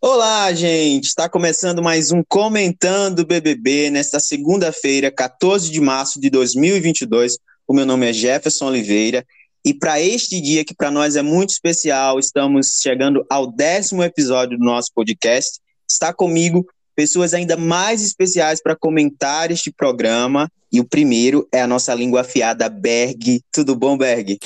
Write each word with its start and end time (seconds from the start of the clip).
Olá, 0.00 0.52
gente! 0.52 1.04
Está 1.04 1.28
começando 1.28 1.82
mais 1.82 2.12
um 2.12 2.22
Comentando 2.28 3.24
BBB 3.24 3.90
nesta 3.90 4.20
segunda-feira, 4.20 5.10
14 5.10 5.70
de 5.70 5.80
março 5.80 6.20
de 6.20 6.28
2022. 6.30 7.38
O 7.66 7.72
meu 7.72 7.86
nome 7.86 8.10
é 8.10 8.12
Jefferson 8.12 8.66
Oliveira 8.66 9.24
e 9.64 9.72
para 9.72 10.00
este 10.00 10.40
dia 10.40 10.64
que 10.64 10.74
para 10.74 10.90
nós 10.90 11.16
é 11.16 11.22
muito 11.22 11.50
especial, 11.50 12.18
estamos 12.18 12.80
chegando 12.82 13.24
ao 13.30 13.46
décimo 13.46 14.02
episódio 14.02 14.58
do 14.58 14.64
nosso 14.64 14.90
podcast. 14.94 15.58
Está 15.88 16.12
comigo 16.12 16.66
pessoas 16.94 17.32
ainda 17.32 17.56
mais 17.56 18.02
especiais 18.02 18.62
para 18.62 18.76
comentar 18.76 19.50
este 19.50 19.72
programa. 19.72 20.50
E 20.70 20.80
o 20.80 20.84
primeiro 20.84 21.48
é 21.52 21.62
a 21.62 21.66
nossa 21.66 21.94
língua 21.94 22.22
afiada, 22.22 22.68
Berg. 22.68 23.40
Tudo 23.52 23.74
bom, 23.74 23.96
Berg? 23.96 24.38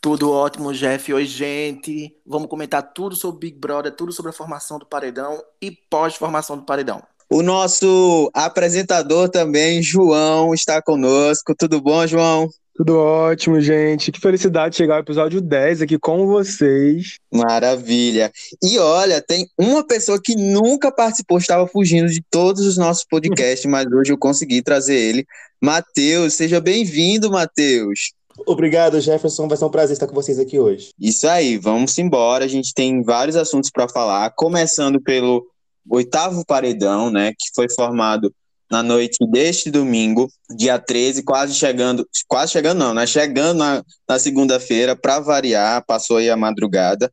Tudo 0.00 0.32
ótimo, 0.32 0.72
Jeff. 0.72 1.12
Oi, 1.12 1.26
gente. 1.26 2.16
Vamos 2.26 2.48
comentar 2.48 2.82
tudo 2.94 3.14
sobre 3.14 3.50
Big 3.50 3.58
Brother, 3.58 3.94
tudo 3.94 4.12
sobre 4.12 4.30
a 4.30 4.34
formação 4.34 4.78
do 4.78 4.86
Paredão 4.86 5.42
e 5.60 5.70
pós-formação 5.70 6.56
do 6.56 6.64
Paredão. 6.64 7.02
O 7.28 7.42
nosso 7.42 8.30
apresentador 8.32 9.28
também, 9.28 9.82
João, 9.82 10.54
está 10.54 10.80
conosco. 10.80 11.54
Tudo 11.54 11.82
bom, 11.82 12.06
João? 12.06 12.48
Tudo 12.74 12.96
ótimo, 12.96 13.60
gente. 13.60 14.10
Que 14.10 14.18
felicidade 14.18 14.74
chegar 14.74 14.94
ao 14.94 15.00
episódio 15.00 15.38
10 15.38 15.82
aqui 15.82 15.98
com 15.98 16.26
vocês. 16.26 17.18
Maravilha. 17.30 18.32
E 18.62 18.78
olha, 18.78 19.20
tem 19.20 19.46
uma 19.58 19.86
pessoa 19.86 20.18
que 20.18 20.34
nunca 20.34 20.90
participou, 20.90 21.36
estava 21.36 21.66
fugindo 21.66 22.08
de 22.08 22.22
todos 22.30 22.66
os 22.66 22.78
nossos 22.78 23.04
podcasts, 23.04 23.70
mas 23.70 23.84
hoje 23.92 24.12
eu 24.12 24.18
consegui 24.18 24.62
trazer 24.62 24.96
ele. 24.96 25.26
Matheus, 25.60 26.32
seja 26.32 26.58
bem-vindo, 26.58 27.30
Matheus. 27.30 28.14
Obrigado, 28.46 29.00
Jefferson. 29.00 29.48
Vai 29.48 29.56
ser 29.56 29.64
um 29.64 29.70
prazer 29.70 29.92
estar 29.92 30.06
com 30.06 30.14
vocês 30.14 30.38
aqui 30.38 30.58
hoje. 30.58 30.90
Isso 30.98 31.26
aí, 31.28 31.56
vamos 31.56 31.96
embora. 31.98 32.44
A 32.44 32.48
gente 32.48 32.72
tem 32.74 33.02
vários 33.02 33.36
assuntos 33.36 33.70
para 33.70 33.88
falar, 33.88 34.30
começando 34.30 35.00
pelo 35.00 35.46
oitavo 35.88 36.44
paredão, 36.46 37.10
né, 37.10 37.32
que 37.32 37.54
foi 37.54 37.68
formado 37.68 38.32
na 38.70 38.82
noite 38.84 39.18
deste 39.28 39.68
domingo, 39.68 40.30
dia 40.56 40.78
13, 40.78 41.24
quase 41.24 41.54
chegando, 41.54 42.08
quase 42.28 42.52
chegando 42.52 42.78
não, 42.78 42.94
né? 42.94 43.04
Chegando 43.04 43.58
na, 43.58 43.82
na 44.08 44.18
segunda-feira, 44.18 44.94
para 44.94 45.18
variar, 45.18 45.84
passou 45.84 46.18
aí 46.18 46.30
a 46.30 46.36
madrugada. 46.36 47.12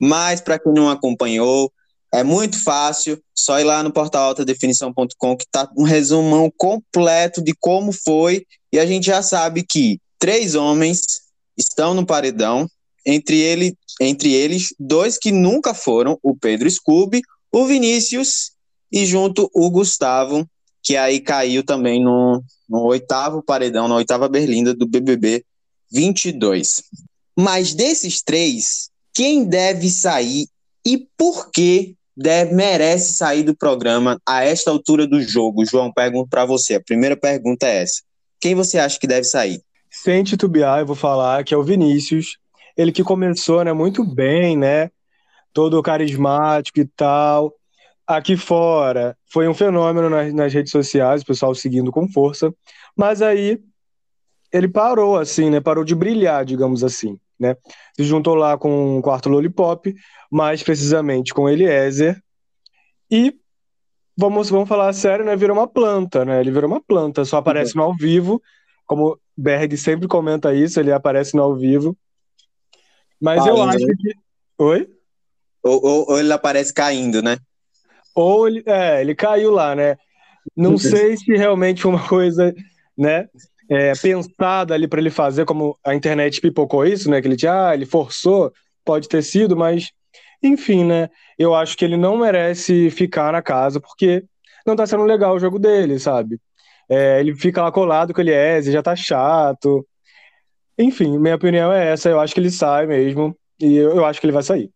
Mas 0.00 0.40
para 0.40 0.58
quem 0.58 0.72
não 0.72 0.90
acompanhou, 0.90 1.72
é 2.12 2.24
muito 2.24 2.62
fácil, 2.62 3.22
só 3.32 3.60
ir 3.60 3.64
lá 3.64 3.84
no 3.84 3.92
portal 3.92 4.30
altadefinição.com 4.30 5.36
que 5.36 5.46
tá 5.48 5.70
um 5.78 5.84
resumão 5.84 6.50
completo 6.56 7.40
de 7.40 7.54
como 7.54 7.92
foi, 7.92 8.44
e 8.72 8.78
a 8.78 8.84
gente 8.84 9.06
já 9.06 9.22
sabe 9.22 9.62
que 9.62 10.00
três 10.18 10.54
homens 10.54 11.00
estão 11.56 11.94
no 11.94 12.06
paredão, 12.06 12.68
entre, 13.04 13.38
ele, 13.38 13.76
entre 14.00 14.32
eles 14.32 14.74
dois 14.78 15.16
que 15.16 15.30
nunca 15.30 15.72
foram, 15.72 16.18
o 16.22 16.36
Pedro 16.36 16.70
Scooby, 16.70 17.22
o 17.52 17.64
Vinícius 17.66 18.52
e 18.90 19.06
junto 19.06 19.50
o 19.54 19.70
Gustavo, 19.70 20.46
que 20.82 20.96
aí 20.96 21.20
caiu 21.20 21.64
também 21.64 22.02
no, 22.02 22.42
no 22.68 22.82
oitavo 22.84 23.42
paredão, 23.42 23.88
na 23.88 23.96
oitava 23.96 24.28
berlinda 24.28 24.74
do 24.74 24.86
BBB 24.86 25.44
22. 25.92 26.82
Mas 27.36 27.74
desses 27.74 28.22
três, 28.22 28.90
quem 29.14 29.44
deve 29.44 29.88
sair 29.90 30.48
e 30.84 31.06
por 31.16 31.50
que 31.50 31.96
deve, 32.16 32.54
merece 32.54 33.14
sair 33.14 33.42
do 33.42 33.56
programa 33.56 34.20
a 34.26 34.44
esta 34.44 34.70
altura 34.70 35.06
do 35.06 35.20
jogo? 35.20 35.64
João, 35.64 35.92
pergunto 35.92 36.28
para 36.28 36.44
você. 36.44 36.74
A 36.74 36.82
primeira 36.82 37.16
pergunta 37.16 37.66
é 37.66 37.82
essa. 37.82 38.02
Quem 38.40 38.54
você 38.54 38.78
acha 38.78 38.98
que 38.98 39.06
deve 39.06 39.24
sair? 39.24 39.60
Sem 40.02 40.22
titubear, 40.22 40.80
eu 40.80 40.86
vou 40.86 40.96
falar 40.96 41.44
que 41.44 41.54
é 41.54 41.56
o 41.56 41.62
Vinícius. 41.62 42.38
Ele 42.76 42.92
que 42.92 43.02
começou 43.02 43.64
né, 43.64 43.72
muito 43.72 44.04
bem, 44.04 44.56
né? 44.56 44.90
Todo 45.52 45.82
carismático 45.82 46.80
e 46.80 46.86
tal 46.86 47.52
aqui 48.06 48.36
fora 48.36 49.16
foi 49.26 49.48
um 49.48 49.54
fenômeno 49.54 50.08
nas, 50.08 50.32
nas, 50.32 50.52
redes 50.52 50.70
sociais, 50.70 51.22
o 51.22 51.26
pessoal 51.26 51.54
seguindo 51.54 51.90
com 51.90 52.08
força, 52.08 52.54
mas 52.96 53.20
aí 53.20 53.58
ele 54.52 54.68
parou, 54.68 55.18
assim, 55.18 55.50
né? 55.50 55.60
Parou 55.60 55.82
de 55.82 55.94
brilhar, 55.94 56.44
digamos 56.44 56.84
assim, 56.84 57.18
né? 57.38 57.56
Se 57.96 58.04
juntou 58.04 58.34
lá 58.34 58.56
com 58.56 58.98
o 58.98 59.02
quarto 59.02 59.28
Lollipop, 59.28 59.92
mais 60.30 60.62
precisamente 60.62 61.34
com 61.34 61.48
Eliezer, 61.48 62.22
e 63.10 63.34
vamos, 64.16 64.48
vamos 64.48 64.68
falar 64.68 64.92
sério, 64.92 65.24
né? 65.24 65.34
Virou 65.34 65.56
uma 65.56 65.66
planta, 65.66 66.24
né? 66.24 66.40
Ele 66.40 66.52
virou 66.52 66.70
uma 66.70 66.80
planta, 66.80 67.24
só 67.24 67.38
aparece 67.38 67.76
uhum. 67.76 67.82
no 67.82 67.88
ao 67.88 67.96
vivo, 67.96 68.40
como 68.86 69.18
Berg 69.36 69.76
sempre 69.76 70.08
comenta 70.08 70.54
isso, 70.54 70.80
ele 70.80 70.92
aparece 70.92 71.36
no 71.36 71.42
ao 71.42 71.54
vivo. 71.54 71.96
Mas 73.20 73.46
eu 73.46 73.62
acho 73.62 73.86
né? 73.86 73.94
que. 73.98 74.14
Oi? 74.58 74.88
Ou, 75.62 75.84
ou, 75.84 76.10
ou 76.10 76.18
ele 76.18 76.32
aparece 76.32 76.72
caindo, 76.72 77.22
né? 77.22 77.38
Ou 78.14 78.48
ele, 78.48 78.62
é, 78.66 79.00
ele 79.00 79.14
caiu 79.14 79.50
lá, 79.50 79.74
né? 79.74 79.96
Não 80.56 80.78
sei 80.78 81.16
se 81.16 81.34
realmente 81.36 81.82
foi 81.82 81.90
uma 81.90 82.08
coisa, 82.08 82.54
né? 82.96 83.28
É, 83.68 83.92
pensada 83.94 84.74
ali 84.74 84.86
para 84.86 85.00
ele 85.00 85.10
fazer, 85.10 85.44
como 85.44 85.76
a 85.84 85.94
internet 85.94 86.40
pipocou 86.40 86.86
isso, 86.86 87.10
né? 87.10 87.20
Que 87.20 87.26
ele 87.26 87.36
tinha, 87.36 87.68
ah, 87.68 87.74
ele 87.74 87.84
forçou, 87.84 88.52
pode 88.84 89.08
ter 89.08 89.22
sido, 89.22 89.56
mas 89.56 89.90
enfim, 90.42 90.84
né? 90.84 91.10
Eu 91.38 91.54
acho 91.54 91.76
que 91.76 91.84
ele 91.84 91.96
não 91.96 92.16
merece 92.16 92.90
ficar 92.90 93.32
na 93.32 93.42
casa 93.42 93.80
porque 93.80 94.24
não 94.66 94.76
tá 94.76 94.86
sendo 94.86 95.04
legal 95.04 95.34
o 95.34 95.40
jogo 95.40 95.58
dele, 95.58 95.98
sabe? 95.98 96.38
É, 96.88 97.20
ele 97.20 97.34
fica 97.34 97.62
lá 97.62 97.72
colado 97.72 98.14
com 98.14 98.20
ele 98.20 98.32
é, 98.32 98.62
já 98.62 98.82
tá 98.82 98.94
chato. 98.94 99.86
Enfim, 100.78 101.18
minha 101.18 101.34
opinião 101.34 101.72
é 101.72 101.92
essa. 101.92 102.08
Eu 102.08 102.20
acho 102.20 102.34
que 102.34 102.40
ele 102.40 102.50
sai 102.50 102.86
mesmo 102.86 103.36
e 103.60 103.74
eu, 103.76 103.96
eu 103.96 104.04
acho 104.04 104.20
que 104.20 104.26
ele 104.26 104.32
vai 104.32 104.42
sair. 104.42 104.70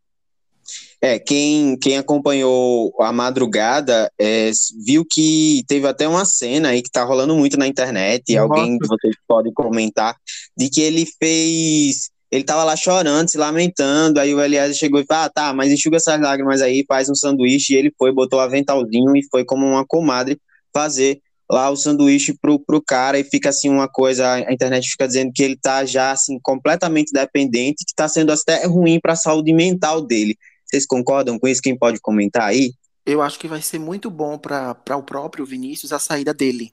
É, 1.03 1.19
quem, 1.19 1.79
quem 1.79 1.97
acompanhou 1.97 2.95
a 3.01 3.11
madrugada 3.11 4.13
é, 4.21 4.51
viu 4.85 5.05
que 5.05 5.65
teve 5.67 5.87
até 5.87 6.07
uma 6.07 6.27
cena 6.27 6.69
aí 6.69 6.83
que 6.83 6.91
tá 6.91 7.03
rolando 7.05 7.35
muito 7.35 7.59
na 7.59 7.67
internet, 7.67 8.25
e 8.29 8.37
alguém 8.37 8.77
de 8.77 8.87
vocês 8.87 9.15
pode 9.27 9.51
comentar, 9.53 10.15
de 10.57 10.69
que 10.69 10.81
ele 10.81 11.07
fez. 11.19 12.11
Ele 12.31 12.45
tava 12.45 12.63
lá 12.63 12.77
chorando, 12.77 13.29
se 13.29 13.39
lamentando, 13.39 14.21
aí 14.21 14.33
o 14.33 14.41
Eliezer 14.41 14.77
chegou 14.77 15.01
e 15.01 15.07
falou: 15.07 15.25
Ah, 15.25 15.31
tá, 15.31 15.53
mas 15.55 15.73
enxuga 15.73 15.97
essas 15.97 16.21
lágrimas 16.21 16.61
aí, 16.61 16.85
faz 16.87 17.09
um 17.09 17.15
sanduíche, 17.15 17.73
e 17.73 17.77
ele 17.77 17.93
foi, 17.99 18.13
botou 18.13 18.39
o 18.39 18.43
aventalzinho 18.43 19.17
e 19.17 19.27
foi 19.31 19.45
como 19.45 19.67
uma 19.67 19.87
comadre 19.87 20.39
fazer 20.73 21.21
lá 21.51 21.69
o 21.69 21.77
sanduíche 21.77 22.33
pro, 22.41 22.59
pro 22.61 22.81
cara 22.81 23.19
e 23.19 23.25
fica 23.25 23.49
assim 23.49 23.69
uma 23.69 23.89
coisa, 23.89 24.33
a 24.33 24.53
internet 24.53 24.89
fica 24.89 25.07
dizendo 25.07 25.33
que 25.35 25.43
ele 25.43 25.57
tá 25.57 25.85
já 25.85 26.13
assim 26.13 26.39
completamente 26.41 27.13
dependente, 27.13 27.85
que 27.85 27.95
tá 27.95 28.09
sendo 28.09 28.33
até 28.33 28.65
ruim 28.67 29.01
para 29.01 29.15
a 29.15 29.17
saúde 29.17 29.53
mental 29.53 30.01
dele. 30.01 30.37
Vocês 30.65 30.87
concordam 30.87 31.39
com 31.39 31.49
isso? 31.49 31.61
Quem 31.61 31.77
pode 31.77 32.01
comentar 32.01 32.45
aí? 32.45 32.73
Eu 33.05 33.21
acho 33.21 33.39
que 33.39 33.49
vai 33.49 33.61
ser 33.61 33.81
muito 33.81 34.09
bom 34.09 34.39
para 34.39 34.97
o 34.97 35.03
próprio 35.03 35.45
Vinícius 35.45 35.93
a 35.93 35.99
saída 35.99 36.33
dele. 36.33 36.73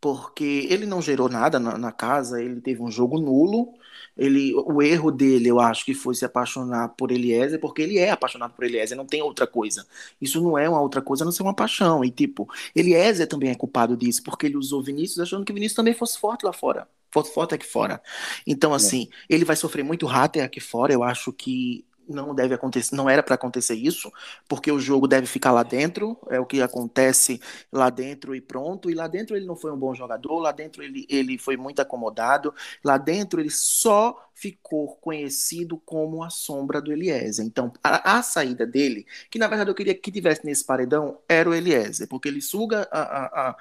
Porque 0.00 0.68
ele 0.70 0.86
não 0.86 1.02
gerou 1.02 1.28
nada 1.28 1.58
na, 1.58 1.76
na, 1.76 1.90
casa, 1.90 2.40
ele 2.40 2.60
teve 2.60 2.80
um 2.80 2.90
jogo 2.90 3.18
nulo. 3.18 3.72
Ele, 4.16 4.54
o 4.54 4.82
erro 4.82 5.10
dele, 5.10 5.48
eu 5.48 5.60
acho 5.60 5.84
que 5.84 5.94
foi 5.94 6.14
se 6.14 6.24
apaixonar 6.24 6.88
por 6.90 7.10
Eliezer, 7.10 7.60
porque 7.60 7.82
ele 7.82 7.98
é 7.98 8.10
apaixonado 8.10 8.52
por 8.54 8.64
Eliezer, 8.64 8.96
não 8.96 9.06
tem 9.06 9.22
outra 9.22 9.46
coisa. 9.46 9.86
Isso 10.20 10.42
não 10.42 10.58
é 10.58 10.68
uma 10.68 10.80
outra 10.80 11.00
coisa, 11.00 11.24
a 11.24 11.26
não 11.26 11.32
ser 11.32 11.42
uma 11.42 11.54
paixão. 11.54 12.04
E 12.04 12.10
tipo, 12.10 12.48
Eliezer 12.74 13.26
também 13.26 13.50
é 13.50 13.54
culpado 13.54 13.96
disso, 13.96 14.22
porque 14.22 14.46
ele 14.46 14.56
usou 14.56 14.82
Vinícius 14.82 15.20
achando 15.20 15.44
que 15.44 15.52
Vinícius 15.52 15.76
também 15.76 15.94
fosse 15.94 16.18
forte 16.18 16.44
lá 16.44 16.52
fora. 16.52 16.88
Fosse 17.10 17.32
forte 17.32 17.54
aqui 17.54 17.66
fora. 17.66 18.02
Então, 18.46 18.72
é. 18.72 18.76
assim, 18.76 19.08
é. 19.28 19.34
ele 19.34 19.44
vai 19.44 19.56
sofrer 19.56 19.82
muito 19.82 20.06
rato 20.06 20.40
aqui 20.40 20.60
fora. 20.60 20.92
Eu 20.92 21.02
acho 21.02 21.32
que 21.32 21.84
não 22.08 22.34
deve 22.34 22.54
acontecer, 22.54 22.94
não 22.94 23.08
era 23.08 23.22
para 23.22 23.34
acontecer 23.34 23.74
isso, 23.74 24.10
porque 24.48 24.72
o 24.72 24.80
jogo 24.80 25.06
deve 25.06 25.26
ficar 25.26 25.52
lá 25.52 25.62
dentro, 25.62 26.16
é 26.28 26.40
o 26.40 26.46
que 26.46 26.62
acontece 26.62 27.40
lá 27.70 27.90
dentro 27.90 28.34
e 28.34 28.40
pronto. 28.40 28.90
E 28.90 28.94
lá 28.94 29.06
dentro 29.06 29.36
ele 29.36 29.46
não 29.46 29.56
foi 29.56 29.70
um 29.72 29.76
bom 29.76 29.94
jogador, 29.94 30.38
lá 30.38 30.52
dentro 30.52 30.82
ele, 30.82 31.06
ele 31.08 31.38
foi 31.38 31.56
muito 31.56 31.80
acomodado, 31.80 32.54
lá 32.82 32.96
dentro 32.96 33.40
ele 33.40 33.50
só 33.50 34.28
ficou 34.38 34.94
conhecido 35.00 35.76
como 35.84 36.22
a 36.22 36.30
sombra 36.30 36.80
do 36.80 36.92
Eliezer. 36.92 37.44
Então, 37.44 37.72
a, 37.82 38.18
a, 38.18 38.22
saída 38.22 38.64
dele, 38.64 39.04
que 39.28 39.38
na 39.38 39.48
verdade 39.48 39.68
eu 39.68 39.74
queria 39.74 39.94
que 39.94 40.12
tivesse 40.12 40.46
nesse 40.46 40.64
paredão, 40.64 41.18
era 41.28 41.50
o 41.50 41.54
Eliezer, 41.54 42.06
porque 42.06 42.28
ele 42.28 42.40
suga 42.40 42.88
a, 42.92 43.00
a, 43.00 43.50
a, 43.50 43.56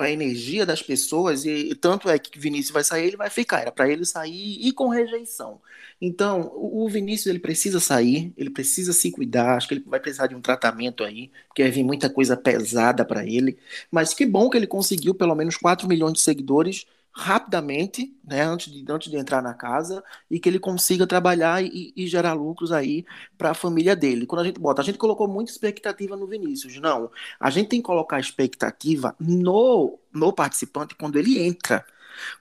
a 0.00 0.10
energia 0.10 0.66
das 0.66 0.82
pessoas 0.82 1.44
e, 1.44 1.70
e, 1.70 1.74
tanto 1.76 2.10
é 2.10 2.18
que 2.18 2.36
Vinícius 2.36 2.72
vai 2.72 2.82
sair, 2.82 3.06
ele 3.06 3.16
vai 3.16 3.30
ficar. 3.30 3.60
Era 3.60 3.70
para 3.70 3.88
ele 3.88 4.04
sair 4.04 4.66
e 4.66 4.72
com 4.72 4.88
rejeição. 4.88 5.60
Então, 6.04 6.50
o, 6.56 6.88
Vinícius 6.88 7.26
ele 7.26 7.38
precisa 7.38 7.78
sair, 7.78 8.34
ele 8.36 8.50
precisa 8.50 8.92
se 8.92 9.12
cuidar. 9.12 9.56
Acho 9.56 9.68
que 9.68 9.74
ele 9.74 9.84
vai 9.86 10.00
precisar 10.00 10.26
de 10.26 10.34
um 10.34 10.40
tratamento 10.40 11.04
aí, 11.04 11.30
porque 11.46 11.62
vai 11.62 11.70
vir 11.70 11.84
muita 11.84 12.10
coisa 12.10 12.36
pesada 12.36 13.04
para 13.04 13.24
ele. 13.24 13.56
Mas 13.88 14.12
que 14.12 14.26
bom 14.26 14.50
que 14.50 14.56
ele 14.56 14.66
conseguiu 14.66 15.14
pelo 15.14 15.36
menos 15.36 15.56
4 15.56 15.86
milhões 15.86 16.14
de 16.14 16.20
seguidores 16.20 16.86
rapidamente, 17.14 18.12
né, 18.24 18.42
antes 18.42 18.72
de, 18.72 18.84
antes 18.90 19.12
de 19.12 19.16
entrar 19.16 19.40
na 19.42 19.54
casa, 19.54 20.02
e 20.28 20.40
que 20.40 20.48
ele 20.48 20.58
consiga 20.58 21.06
trabalhar 21.06 21.62
e, 21.62 21.92
e 21.94 22.06
gerar 22.08 22.32
lucros 22.32 22.72
aí 22.72 23.04
para 23.38 23.50
a 23.50 23.54
família 23.54 23.94
dele. 23.94 24.26
Quando 24.26 24.40
a 24.40 24.44
gente 24.44 24.58
bota, 24.58 24.82
a 24.82 24.84
gente 24.84 24.98
colocou 24.98 25.28
muita 25.28 25.52
expectativa 25.52 26.16
no 26.16 26.26
Vinícius. 26.26 26.80
Não, 26.80 27.12
a 27.38 27.48
gente 27.48 27.68
tem 27.68 27.80
que 27.80 27.86
colocar 27.86 28.18
expectativa 28.18 29.14
no, 29.20 30.00
no 30.12 30.32
participante 30.32 30.96
quando 30.96 31.16
ele 31.16 31.38
entra. 31.38 31.84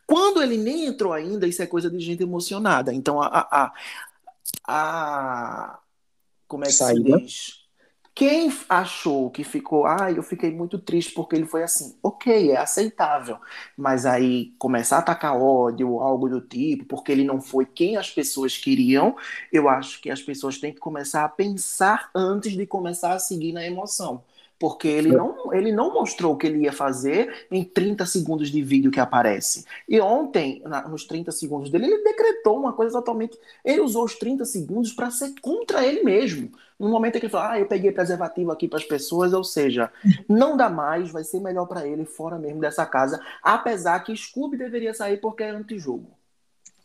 Quando 0.06 0.41
ele 0.41 0.57
nem 0.57 0.85
entrou 0.85 1.13
ainda, 1.13 1.47
isso 1.47 1.62
é 1.62 1.68
coisa 1.68 1.89
de 1.89 2.00
gente 2.00 2.23
emocionada. 2.23 2.94
Então, 2.94 3.21
a, 3.21 3.27
a, 3.51 3.73
a. 4.68 5.79
Como 6.47 6.63
é 6.63 6.68
que 6.68 6.73
Saída. 6.73 7.18
se 7.18 7.23
diz? 7.23 7.62
Quem 8.13 8.51
achou 8.68 9.31
que 9.31 9.41
ficou, 9.41 9.85
ah, 9.85 10.12
eu 10.12 10.21
fiquei 10.21 10.51
muito 10.51 10.77
triste 10.77 11.13
porque 11.13 11.33
ele 11.33 11.45
foi 11.45 11.63
assim, 11.63 11.97
ok, 12.03 12.51
é 12.51 12.57
aceitável, 12.57 13.38
mas 13.75 14.06
aí 14.06 14.53
começar 14.59 14.97
a 14.97 15.00
atacar 15.00 15.35
ódio, 15.38 16.00
algo 16.01 16.27
do 16.29 16.41
tipo, 16.41 16.85
porque 16.85 17.12
ele 17.12 17.23
não 17.23 17.41
foi 17.41 17.65
quem 17.65 17.95
as 17.95 18.12
pessoas 18.12 18.57
queriam, 18.57 19.15
eu 19.51 19.69
acho 19.69 20.01
que 20.01 20.09
as 20.09 20.21
pessoas 20.21 20.57
têm 20.59 20.73
que 20.73 20.79
começar 20.79 21.23
a 21.23 21.29
pensar 21.29 22.12
antes 22.13 22.51
de 22.51 22.68
começar 22.68 23.13
a 23.13 23.19
seguir 23.19 23.53
na 23.53 23.65
emoção. 23.65 24.21
Porque 24.62 24.88
ele 24.88 25.12
não, 25.12 25.52
ele 25.52 25.72
não 25.72 25.92
mostrou 25.92 26.34
o 26.34 26.38
que 26.38 26.46
ele 26.46 26.60
ia 26.60 26.72
fazer 26.72 27.48
em 27.50 27.63
30 27.63 28.06
segundos 28.06 28.52
de 28.52 28.62
vídeo 28.62 28.92
que 28.92 29.00
aparece. 29.00 29.66
E 29.90 30.00
ontem, 30.00 30.62
na- 30.63 30.88
nos 30.88 31.04
30 31.04 31.31
segundos 31.31 31.72
dele, 31.72 31.88
ele 31.88 32.04
decretou 32.04 32.60
uma 32.60 32.72
coisa 32.72 32.94
totalmente. 32.94 33.36
Ele 33.66 33.81
usou 33.81 34.06
os 34.06 34.13
30 34.13 34.46
segundos 34.46 34.94
para 34.94 35.10
ser 35.10 35.34
contra 35.42 35.84
ele 35.84 36.04
mesmo. 36.04 36.52
No 36.80 36.90
momento 36.90 37.16
em 37.16 37.19
que 37.19 37.25
ele 37.25 37.31
falou, 37.31 37.48
ah, 37.48 37.60
eu 37.60 37.66
peguei 37.66 37.92
preservativo 37.92 38.52
aqui 38.52 38.68
para 38.68 38.78
as 38.78 38.86
pessoas, 38.86 39.34
ou 39.34 39.44
seja, 39.44 39.92
não 40.30 40.56
dá 40.56 40.69
mais, 40.69 41.10
vai 41.10 41.24
ser 41.24 41.40
melhor 41.40 41.66
para 41.66 41.88
ele 41.88 42.06
fora 42.06 42.38
mesmo 42.38 42.60
dessa 42.62 42.86
casa. 42.86 43.19
Apesar 43.42 44.00
que 44.04 44.16
Scooby 44.16 44.57
deveria 44.57 44.94
sair 44.94 45.18
porque 45.18 45.42
é 45.42 45.50
antijogo. 45.50 46.06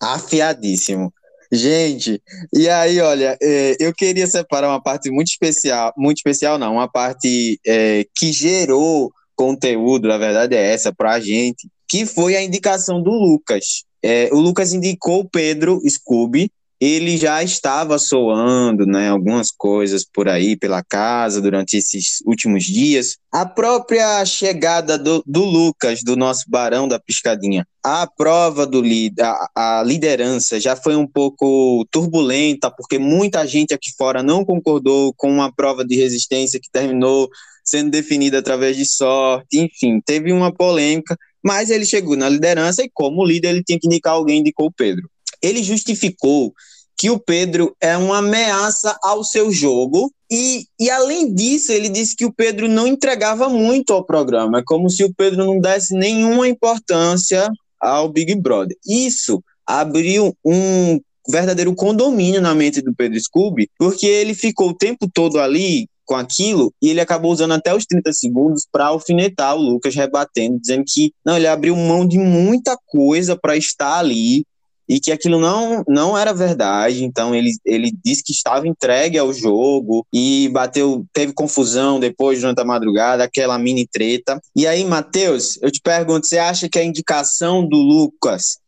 Afiadíssimo. 0.01 1.13
Gente, 1.51 2.21
e 2.53 2.69
aí, 2.69 3.01
olha, 3.01 3.37
é, 3.41 3.77
eu 3.79 3.95
queria 3.95 4.27
separar 4.27 4.69
uma 4.69 4.83
parte 4.83 5.11
muito 5.11 5.29
especial, 5.29 5.93
muito 5.97 6.19
especial 6.19 6.59
não, 6.59 6.75
uma 6.75 6.89
parte 6.89 7.61
é, 7.67 8.05
que 8.17 8.33
gerou 8.33 9.13
conteúdo, 9.37 10.09
na 10.09 10.19
verdade 10.19 10.57
é 10.57 10.73
essa, 10.73 10.93
pra 10.93 11.21
gente, 11.21 11.69
que 11.89 12.07
foi 12.07 12.37
a 12.37 12.43
indicação 12.43 13.03
do 13.03 13.11
Lucas. 13.11 13.85
É, 14.03 14.29
o 14.33 14.41
Lucas 14.41 14.73
indicou 14.73 15.21
o 15.21 15.29
Pedro 15.29 15.81
Scooby, 15.89 16.51
ele 16.81 17.17
já 17.17 17.43
estava 17.43 17.99
soando, 17.99 18.85
né, 18.85 19.09
algumas 19.09 19.51
coisas 19.51 20.05
por 20.05 20.29
aí 20.29 20.57
pela 20.57 20.83
casa 20.83 21.41
durante 21.41 21.77
esses 21.77 22.23
últimos 22.27 22.65
dias. 22.65 23.17
A 23.33 23.47
própria 23.47 24.25
chegada 24.25 24.99
do, 24.99 25.23
do 25.27 25.45
Lucas, 25.45 26.03
do 26.03 26.17
nosso 26.17 26.45
Barão 26.49 26.87
da 26.87 27.01
Piscadinha, 27.01 27.67
a 27.83 28.07
prova 28.07 28.67
do 28.67 28.83
a, 29.21 29.79
a 29.79 29.83
liderança 29.83 30.61
já 30.61 30.77
foi 30.77 30.97
um 30.97 31.07
pouco 31.07 31.87
turbulenta, 31.91 32.71
porque 32.71 32.99
muita 32.99 33.47
gente 33.47 33.73
aqui 33.73 33.91
fora 33.97 34.23
não 34.23 34.45
concordou 34.45 35.15
com 35.17 35.31
uma 35.31 35.53
prova 35.53 35.85
de 35.85 35.97
resistência 35.97 36.61
que 36.61 36.71
terminou 36.71 37.29
sendo 37.65 37.91
definida 37.91 38.39
através 38.39 38.77
de 38.77 38.87
sorte, 38.87 39.59
enfim, 39.59 40.01
teve 40.05 40.33
uma 40.33 40.53
polêmica, 40.53 41.17
mas 41.43 41.69
ele 41.69 41.85
chegou 41.85 42.17
na 42.17 42.29
liderança 42.29 42.83
e 42.83 42.91
como 42.93 43.25
líder 43.25 43.49
ele 43.49 43.65
tinha 43.65 43.79
que 43.79 43.89
indicar 43.89 44.13
alguém, 44.13 44.41
indicou 44.41 44.67
o 44.67 44.73
Pedro 44.73 45.09
ele 45.47 45.63
justificou 45.63 46.53
que 46.97 47.11
o 47.11 47.19
Pedro 47.19 47.77
é 47.81 47.97
uma 47.97 48.19
ameaça 48.19 48.99
ao 49.03 49.23
seu 49.23 49.53
jogo 49.53 50.11
e, 50.31 50.65
e 50.81 50.91
além 50.91 51.33
disso 51.33 51.71
ele 51.71 51.89
disse 51.89 52.17
que 52.17 52.25
o 52.25 52.33
Pedro 52.33 52.69
não 52.69 52.87
entregava 52.87 53.49
muito 53.49 53.93
ao 53.93 54.05
programa, 54.05 54.59
é 54.59 54.63
como 54.65 54.89
se 54.89 55.05
o 55.05 55.15
Pedro 55.15 55.45
não 55.45 55.61
desse 55.61 55.95
nenhuma 55.95 56.49
importância 56.49 57.49
ao 57.81 58.09
Big 58.09 58.35
Brother. 58.35 58.77
Isso 58.87 59.43
abriu 59.67 60.35
um 60.45 60.99
verdadeiro 61.29 61.75
condomínio 61.75 62.41
na 62.41 62.55
mente 62.55 62.81
do 62.81 62.95
Pedro 62.95 63.21
Scooby, 63.21 63.69
porque 63.79 64.07
ele 64.07 64.35
ficou 64.35 64.71
o 64.71 64.77
tempo 64.77 65.09
todo 65.13 65.39
ali 65.39 65.89
com 66.05 66.15
aquilo 66.15 66.73
e 66.81 66.89
ele 66.89 67.01
acabou 67.01 67.33
usando 67.33 67.53
até 67.53 67.75
os 67.75 67.85
30 67.85 68.13
segundos 68.13 68.67
para 68.71 68.87
alfinetar 68.87 69.57
o 69.57 69.61
Lucas, 69.61 69.95
rebatendo, 69.95 70.59
dizendo 70.61 70.85
que 70.87 71.13
não, 71.25 71.37
ele 71.37 71.49
abriu 71.49 71.77
mão 71.77 72.07
de 72.07 72.17
muita 72.17 72.79
coisa 72.87 73.37
para 73.37 73.57
estar 73.57 73.99
ali 73.99 74.45
e 74.89 75.01
que 75.01 75.13
aquilo 75.13 75.39
não, 75.39 75.83
não 75.89 76.17
era 76.17 76.33
verdade. 76.33 77.05
Então 77.05 77.35
ele, 77.35 77.53
ele 77.65 77.93
disse 78.05 78.23
que 78.23 78.33
estava 78.33 78.67
entregue 78.67 79.19
ao 79.19 79.33
jogo 79.33 80.07
e 80.13 80.49
bateu, 80.49 81.05
teve 81.13 81.33
confusão 81.33 81.99
depois 81.99 82.41
durante 82.41 82.61
a 82.61 82.65
madrugada, 82.65 83.25
aquela 83.25 83.59
mini 83.59 83.87
treta. 83.87 84.41
E 84.55 84.67
aí, 84.67 84.85
Matheus, 84.85 85.59
eu 85.63 85.71
te 85.71 85.81
pergunto, 85.81 86.27
você 86.27 86.39
acha 86.39 86.69
que 86.69 86.79
a 86.79 86.85
indicação 86.85 87.67
do 87.67 87.77
Lucas 87.77 88.59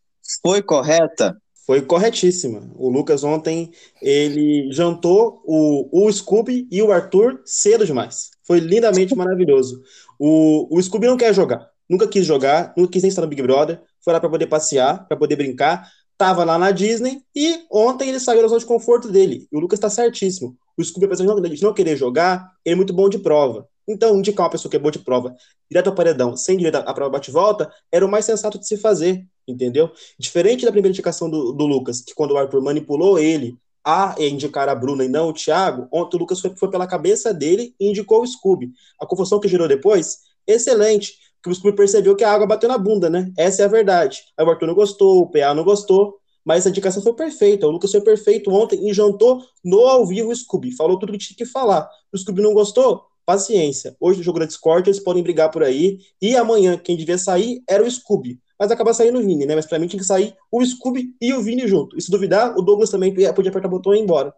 foi 0.42 0.62
correta? 0.62 1.36
Foi 1.66 1.82
corretíssima. 1.82 2.62
O 2.76 2.88
Lucas 2.88 3.22
ontem, 3.22 3.70
ele 4.00 4.72
jantou 4.72 5.42
o, 5.44 6.06
o 6.06 6.10
Scooby 6.10 6.66
e 6.70 6.80
o 6.82 6.90
Arthur 6.90 7.42
cedo 7.44 7.84
demais. 7.84 8.30
Foi 8.42 8.58
lindamente 8.58 9.12
maravilhoso. 9.16 9.82
O, 10.18 10.66
o 10.74 10.82
Scooby 10.82 11.06
não 11.06 11.16
quer 11.16 11.34
jogar. 11.34 11.68
Nunca 11.88 12.08
quis 12.08 12.24
jogar, 12.24 12.72
nunca 12.76 12.92
quis 12.92 13.02
nem 13.02 13.08
estar 13.08 13.20
no 13.20 13.28
Big 13.28 13.42
Brother. 13.42 13.80
Foi 14.02 14.14
lá 14.14 14.20
para 14.20 14.30
poder 14.30 14.46
passear, 14.46 15.06
para 15.06 15.16
poder 15.16 15.36
brincar. 15.36 15.86
Tava 16.18 16.44
lá 16.44 16.58
na 16.58 16.72
Disney 16.72 17.22
e 17.34 17.64
ontem 17.70 18.08
ele 18.08 18.18
saiu 18.18 18.42
da 18.42 18.48
zona 18.48 18.60
de 18.60 18.66
conforto 18.66 19.08
dele. 19.08 19.46
E 19.50 19.56
o 19.56 19.60
Lucas 19.60 19.78
está 19.78 19.88
certíssimo. 19.88 20.56
O 20.76 20.84
Scooby, 20.84 21.06
apesar 21.06 21.24
de 21.24 21.62
não 21.62 21.72
querer 21.72 21.96
jogar, 21.96 22.52
ele 22.64 22.74
é 22.74 22.76
muito 22.76 22.92
bom 22.92 23.08
de 23.08 23.18
prova. 23.18 23.68
Então, 23.88 24.18
indicar 24.18 24.44
uma 24.44 24.50
pessoa 24.50 24.68
que 24.68 24.76
é 24.76 24.80
boa 24.80 24.92
de 24.92 24.98
prova 24.98 25.34
direto 25.70 25.86
ao 25.86 25.94
paredão, 25.94 26.36
sem 26.36 26.56
direito 26.56 26.76
à 26.76 26.92
prova 26.92 27.10
bate-volta, 27.12 27.72
era 27.90 28.04
o 28.04 28.08
mais 28.08 28.24
sensato 28.26 28.58
de 28.58 28.66
se 28.66 28.76
fazer, 28.76 29.24
entendeu? 29.46 29.90
Diferente 30.18 30.64
da 30.64 30.70
primeira 30.70 30.92
indicação 30.92 31.30
do, 31.30 31.52
do 31.52 31.66
Lucas, 31.66 32.02
que 32.02 32.14
quando 32.14 32.32
o 32.32 32.36
Arthur 32.36 32.62
manipulou 32.62 33.18
ele 33.18 33.56
a 33.82 34.14
indicar 34.18 34.68
a 34.68 34.74
Bruna 34.74 35.04
e 35.04 35.08
não 35.08 35.28
o 35.28 35.32
Thiago, 35.32 35.88
ontem 35.90 36.16
o 36.16 36.20
Lucas 36.20 36.40
foi, 36.40 36.54
foi 36.54 36.70
pela 36.70 36.86
cabeça 36.86 37.32
dele 37.32 37.74
e 37.80 37.88
indicou 37.88 38.22
o 38.22 38.26
Scooby. 38.26 38.70
A 39.00 39.06
confusão 39.06 39.40
que 39.40 39.48
gerou 39.48 39.66
depois, 39.66 40.18
excelente, 40.46 41.14
porque 41.40 41.50
o 41.50 41.54
Scooby 41.54 41.76
percebeu 41.76 42.16
que 42.16 42.24
a 42.24 42.32
água 42.32 42.46
bateu 42.46 42.68
na 42.68 42.76
bunda, 42.76 43.08
né? 43.08 43.32
Essa 43.36 43.62
é 43.62 43.64
a 43.64 43.68
verdade. 43.68 44.22
Aí 44.36 44.44
o 44.44 44.50
Arthur 44.50 44.66
não 44.66 44.74
gostou, 44.74 45.22
o 45.22 45.30
PA 45.30 45.54
não 45.54 45.64
gostou, 45.64 46.18
mas 46.44 46.58
essa 46.58 46.68
indicação 46.68 47.02
foi 47.02 47.14
perfeita. 47.14 47.66
O 47.66 47.70
Lucas 47.70 47.90
foi 47.90 48.00
perfeito 48.00 48.50
ontem 48.50 48.88
e 48.88 48.92
jantou 48.92 49.42
no 49.64 49.80
ao 49.86 50.06
vivo 50.06 50.30
o 50.30 50.34
Scooby. 50.34 50.74
Falou 50.74 50.98
tudo 50.98 51.12
que 51.12 51.18
tinha 51.18 51.36
que 51.36 51.46
falar. 51.46 51.88
O 52.12 52.18
Scooby 52.18 52.42
não 52.42 52.54
gostou? 52.54 53.02
Paciência. 53.24 53.96
Hoje 54.00 54.18
no 54.18 54.24
jogo 54.24 54.40
da 54.40 54.46
Discord 54.46 54.88
eles 54.88 55.00
podem 55.00 55.22
brigar 55.22 55.50
por 55.50 55.62
aí. 55.62 55.98
E 56.20 56.34
amanhã 56.36 56.76
quem 56.76 56.96
devia 56.96 57.18
sair 57.18 57.62
era 57.68 57.84
o 57.84 57.90
Scooby. 57.90 58.40
Mas 58.58 58.72
acaba 58.72 58.92
saindo 58.92 59.18
o 59.18 59.22
Vini, 59.22 59.46
né? 59.46 59.54
Mas 59.54 59.66
pra 59.66 59.78
mim 59.78 59.86
tinha 59.86 60.00
que 60.00 60.06
sair 60.06 60.34
o 60.50 60.64
Scooby 60.64 61.14
e 61.20 61.32
o 61.32 61.42
Vini 61.42 61.68
junto. 61.68 61.96
E 61.96 62.02
se 62.02 62.10
duvidar, 62.10 62.56
o 62.58 62.62
Douglas 62.62 62.90
também 62.90 63.14
podia 63.14 63.30
apertar 63.30 63.66
o 63.66 63.70
botão 63.70 63.94
e 63.94 63.98
ir 63.98 64.02
embora. 64.02 64.34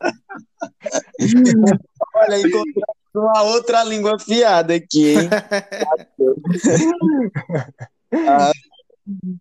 Olha, 2.16 2.38
encontramos 2.38 2.99
uma 3.14 3.42
outra 3.42 3.84
língua 3.84 4.18
fiada 4.18 4.74
aqui, 4.74 5.14
hein? 5.14 5.30
ah, 8.28 8.50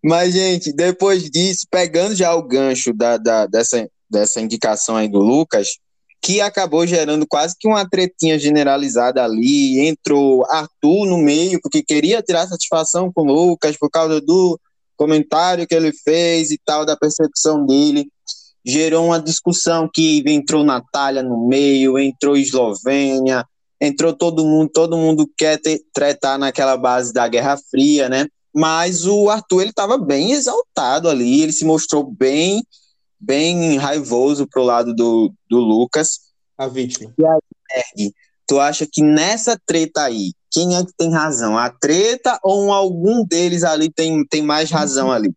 mas, 0.04 0.33
gente, 0.33 0.74
depois 0.74 1.30
disso, 1.30 1.66
pegando 1.69 2.16
já 2.16 2.33
o 2.33 2.44
gancho 2.44 2.94
da, 2.94 3.18
da, 3.18 3.45
dessa, 3.45 3.88
dessa 4.10 4.42
indicação 4.42 4.95
aí 4.95 5.07
do 5.07 5.19
Lucas, 5.19 5.77
que 6.21 6.42
acabou 6.42 6.85
gerando 6.85 7.26
quase 7.28 7.56
que 7.57 7.68
uma 7.68 7.88
tretinha 7.88 8.38
generalizada 8.38 9.23
ali, 9.23 9.88
entrou 9.88 10.45
Arthur 10.49 11.06
no 11.06 11.18
meio, 11.18 11.59
porque 11.61 11.81
queria 11.81 12.21
tirar 12.21 12.47
satisfação 12.47 13.11
com 13.11 13.21
o 13.21 13.33
Lucas 13.33 13.78
por 13.78 13.90
causa 13.90 14.19
do 14.19 14.59
comentário 14.97 15.66
que 15.66 15.73
ele 15.73 15.94
fez 15.94 16.52
e 16.52 16.59
tal, 16.66 16.85
da 16.85 16.97
percepção 16.97 17.66
dele. 17.66 18.09
Gerou 18.66 19.06
uma 19.06 19.19
discussão 19.19 19.90
que 19.92 20.21
entrou 20.28 20.66
Natália 20.66 21.23
no 21.23 21.47
meio, 21.47 21.97
entrou 21.97 22.35
Eslovênia, 22.35 23.45
entrou 23.81 24.14
todo 24.14 24.45
mundo, 24.45 24.69
todo 24.74 24.98
mundo 24.98 25.30
quer 25.38 25.59
ter, 25.59 25.81
tretar 25.94 26.38
naquela 26.38 26.78
base 26.78 27.14
da 27.14 27.28
Guerra 27.28 27.57
Fria, 27.69 28.09
né? 28.09 28.28
Mas 28.54 29.06
o 29.06 29.30
Arthur, 29.30 29.62
ele 29.62 29.69
estava 29.69 29.98
bem 29.98 30.31
exaltado 30.31 31.07
ali, 31.07 31.42
ele 31.42 31.52
se 31.52 31.66
mostrou 31.66 32.04
bem 32.04 32.64
bem 33.19 33.78
raivoso 33.78 34.48
pro 34.48 34.64
lado 34.64 34.94
do, 34.94 35.33
do 35.50 35.59
Lucas. 35.59 36.19
A 36.57 36.68
vítima. 36.68 37.14
E 37.18 37.26
aí, 37.26 37.40
Berg, 37.68 38.14
tu 38.48 38.59
acha 38.59 38.88
que 38.90 39.04
nessa 39.04 39.59
treta 39.66 40.04
aí, 40.04 40.31
quem 40.50 40.76
é 40.76 40.86
que 40.86 40.94
tem 40.98 41.12
razão? 41.12 41.57
A 41.57 41.69
treta 41.69 42.40
ou 42.44 42.71
algum 42.71 43.26
deles 43.26 43.64
ali 43.64 43.92
tem, 43.92 44.26
tem 44.26 44.42
mais 44.42 44.71
razão 44.71 45.12
ali? 45.12 45.33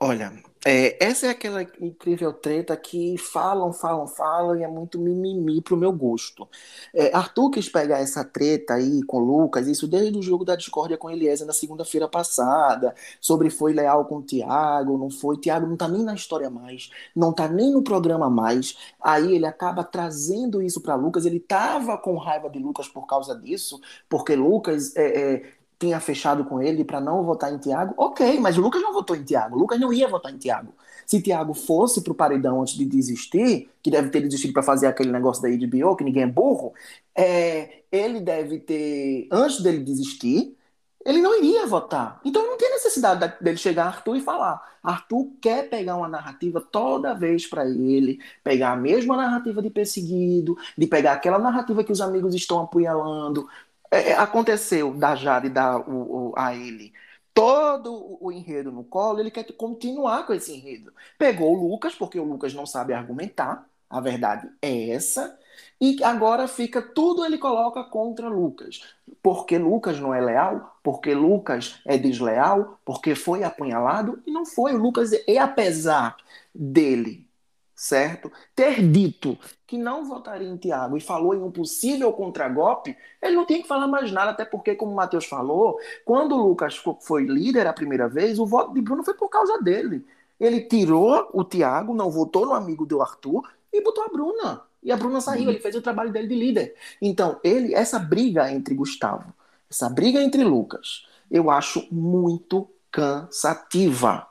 Olha, 0.00 0.32
é, 0.68 0.96
essa 1.04 1.26
é 1.26 1.30
aquela 1.30 1.62
incrível 1.80 2.32
treta 2.32 2.76
que 2.76 3.16
falam, 3.16 3.72
falam, 3.72 4.08
falam 4.08 4.56
e 4.58 4.64
é 4.64 4.66
muito 4.66 4.98
mimimi 4.98 5.62
pro 5.62 5.76
meu 5.76 5.92
gosto. 5.92 6.48
É, 6.92 7.14
Arthur 7.14 7.50
quis 7.50 7.68
pegar 7.68 8.00
essa 8.00 8.24
treta 8.24 8.74
aí 8.74 9.00
com 9.04 9.20
Lucas, 9.20 9.68
isso 9.68 9.86
desde 9.86 10.18
o 10.18 10.22
jogo 10.22 10.44
da 10.44 10.56
discórdia 10.56 10.98
com 10.98 11.08
Eliezer 11.08 11.46
na 11.46 11.52
segunda-feira 11.52 12.08
passada, 12.08 12.96
sobre 13.20 13.48
foi 13.48 13.72
leal 13.72 14.06
com 14.06 14.16
o 14.16 14.22
Thiago, 14.22 14.98
não 14.98 15.08
foi. 15.08 15.36
Thiago 15.38 15.68
não 15.68 15.76
tá 15.76 15.86
nem 15.86 16.02
na 16.02 16.14
história 16.14 16.50
mais, 16.50 16.90
não 17.14 17.32
tá 17.32 17.46
nem 17.46 17.70
no 17.70 17.82
programa 17.84 18.28
mais. 18.28 18.76
Aí 19.00 19.36
ele 19.36 19.46
acaba 19.46 19.84
trazendo 19.84 20.60
isso 20.60 20.80
para 20.80 20.96
Lucas. 20.96 21.24
Ele 21.24 21.38
tava 21.38 21.96
com 21.96 22.16
raiva 22.16 22.50
de 22.50 22.58
Lucas 22.58 22.88
por 22.88 23.06
causa 23.06 23.36
disso, 23.38 23.80
porque 24.08 24.34
Lucas 24.34 24.96
é, 24.96 25.34
é, 25.34 25.42
tinha 25.78 26.00
fechado 26.00 26.44
com 26.44 26.62
ele 26.62 26.84
para 26.84 27.00
não 27.00 27.22
votar 27.24 27.52
em 27.52 27.58
Tiago, 27.58 27.94
ok, 27.96 28.40
mas 28.40 28.56
o 28.56 28.60
Lucas 28.62 28.80
não 28.82 28.92
votou 28.92 29.14
em 29.14 29.22
Tiago. 29.22 29.56
O 29.56 29.58
Lucas 29.58 29.78
não 29.78 29.92
ia 29.92 30.08
votar 30.08 30.32
em 30.32 30.38
Tiago. 30.38 30.74
Se 31.06 31.20
Tiago 31.22 31.54
fosse 31.54 32.02
pro 32.02 32.14
paredão 32.14 32.60
antes 32.62 32.74
de 32.74 32.84
desistir, 32.84 33.70
que 33.82 33.90
deve 33.90 34.10
ter 34.10 34.20
desistido 34.22 34.52
para 34.52 34.62
fazer 34.62 34.86
aquele 34.86 35.12
negócio 35.12 35.42
da 35.42 35.48
HBO, 35.48 35.96
que 35.96 36.04
ninguém 36.04 36.24
é 36.24 36.26
burro, 36.26 36.72
é, 37.14 37.82
ele 37.92 38.20
deve 38.20 38.58
ter, 38.58 39.28
antes 39.30 39.60
dele 39.60 39.80
desistir, 39.84 40.56
ele 41.06 41.20
não 41.22 41.38
iria 41.38 41.66
votar. 41.66 42.20
Então 42.24 42.44
não 42.44 42.56
tem 42.56 42.68
necessidade 42.70 43.34
dele 43.40 43.56
chegar 43.56 43.86
Arthur 43.86 44.16
e 44.16 44.20
falar. 44.20 44.60
Arthur 44.82 45.30
quer 45.40 45.68
pegar 45.70 45.96
uma 45.96 46.08
narrativa 46.08 46.60
toda 46.60 47.14
vez 47.14 47.46
para 47.46 47.64
ele, 47.64 48.20
pegar 48.42 48.72
a 48.72 48.76
mesma 48.76 49.16
narrativa 49.16 49.62
de 49.62 49.70
perseguido, 49.70 50.56
de 50.76 50.86
pegar 50.86 51.12
aquela 51.12 51.38
narrativa 51.38 51.84
que 51.84 51.92
os 51.92 52.00
amigos 52.00 52.34
estão 52.34 52.60
apunhalando. 52.60 53.48
É, 53.96 54.10
é 54.10 54.18
aconteceu 54.18 54.94
da 54.94 55.14
Jade 55.14 55.48
dar 55.48 55.78
o, 55.88 56.30
o, 56.30 56.34
a 56.36 56.54
ele 56.54 56.92
todo 57.36 58.16
o 58.18 58.32
enredo 58.32 58.72
no 58.72 58.82
colo, 58.82 59.20
ele 59.20 59.30
quer 59.30 59.44
continuar 59.52 60.26
com 60.26 60.32
esse 60.32 60.54
enredo. 60.54 60.90
Pegou 61.18 61.54
o 61.54 61.68
Lucas, 61.68 61.94
porque 61.94 62.18
o 62.18 62.24
Lucas 62.24 62.54
não 62.54 62.64
sabe 62.64 62.94
argumentar, 62.94 63.68
a 63.90 64.00
verdade 64.00 64.48
é 64.62 64.88
essa, 64.88 65.38
e 65.78 66.02
agora 66.02 66.48
fica 66.48 66.80
tudo 66.80 67.26
ele 67.26 67.36
coloca 67.36 67.84
contra 67.84 68.26
Lucas. 68.28 68.80
Porque 69.22 69.58
Lucas 69.58 70.00
não 70.00 70.14
é 70.14 70.20
leal, 70.20 70.78
porque 70.82 71.14
Lucas 71.14 71.78
é 71.84 71.98
desleal, 71.98 72.80
porque 72.84 73.14
foi 73.14 73.44
apunhalado 73.44 74.22
e 74.26 74.30
não 74.30 74.46
foi. 74.46 74.74
O 74.74 74.78
Lucas, 74.78 75.10
e 75.12 75.36
apesar 75.36 76.16
dele, 76.54 77.25
certo? 77.76 78.32
Ter 78.54 78.82
dito 78.90 79.38
que 79.66 79.76
não 79.76 80.06
votaria 80.06 80.48
em 80.48 80.56
Tiago 80.56 80.96
e 80.96 81.00
falou 81.00 81.34
em 81.34 81.42
um 81.42 81.50
possível 81.50 82.10
contragolpe, 82.14 82.96
ele 83.22 83.36
não 83.36 83.44
tem 83.44 83.60
que 83.60 83.68
falar 83.68 83.86
mais 83.86 84.10
nada, 84.10 84.30
até 84.30 84.46
porque, 84.46 84.74
como 84.74 84.92
o 84.92 84.94
Matheus 84.96 85.26
falou, 85.26 85.78
quando 86.04 86.34
o 86.34 86.48
Lucas 86.48 86.82
foi 87.02 87.24
líder 87.24 87.66
a 87.66 87.74
primeira 87.74 88.08
vez, 88.08 88.38
o 88.38 88.46
voto 88.46 88.72
de 88.72 88.80
Bruno 88.80 89.04
foi 89.04 89.12
por 89.12 89.28
causa 89.28 89.60
dele. 89.60 90.06
Ele 90.40 90.62
tirou 90.62 91.28
o 91.32 91.44
Tiago, 91.44 91.94
não 91.94 92.10
votou 92.10 92.46
no 92.46 92.54
amigo 92.54 92.86
do 92.86 93.02
Arthur 93.02 93.46
e 93.70 93.82
botou 93.82 94.04
a 94.04 94.08
Bruna. 94.08 94.62
E 94.82 94.90
a 94.90 94.96
Bruna 94.96 95.20
saiu, 95.20 95.50
ele 95.50 95.58
fez 95.58 95.74
o 95.74 95.82
trabalho 95.82 96.12
dele 96.12 96.28
de 96.28 96.34
líder. 96.34 96.74
Então, 97.00 97.38
ele, 97.44 97.74
essa 97.74 97.98
briga 97.98 98.50
entre 98.50 98.74
Gustavo, 98.74 99.34
essa 99.68 99.88
briga 99.90 100.22
entre 100.22 100.44
Lucas, 100.44 101.06
eu 101.30 101.50
acho 101.50 101.86
muito 101.92 102.70
cansativa 102.90 104.25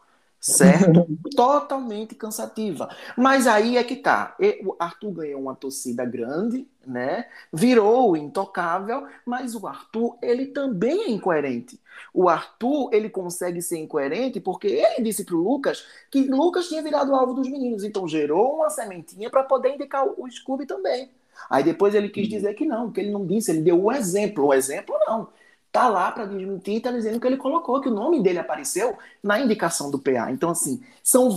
certo? 0.45 1.07
Totalmente 1.35 2.13
cansativa. 2.13 2.87
Mas 3.17 3.47
aí 3.47 3.77
é 3.77 3.83
que 3.83 3.95
tá. 3.95 4.37
O 4.63 4.75
Arthur 4.77 5.11
ganhou 5.11 5.41
uma 5.41 5.55
torcida 5.55 6.05
grande, 6.05 6.67
né? 6.85 7.25
Virou 7.51 8.15
intocável, 8.15 9.07
mas 9.25 9.55
o 9.55 9.65
Arthur, 9.65 10.17
ele 10.21 10.45
também 10.47 11.05
é 11.05 11.09
incoerente. 11.09 11.79
O 12.13 12.29
Arthur, 12.29 12.93
ele 12.93 13.09
consegue 13.09 13.59
ser 13.61 13.79
incoerente 13.79 14.39
porque 14.39 14.67
ele 14.67 15.03
disse 15.03 15.25
pro 15.25 15.37
Lucas 15.41 15.83
que 16.11 16.27
Lucas 16.27 16.67
tinha 16.67 16.83
virado 16.83 17.15
alvo 17.15 17.33
dos 17.33 17.49
meninos, 17.49 17.83
então 17.83 18.07
gerou 18.07 18.57
uma 18.57 18.69
sementinha 18.69 19.29
para 19.31 19.43
poder 19.43 19.73
indicar 19.73 20.05
o 20.05 20.29
Scooby 20.29 20.67
também. 20.67 21.09
Aí 21.49 21.63
depois 21.63 21.95
ele 21.95 22.09
quis 22.09 22.29
dizer 22.29 22.53
que 22.53 22.65
não, 22.65 22.91
que 22.91 23.01
ele 23.01 23.11
não 23.11 23.25
disse, 23.25 23.51
ele 23.51 23.61
deu 23.61 23.83
o 23.83 23.91
exemplo. 23.91 24.45
O 24.45 24.53
exemplo 24.53 24.95
não 25.07 25.27
tá 25.75 25.89
lá 25.89 26.09
para 26.09 26.23
desmentir, 26.23 26.81
tá 26.81 26.89
dizendo 26.89 27.19
que 27.19 27.27
ele 27.27 27.35
colocou, 27.35 27.81
que 27.81 27.89
o 27.89 27.93
nome 27.93 28.23
dele 28.23 28.39
apareceu 28.39 28.97
na 29.21 29.37
indicação 29.37 29.91
do 29.91 29.99
PA. 29.99 30.31
Então, 30.31 30.49
assim, 30.49 30.81
são 31.03 31.27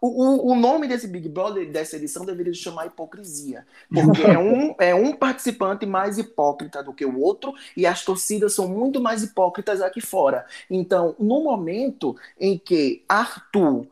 o, 0.00 0.50
o 0.50 0.56
nome 0.56 0.88
desse 0.88 1.06
Big 1.06 1.28
Brother, 1.28 1.70
dessa 1.70 1.96
edição, 1.96 2.24
deveria 2.24 2.54
se 2.54 2.60
chamar 2.60 2.86
hipocrisia. 2.86 3.66
Porque 3.92 4.22
é 4.22 4.38
um, 4.38 4.74
é 4.78 4.94
um 4.94 5.12
participante 5.14 5.84
mais 5.84 6.16
hipócrita 6.16 6.82
do 6.82 6.94
que 6.94 7.04
o 7.04 7.20
outro, 7.20 7.52
e 7.76 7.84
as 7.84 8.02
torcidas 8.02 8.54
são 8.54 8.66
muito 8.66 8.98
mais 8.98 9.22
hipócritas 9.22 9.82
aqui 9.82 10.00
fora. 10.00 10.46
Então, 10.70 11.14
no 11.18 11.44
momento 11.44 12.16
em 12.40 12.56
que 12.56 13.04
Arthur 13.06 13.86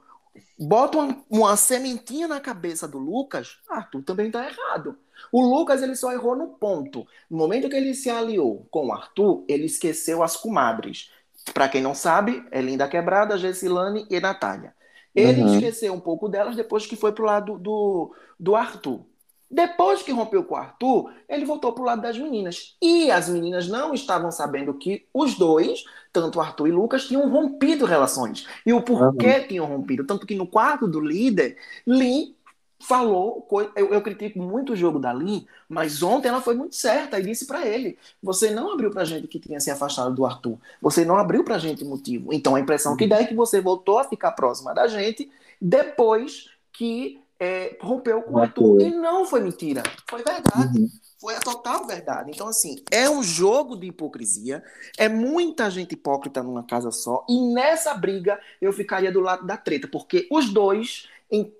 bota 0.58 0.96
uma, 0.96 1.16
uma 1.28 1.56
sementinha 1.58 2.26
na 2.26 2.40
cabeça 2.40 2.88
do 2.88 2.96
Lucas, 2.96 3.58
Arthur 3.68 4.02
também 4.02 4.30
tá 4.30 4.48
errado. 4.48 4.96
O 5.32 5.42
Lucas 5.42 5.82
ele 5.82 5.94
só 5.94 6.12
errou 6.12 6.36
no 6.36 6.48
ponto. 6.48 7.06
No 7.30 7.38
momento 7.38 7.68
que 7.68 7.76
ele 7.76 7.94
se 7.94 8.10
aliou 8.10 8.66
com 8.70 8.88
o 8.88 8.92
Arthur, 8.92 9.44
ele 9.48 9.66
esqueceu 9.66 10.22
as 10.22 10.36
comadres. 10.36 11.10
Para 11.54 11.68
quem 11.68 11.82
não 11.82 11.94
sabe, 11.94 12.44
é 12.50 12.60
Linda 12.60 12.88
Quebrada, 12.88 13.38
Gessilane 13.38 14.06
e 14.10 14.20
Natália. 14.20 14.74
Ele 15.14 15.42
uhum. 15.42 15.54
esqueceu 15.54 15.92
um 15.92 16.00
pouco 16.00 16.28
delas 16.28 16.54
depois 16.54 16.86
que 16.86 16.96
foi 16.96 17.12
pro 17.12 17.24
lado 17.24 17.58
do, 17.58 18.14
do 18.38 18.54
Arthur. 18.54 19.04
Depois 19.50 20.00
que 20.00 20.12
rompeu 20.12 20.44
com 20.44 20.54
o 20.54 20.56
Arthur, 20.58 21.12
ele 21.28 21.44
voltou 21.44 21.72
pro 21.72 21.82
lado 21.82 22.00
das 22.00 22.16
meninas. 22.16 22.76
E 22.80 23.10
as 23.10 23.28
meninas 23.28 23.66
não 23.66 23.92
estavam 23.92 24.30
sabendo 24.30 24.74
que 24.74 25.08
os 25.12 25.34
dois, 25.34 25.82
tanto 26.12 26.40
Arthur 26.40 26.68
e 26.68 26.70
Lucas, 26.70 27.06
tinham 27.06 27.28
rompido 27.28 27.84
relações. 27.84 28.46
E 28.64 28.72
o 28.72 28.80
porquê 28.80 29.38
uhum. 29.38 29.48
tinham 29.48 29.66
rompido. 29.66 30.06
Tanto 30.06 30.24
que 30.24 30.36
no 30.36 30.46
quarto 30.46 30.86
do 30.86 31.00
líder, 31.00 31.56
Lin 31.84 32.36
falou, 32.80 33.46
eu, 33.76 33.92
eu, 33.92 34.00
critico 34.00 34.38
muito 34.38 34.72
o 34.72 34.76
jogo 34.76 34.98
da 34.98 35.12
Lin, 35.12 35.46
mas 35.68 36.02
ontem 36.02 36.28
ela 36.28 36.40
foi 36.40 36.54
muito 36.54 36.74
certa 36.74 37.20
e 37.20 37.22
disse 37.22 37.46
para 37.46 37.66
ele: 37.66 37.98
você 38.22 38.50
não 38.50 38.72
abriu 38.72 38.90
pra 38.90 39.04
gente 39.04 39.28
que 39.28 39.38
tinha 39.38 39.60
se 39.60 39.70
afastado 39.70 40.14
do 40.14 40.24
Arthur, 40.24 40.58
você 40.80 41.04
não 41.04 41.16
abriu 41.16 41.44
pra 41.44 41.58
gente 41.58 41.84
motivo. 41.84 42.32
Então 42.32 42.54
a 42.54 42.60
impressão 42.60 42.96
que 42.96 43.06
dá 43.06 43.20
é 43.20 43.26
que 43.26 43.34
você 43.34 43.60
voltou 43.60 43.98
a 43.98 44.04
ficar 44.04 44.32
próxima 44.32 44.72
da 44.72 44.88
gente 44.88 45.30
depois 45.60 46.48
que 46.72 47.20
é, 47.38 47.76
rompeu 47.80 48.22
com 48.22 48.34
o 48.34 48.38
Arthur. 48.38 48.80
E 48.80 48.90
não 48.90 49.24
foi 49.24 49.40
mentira, 49.40 49.82
foi 50.08 50.22
verdade. 50.22 50.80
Uhum. 50.80 50.88
Foi 51.20 51.36
a 51.36 51.40
total 51.40 51.86
verdade. 51.86 52.30
Então, 52.30 52.48
assim, 52.48 52.82
é 52.90 53.08
um 53.10 53.22
jogo 53.22 53.76
de 53.76 53.88
hipocrisia, 53.88 54.64
é 54.96 55.06
muita 55.06 55.70
gente 55.70 55.92
hipócrita 55.92 56.42
numa 56.42 56.62
casa 56.62 56.90
só, 56.90 57.26
e 57.28 57.52
nessa 57.52 57.92
briga 57.92 58.40
eu 58.58 58.72
ficaria 58.72 59.12
do 59.12 59.20
lado 59.20 59.46
da 59.46 59.58
treta, 59.58 59.86
porque 59.86 60.26
os 60.30 60.50
dois 60.50 61.08
em, 61.30 61.52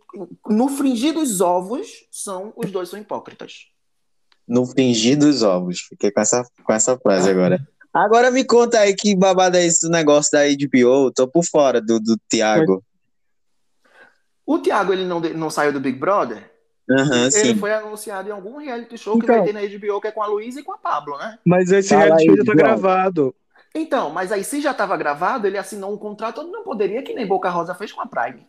no 0.48 0.68
fringir 0.68 1.14
dos 1.14 1.40
ovos, 1.40 2.06
são 2.10 2.52
os 2.56 2.70
dois 2.70 2.88
são 2.88 2.98
hipócritas. 2.98 3.66
No 4.46 4.66
fringir 4.66 5.18
dos 5.18 5.42
ovos. 5.42 5.80
Fiquei 5.80 6.10
com 6.10 6.20
essa, 6.20 6.44
com 6.64 6.72
essa 6.72 6.98
frase 6.98 7.28
ah. 7.28 7.32
agora. 7.32 7.68
Agora 7.92 8.30
me 8.30 8.44
conta 8.44 8.78
aí 8.78 8.94
que 8.94 9.16
babada 9.16 9.58
é 9.60 9.66
esse 9.66 9.88
negócio 9.88 10.30
da 10.30 10.44
HBO. 10.44 11.10
Tô 11.10 11.26
por 11.26 11.44
fora 11.44 11.80
do, 11.80 11.98
do 11.98 12.16
Thiago. 12.28 12.84
O 14.46 14.60
Thiago, 14.60 14.92
ele 14.92 15.04
não, 15.04 15.18
não 15.18 15.50
saiu 15.50 15.72
do 15.72 15.80
Big 15.80 15.98
Brother? 15.98 16.48
Uhum, 16.88 17.22
ele 17.22 17.30
sim. 17.30 17.56
foi 17.56 17.72
anunciado 17.72 18.28
em 18.28 18.32
algum 18.32 18.58
reality 18.58 18.98
show 18.98 19.16
então, 19.16 19.26
que 19.26 19.32
vai 19.32 19.44
ter 19.44 19.52
na 19.52 19.60
HBO, 19.60 20.00
que 20.00 20.08
é 20.08 20.12
com 20.12 20.22
a 20.22 20.26
Luísa 20.26 20.60
e 20.60 20.62
com 20.62 20.72
a 20.72 20.78
Pablo, 20.78 21.16
né? 21.18 21.38
Mas 21.44 21.70
esse 21.70 21.90
Fala 21.90 22.02
reality 22.02 22.26
show 22.26 22.36
já 22.36 22.44
tá 22.44 22.54
gravado. 22.54 23.34
Então, 23.74 24.10
mas 24.10 24.32
aí 24.32 24.42
se 24.42 24.60
já 24.60 24.72
estava 24.72 24.96
gravado, 24.96 25.46
ele 25.46 25.56
assinou 25.56 25.92
um 25.92 25.96
contrato, 25.96 26.42
não 26.42 26.64
poderia, 26.64 27.02
que 27.02 27.14
nem 27.14 27.26
Boca 27.26 27.48
Rosa 27.48 27.74
fez 27.74 27.92
com 27.92 28.00
a 28.00 28.06
Prime. 28.06 28.44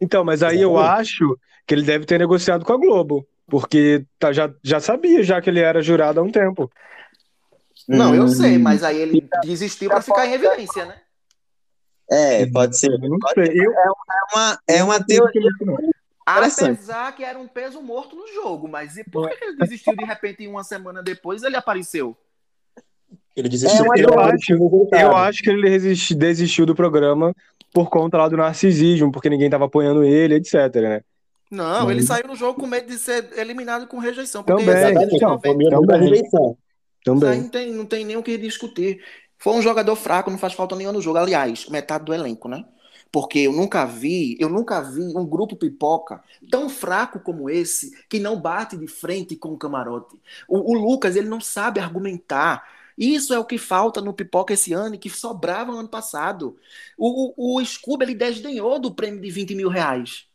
Então, 0.00 0.24
mas 0.24 0.42
aí 0.42 0.60
eu 0.60 0.78
acho 0.78 1.38
que 1.66 1.74
ele 1.74 1.82
deve 1.82 2.06
ter 2.06 2.18
negociado 2.18 2.64
com 2.64 2.72
a 2.72 2.76
Globo, 2.76 3.26
porque 3.46 4.04
tá, 4.18 4.32
já, 4.32 4.52
já 4.62 4.80
sabia 4.80 5.22
já 5.22 5.40
que 5.40 5.50
ele 5.50 5.60
era 5.60 5.82
jurado 5.82 6.20
há 6.20 6.22
um 6.22 6.30
tempo. 6.30 6.70
Não, 7.86 8.14
eu 8.14 8.28
sei, 8.28 8.56
hum. 8.56 8.60
mas 8.60 8.82
aí 8.82 8.98
ele 9.00 9.28
desistiu 9.42 9.90
para 9.90 10.02
ficar 10.02 10.26
em 10.26 10.32
evidência, 10.32 10.84
né? 10.84 10.96
É, 12.10 12.46
pode 12.46 12.76
ser. 12.78 12.90
Pode 12.98 13.46
ser. 13.46 13.56
Eu, 13.56 13.72
é, 13.72 13.88
uma, 14.32 14.58
é 14.66 14.84
uma 14.84 15.04
teoria. 15.04 15.50
Apesar 16.26 17.14
que 17.14 17.24
era 17.24 17.38
um 17.38 17.46
peso 17.46 17.80
morto 17.80 18.14
no 18.14 18.26
jogo, 18.28 18.68
mas 18.68 18.96
e 18.96 19.04
por 19.04 19.28
que 19.28 19.44
ele 19.44 19.56
desistiu 19.56 19.96
de 19.96 20.04
repente 20.04 20.46
uma 20.46 20.62
semana 20.62 21.02
depois 21.02 21.42
ele 21.42 21.56
apareceu? 21.56 22.16
Ele 23.34 23.48
desistiu. 23.48 23.84
É, 23.94 24.04
eu, 24.04 24.18
acho, 24.18 24.52
eu 24.92 25.16
acho 25.16 25.42
que 25.42 25.50
ele 25.50 25.78
desistiu 26.16 26.66
do 26.66 26.74
programa 26.74 27.34
por 27.72 27.88
conta 27.88 28.18
lá 28.18 28.28
do 28.28 28.36
narcisismo, 28.36 29.12
porque 29.12 29.30
ninguém 29.30 29.50
tava 29.50 29.66
apoiando 29.66 30.02
ele, 30.02 30.34
etc, 30.34 30.74
né? 30.76 31.00
Não, 31.50 31.86
hum. 31.86 31.90
ele 31.90 32.02
saiu 32.02 32.28
no 32.28 32.36
jogo 32.36 32.60
com 32.60 32.66
medo 32.66 32.86
de 32.86 32.98
ser 32.98 33.28
eliminado 33.36 33.86
com 33.86 33.98
rejeição. 33.98 34.42
Também, 34.42 34.66
então, 36.20 36.56
também. 37.04 37.40
Não 37.40 37.48
tem, 37.48 37.72
não 37.72 37.86
tem 37.86 38.04
nem 38.04 38.16
o 38.16 38.22
que 38.22 38.36
discutir. 38.38 39.02
Foi 39.36 39.54
um 39.54 39.62
jogador 39.62 39.96
fraco, 39.96 40.30
não 40.30 40.38
faz 40.38 40.52
falta 40.52 40.76
nenhuma 40.76 40.92
no 40.92 41.02
jogo. 41.02 41.18
Aliás, 41.18 41.68
metade 41.68 42.04
do 42.04 42.14
elenco, 42.14 42.48
né? 42.48 42.64
Porque 43.10 43.40
eu 43.40 43.52
nunca 43.52 43.84
vi, 43.84 44.36
eu 44.38 44.48
nunca 44.48 44.80
vi 44.80 45.00
um 45.00 45.26
grupo 45.26 45.56
pipoca 45.56 46.22
tão 46.48 46.68
fraco 46.68 47.18
como 47.18 47.50
esse 47.50 47.90
que 48.08 48.20
não 48.20 48.40
bate 48.40 48.76
de 48.76 48.86
frente 48.86 49.34
com 49.34 49.48
o 49.48 49.58
camarote. 49.58 50.16
O, 50.46 50.72
o 50.72 50.74
Lucas, 50.74 51.16
ele 51.16 51.28
não 51.28 51.40
sabe 51.40 51.80
argumentar. 51.80 52.62
Isso 53.00 53.32
é 53.32 53.38
o 53.38 53.46
que 53.46 53.56
falta 53.56 54.02
no 54.02 54.12
Pipoca 54.12 54.52
esse 54.52 54.74
ano 54.74 54.94
e 54.94 54.98
que 54.98 55.08
sobrava 55.08 55.72
no 55.72 55.78
ano 55.78 55.88
passado. 55.88 56.58
O, 56.98 57.32
o, 57.34 57.56
o 57.58 57.64
Scooby, 57.64 58.04
ele 58.04 58.14
desdenhou 58.14 58.78
do 58.78 58.94
prêmio 58.94 59.22
de 59.22 59.30
20 59.30 59.54
mil 59.54 59.70
reais. 59.70 60.26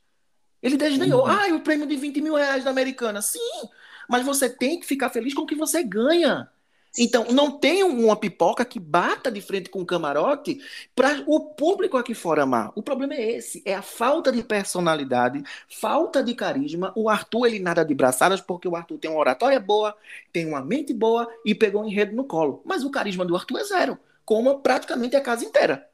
Ele 0.63 0.75
desdenhou. 0.75 1.25
Uhum. 1.25 1.27
Ah, 1.27 1.48
o 1.53 1.62
prêmio 1.62 1.86
de 1.86 1.95
20 1.95 2.19
mil 2.22 2.34
reais 2.34 2.63
da 2.63 2.72
Americana. 2.72 3.22
Sim, 3.22 3.69
mas 4.10 4.25
você 4.25 4.50
tem 4.50 4.79
que 4.79 4.88
ficar 4.88 5.12
feliz 5.12 5.31
com 5.36 5.43
o 5.43 5.45
que 5.45 5.53
você 5.53 5.84
ganha. 5.84 6.50
Então, 6.98 7.25
não 7.32 7.52
tem 7.52 7.84
uma 7.84 8.16
pipoca 8.16 8.64
que 8.64 8.80
bata 8.80 9.32
de 9.32 9.42
frente 9.42 9.70
com 9.70 9.82
o 9.82 9.86
camarote 9.86 10.60
para 10.96 11.24
o 11.28 11.40
público 11.40 11.98
aqui 11.98 12.14
fora 12.14 12.44
amar. 12.44 12.72
O 12.75 12.82
problema 12.82 13.14
é 13.14 13.38
esse, 13.38 13.62
é 13.66 13.75
a 13.75 13.82
falta 13.82 14.32
de 14.32 14.44
personalidade, 14.44 15.44
falta 15.68 16.24
de 16.24 16.34
carisma. 16.34 16.94
O 16.96 17.10
Arthur, 17.10 17.48
ele 17.48 17.60
nada 17.60 17.84
de 17.84 17.94
braçadas, 17.94 18.40
porque 18.40 18.68
o 18.68 18.75
Arthur 18.75 18.98
tem 18.98 19.12
uma 19.12 19.20
oratória 19.20 19.60
boa, 19.60 19.96
tem 20.32 20.48
uma 20.48 20.64
mente 20.64 20.94
boa 20.94 21.28
e 21.46 21.54
pegou 21.54 21.84
um 21.84 21.88
enredo 21.88 22.16
no 22.16 22.24
colo. 22.24 22.62
Mas 22.66 22.84
o 22.84 22.90
carisma 22.90 23.25
do 23.25 23.36
Arthur 23.36 23.60
é 23.60 23.64
zero, 23.64 23.98
como 24.24 24.60
praticamente 24.60 25.16
a 25.16 25.22
casa 25.22 25.44
inteira. 25.44 25.88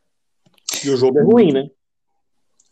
E 0.84 0.89
o 0.89 0.98
jogo 0.98 1.20
é 1.20 1.24
ruim, 1.24 1.51
né? 1.51 1.70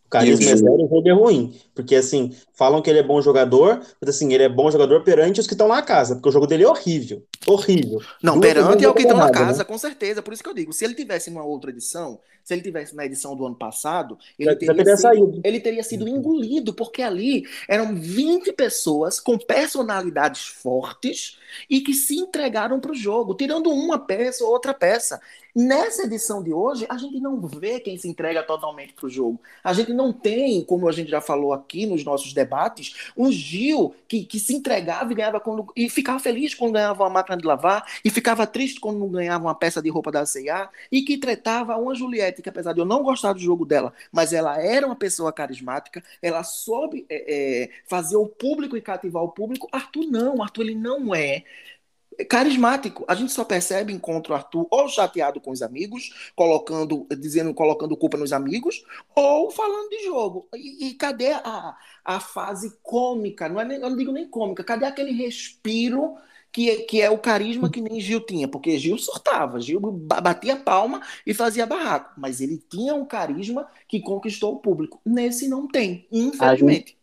O 0.09 0.17
carisma 0.17 0.49
é 0.49 0.55
zero, 0.55 0.85
o 0.85 0.89
jogo 0.89 1.07
é 1.07 1.11
ruim. 1.11 1.55
Porque, 1.75 1.95
assim, 1.95 2.35
falam 2.55 2.81
que 2.81 2.89
ele 2.89 2.97
é 2.97 3.03
bom 3.03 3.21
jogador, 3.21 3.79
mas, 4.01 4.09
assim, 4.09 4.33
ele 4.33 4.41
é 4.41 4.49
bom 4.49 4.71
jogador 4.71 5.03
perante 5.03 5.39
os 5.39 5.45
que 5.45 5.53
estão 5.53 5.67
lá 5.67 5.75
na 5.75 5.81
casa, 5.83 6.15
porque 6.15 6.29
o 6.29 6.31
jogo 6.31 6.47
dele 6.47 6.63
é 6.63 6.67
horrível. 6.67 7.23
Horrível. 7.45 8.01
Não, 8.23 8.39
Duas 8.39 8.47
perante 8.47 8.83
é 8.83 8.89
o 8.89 8.93
que 8.95 9.03
estão 9.03 9.17
na 9.17 9.29
casa, 9.29 9.59
né? 9.59 9.63
com 9.63 9.77
certeza. 9.77 10.23
Por 10.23 10.33
isso 10.33 10.41
que 10.41 10.49
eu 10.49 10.53
digo, 10.55 10.73
se 10.73 10.83
ele 10.83 10.95
tivesse 10.95 11.29
numa 11.29 11.45
outra 11.45 11.69
edição, 11.69 12.19
se 12.43 12.55
ele 12.55 12.63
tivesse 12.63 12.95
na 12.95 13.05
edição 13.05 13.35
do 13.35 13.45
ano 13.45 13.55
passado, 13.55 14.17
ele, 14.39 14.49
já, 14.49 14.55
teria, 14.55 14.67
já 14.67 14.73
teria 14.75 14.97
sido, 14.97 15.01
saído. 15.01 15.41
ele 15.43 15.59
teria 15.59 15.83
sido 15.83 16.07
engolido, 16.07 16.73
porque 16.73 17.03
ali 17.03 17.43
eram 17.67 17.95
20 17.95 18.51
pessoas 18.53 19.19
com 19.19 19.37
personalidades 19.37 20.47
fortes 20.47 21.37
e 21.69 21.81
que 21.81 21.93
se 21.93 22.15
entregaram 22.15 22.79
para 22.79 22.91
o 22.91 22.95
jogo, 22.95 23.35
tirando 23.35 23.69
uma 23.69 23.99
peça 23.99 24.43
ou 24.43 24.49
outra 24.49 24.73
peça. 24.73 25.21
Nessa 25.55 26.03
edição 26.03 26.43
de 26.43 26.53
hoje, 26.53 26.85
a 26.87 26.97
gente 26.97 27.19
não 27.19 27.41
vê 27.41 27.79
quem 27.79 27.97
se 27.97 28.07
entrega 28.07 28.43
totalmente 28.43 28.93
para 28.93 29.07
o 29.07 29.09
jogo. 29.09 29.41
A 29.63 29.73
gente 29.73 29.91
não 29.91 30.13
tem, 30.13 30.63
como 30.63 30.87
a 30.87 30.91
gente 30.91 31.09
já 31.09 31.19
falou 31.19 31.53
aqui 31.53 31.87
nos 31.87 32.03
nossos 32.03 32.33
debates, 32.33 33.11
um 33.17 33.31
Gil 33.31 33.95
que, 34.07 34.23
que 34.25 34.39
se 34.39 34.53
entregava 34.53 35.11
e 35.11 35.15
ganhava 35.15 35.39
quando, 35.39 35.71
e 35.75 35.89
ficava 35.89 36.19
feliz 36.19 36.53
quando 36.53 36.73
ganhava 36.73 37.03
uma 37.03 37.09
máquina 37.09 37.35
de 37.35 37.45
lavar, 37.45 37.83
e 38.05 38.09
ficava 38.09 38.45
triste 38.45 38.79
quando 38.79 38.99
não 38.99 39.09
ganhava 39.09 39.45
uma 39.45 39.55
peça 39.55 39.81
de 39.81 39.89
roupa 39.89 40.11
da 40.11 40.25
C&A, 40.25 40.69
e 40.91 41.01
que 41.01 41.17
tretava 41.17 41.75
uma 41.77 41.95
Juliette, 41.95 42.41
que 42.41 42.49
apesar 42.49 42.73
de 42.73 42.79
eu 42.79 42.85
não 42.85 43.01
gostar 43.01 43.33
do 43.33 43.39
jogo 43.39 43.65
dela, 43.65 43.91
mas 44.11 44.33
ela 44.33 44.61
era 44.61 44.85
uma 44.85 44.95
pessoa 44.95 45.33
carismática, 45.33 46.03
ela 46.21 46.43
soube 46.43 47.05
é, 47.09 47.63
é, 47.63 47.69
fazer 47.87 48.17
o 48.17 48.27
público 48.27 48.77
e 48.77 48.81
cativar 48.81 49.23
o 49.23 49.29
público. 49.29 49.67
Arthur 49.71 50.05
não, 50.05 50.43
Arthur 50.43 50.61
ele 50.61 50.75
não 50.75 51.13
é 51.15 51.43
carismático. 52.25 53.05
A 53.07 53.15
gente 53.15 53.31
só 53.31 53.43
percebe 53.43 53.93
encontro 53.93 54.33
Arthur 54.33 54.67
ou 54.69 54.87
chateado 54.87 55.39
com 55.39 55.51
os 55.51 55.61
amigos, 55.61 56.31
colocando, 56.35 57.07
dizendo, 57.17 57.53
colocando 57.53 57.95
culpa 57.95 58.17
nos 58.17 58.33
amigos, 58.33 58.83
ou 59.15 59.49
falando 59.51 59.89
de 59.89 60.03
jogo. 60.03 60.47
E, 60.55 60.87
e 60.87 60.93
cadê 60.95 61.31
a, 61.33 61.77
a 62.03 62.19
fase 62.19 62.77
cômica? 62.83 63.47
Não 63.47 63.59
é 63.59 63.65
nem, 63.65 63.77
eu 63.79 63.89
não 63.89 63.97
digo 63.97 64.11
nem 64.11 64.27
cômica. 64.27 64.63
Cadê 64.63 64.85
aquele 64.85 65.11
respiro 65.11 66.15
que, 66.51 66.77
que 66.83 67.01
é 67.01 67.09
o 67.09 67.17
carisma 67.17 67.69
que 67.69 67.81
nem 67.81 67.99
Gil 67.99 68.21
tinha? 68.21 68.47
Porque 68.47 68.77
Gil 68.77 68.97
surtava, 68.97 69.61
Gil 69.61 69.79
batia 69.79 70.55
palma 70.55 71.01
e 71.25 71.33
fazia 71.33 71.65
barraco, 71.65 72.13
mas 72.17 72.41
ele 72.41 72.61
tinha 72.69 72.95
um 72.95 73.05
carisma 73.05 73.67
que 73.87 73.99
conquistou 73.99 74.55
o 74.55 74.59
público. 74.59 74.99
Nesse 75.05 75.47
não 75.47 75.67
tem, 75.67 76.07
infelizmente. 76.11 76.98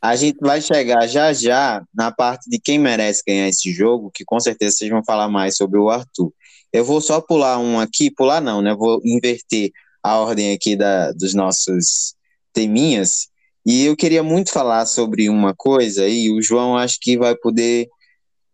A 0.00 0.16
gente 0.16 0.38
vai 0.40 0.60
chegar 0.60 1.06
já 1.06 1.32
já 1.32 1.82
na 1.94 2.12
parte 2.12 2.48
de 2.48 2.58
quem 2.58 2.78
merece 2.78 3.22
ganhar 3.26 3.48
esse 3.48 3.72
jogo, 3.72 4.10
que 4.12 4.24
com 4.24 4.38
certeza 4.38 4.76
vocês 4.76 4.90
vão 4.90 5.04
falar 5.04 5.28
mais 5.28 5.56
sobre 5.56 5.78
o 5.78 5.88
Arthur. 5.88 6.32
Eu 6.72 6.84
vou 6.84 7.00
só 7.00 7.20
pular 7.20 7.58
um 7.58 7.78
aqui, 7.78 8.10
pular 8.10 8.40
não, 8.40 8.60
né? 8.60 8.74
Vou 8.74 9.00
inverter 9.04 9.70
a 10.02 10.18
ordem 10.18 10.52
aqui 10.52 10.76
da, 10.76 11.12
dos 11.12 11.32
nossos 11.32 12.14
teminhas. 12.52 13.28
E 13.64 13.84
eu 13.84 13.96
queria 13.96 14.22
muito 14.22 14.50
falar 14.50 14.84
sobre 14.84 15.28
uma 15.28 15.54
coisa, 15.54 16.06
e 16.06 16.30
o 16.30 16.42
João 16.42 16.76
acho 16.76 16.98
que 17.00 17.16
vai 17.16 17.34
poder 17.34 17.88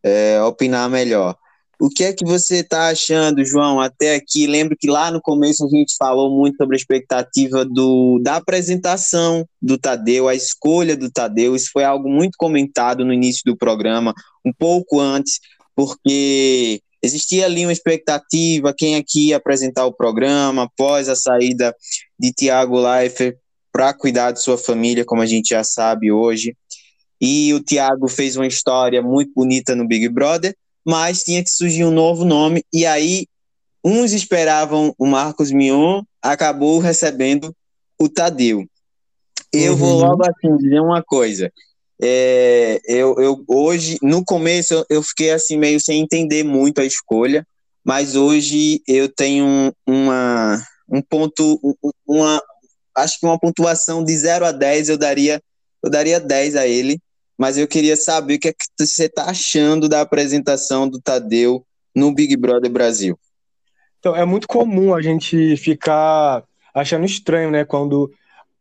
é, 0.02 0.40
opinar 0.42 0.88
melhor. 0.88 1.36
O 1.80 1.88
que 1.88 2.04
é 2.04 2.12
que 2.12 2.26
você 2.26 2.56
está 2.56 2.88
achando, 2.88 3.42
João, 3.42 3.80
até 3.80 4.14
aqui? 4.14 4.46
Lembro 4.46 4.76
que 4.78 4.86
lá 4.86 5.10
no 5.10 5.18
começo 5.18 5.64
a 5.64 5.68
gente 5.68 5.96
falou 5.98 6.30
muito 6.30 6.56
sobre 6.58 6.76
a 6.76 6.78
expectativa 6.78 7.64
do, 7.64 8.20
da 8.22 8.36
apresentação 8.36 9.48
do 9.62 9.78
Tadeu, 9.78 10.28
a 10.28 10.34
escolha 10.34 10.94
do 10.94 11.10
Tadeu. 11.10 11.56
Isso 11.56 11.70
foi 11.72 11.82
algo 11.82 12.06
muito 12.06 12.36
comentado 12.36 13.02
no 13.02 13.14
início 13.14 13.40
do 13.46 13.56
programa, 13.56 14.12
um 14.44 14.52
pouco 14.52 15.00
antes, 15.00 15.40
porque 15.74 16.82
existia 17.02 17.46
ali 17.46 17.64
uma 17.64 17.72
expectativa, 17.72 18.74
quem 18.76 18.96
aqui 18.96 19.28
ia 19.28 19.38
apresentar 19.38 19.86
o 19.86 19.92
programa 19.92 20.64
após 20.64 21.08
a 21.08 21.16
saída 21.16 21.74
de 22.18 22.30
Tiago 22.30 22.78
Leifert 22.78 23.38
para 23.72 23.94
cuidar 23.94 24.32
de 24.32 24.42
sua 24.42 24.58
família, 24.58 25.02
como 25.02 25.22
a 25.22 25.26
gente 25.26 25.48
já 25.48 25.64
sabe 25.64 26.12
hoje. 26.12 26.54
E 27.18 27.54
o 27.54 27.60
Tiago 27.60 28.06
fez 28.06 28.36
uma 28.36 28.46
história 28.46 29.00
muito 29.00 29.32
bonita 29.34 29.74
no 29.74 29.88
Big 29.88 30.10
Brother, 30.10 30.54
mas 30.84 31.22
tinha 31.22 31.42
que 31.42 31.50
surgir 31.50 31.84
um 31.84 31.90
novo 31.90 32.24
nome, 32.24 32.64
e 32.72 32.86
aí 32.86 33.26
uns 33.84 34.12
esperavam 34.12 34.94
o 34.98 35.06
Marcos 35.06 35.50
Mion, 35.50 36.02
acabou 36.22 36.78
recebendo 36.78 37.54
o 37.98 38.08
Tadeu. 38.08 38.66
Eu 39.52 39.72
uhum. 39.72 39.78
vou 39.78 39.98
logo 39.98 40.22
assim 40.22 40.56
dizer 40.56 40.80
uma 40.80 41.02
coisa. 41.02 41.50
É, 42.02 42.80
eu, 42.86 43.14
eu 43.18 43.44
hoje, 43.46 43.98
no 44.02 44.24
começo, 44.24 44.84
eu 44.88 45.02
fiquei 45.02 45.32
assim 45.32 45.58
meio 45.58 45.80
sem 45.80 46.00
entender 46.00 46.42
muito 46.44 46.80
a 46.80 46.84
escolha, 46.84 47.46
mas 47.84 48.16
hoje 48.16 48.82
eu 48.86 49.08
tenho 49.08 49.74
uma, 49.86 50.62
um 50.88 51.02
ponto, 51.02 51.60
uma, 52.06 52.42
acho 52.96 53.18
que 53.18 53.26
uma 53.26 53.38
pontuação 53.38 54.02
de 54.02 54.16
0 54.16 54.46
a 54.46 54.52
10 54.52 54.88
eu 54.90 54.98
daria, 54.98 55.42
eu 55.82 55.90
daria 55.90 56.20
10 56.20 56.56
a 56.56 56.66
ele, 56.66 56.98
mas 57.40 57.56
eu 57.56 57.66
queria 57.66 57.96
saber 57.96 58.34
o 58.34 58.38
que, 58.38 58.48
é 58.48 58.52
que 58.52 58.66
você 58.78 59.06
está 59.06 59.24
achando 59.24 59.88
da 59.88 60.02
apresentação 60.02 60.86
do 60.86 61.00
Tadeu 61.00 61.64
no 61.96 62.12
Big 62.14 62.36
Brother 62.36 62.70
Brasil. 62.70 63.18
Então, 63.98 64.14
é 64.14 64.26
muito 64.26 64.46
comum 64.46 64.94
a 64.94 65.00
gente 65.00 65.56
ficar 65.56 66.44
achando 66.74 67.06
estranho, 67.06 67.50
né, 67.50 67.64
quando 67.64 68.12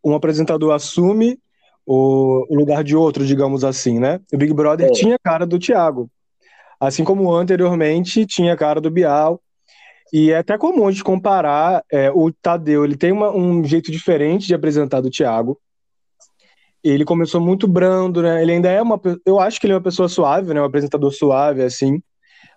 um 0.02 0.16
apresentador 0.16 0.74
assume 0.74 1.38
o, 1.86 2.46
lugar 2.50 2.82
de 2.82 2.96
outro, 2.96 3.26
digamos 3.26 3.66
assim, 3.66 4.00
né? 4.00 4.22
O 4.32 4.38
Big 4.38 4.54
Brother 4.54 4.88
é. 4.88 4.92
tinha 4.92 5.20
cara 5.22 5.46
do 5.46 5.60
Thiago, 5.60 6.10
assim 6.80 7.04
como 7.04 7.36
anteriormente 7.36 8.26
tinha 8.26 8.56
cara 8.56 8.80
do 8.80 8.90
Bial, 8.90 9.42
e 10.14 10.32
é 10.32 10.38
até 10.38 10.58
comum 10.58 10.88
a 10.88 10.92
gente 10.92 11.04
comparar 11.04 11.84
é, 11.92 12.10
o 12.12 12.32
Tadeu, 12.32 12.86
ele 12.86 12.96
tem 12.96 13.12
uma, 13.12 13.30
um 13.30 13.62
jeito 13.62 13.92
diferente 13.92 14.48
de 14.48 14.56
apresentar 14.56 15.02
do 15.02 15.10
Thiago, 15.10 15.60
ele 16.84 17.06
começou 17.06 17.42
muito 17.42 17.68
brando, 17.68 18.22
né? 18.22 18.42
Ele 18.42 18.54
ainda 18.54 18.70
é 18.70 18.82
uma. 18.82 19.00
Eu 19.26 19.40
acho 19.40 19.60
que 19.60 19.66
ele 19.66 19.74
é 19.74 19.76
uma 19.76 19.84
pessoa 19.84 20.08
suave, 20.08 20.54
né? 20.54 20.62
Um 20.62 20.66
apresentador 20.66 21.12
suave, 21.12 21.64
assim. 21.64 22.02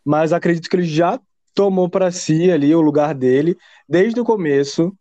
Mas 0.05 0.33
acredito 0.33 0.69
que 0.69 0.77
ele 0.77 0.85
já 0.85 1.19
tomou 1.55 1.89
para 1.89 2.11
si 2.11 2.51
ali 2.51 2.75
o 2.75 2.81
lugar 2.81 3.15
dele 3.15 3.57
desde 3.89 4.21
o 4.21 4.25
começo. 4.25 4.93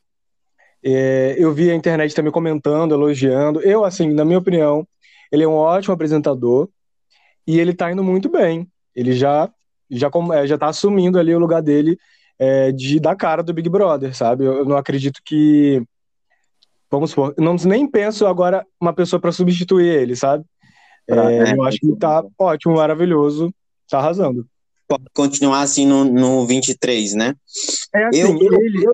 É, 0.83 1.35
eu 1.37 1.53
vi 1.53 1.69
a 1.69 1.75
internet 1.75 2.13
também 2.15 2.31
comentando, 2.31 2.93
elogiando. 2.93 3.61
Eu, 3.61 3.85
assim, 3.85 4.11
na 4.13 4.25
minha 4.25 4.39
opinião, 4.39 4.87
ele 5.31 5.43
é 5.43 5.47
um 5.47 5.53
ótimo 5.53 5.93
apresentador 5.93 6.69
e 7.45 7.59
ele 7.59 7.73
tá 7.73 7.91
indo 7.91 8.03
muito 8.03 8.29
bem. 8.29 8.67
Ele 8.95 9.13
já 9.13 9.49
já 9.89 10.09
é, 10.33 10.47
já 10.47 10.57
tá 10.57 10.67
assumindo 10.67 11.19
ali 11.19 11.35
o 11.35 11.39
lugar 11.39 11.61
dele 11.61 11.97
é, 12.39 12.71
de 12.71 12.99
da 12.99 13.15
cara 13.15 13.43
do 13.43 13.53
Big 13.53 13.69
Brother, 13.69 14.15
sabe? 14.15 14.45
Eu, 14.45 14.59
eu 14.59 14.65
não 14.65 14.77
acredito 14.77 15.21
que 15.23 15.83
vamos 16.91 17.11
supor, 17.11 17.33
não 17.37 17.55
nem 17.65 17.89
penso 17.89 18.27
agora 18.27 18.65
uma 18.79 18.93
pessoa 18.93 19.19
para 19.19 19.31
substituir 19.31 19.87
ele, 19.87 20.15
sabe? 20.15 20.43
É, 21.07 21.15
é, 21.15 21.55
eu 21.55 21.63
acho 21.63 21.79
que 21.79 21.95
tá 21.95 22.23
ótimo, 22.37 22.75
maravilhoso, 22.75 23.53
tá 23.89 23.99
arrasando. 23.99 24.45
Pode 24.87 25.05
continuar 25.13 25.61
assim 25.61 25.87
no, 25.87 26.03
no 26.03 26.45
23, 26.45 27.13
né? 27.13 27.33
É 27.95 28.03
assim, 28.05 28.19
eu, 28.19 28.37
ele, 28.37 28.85
eu, 28.85 28.93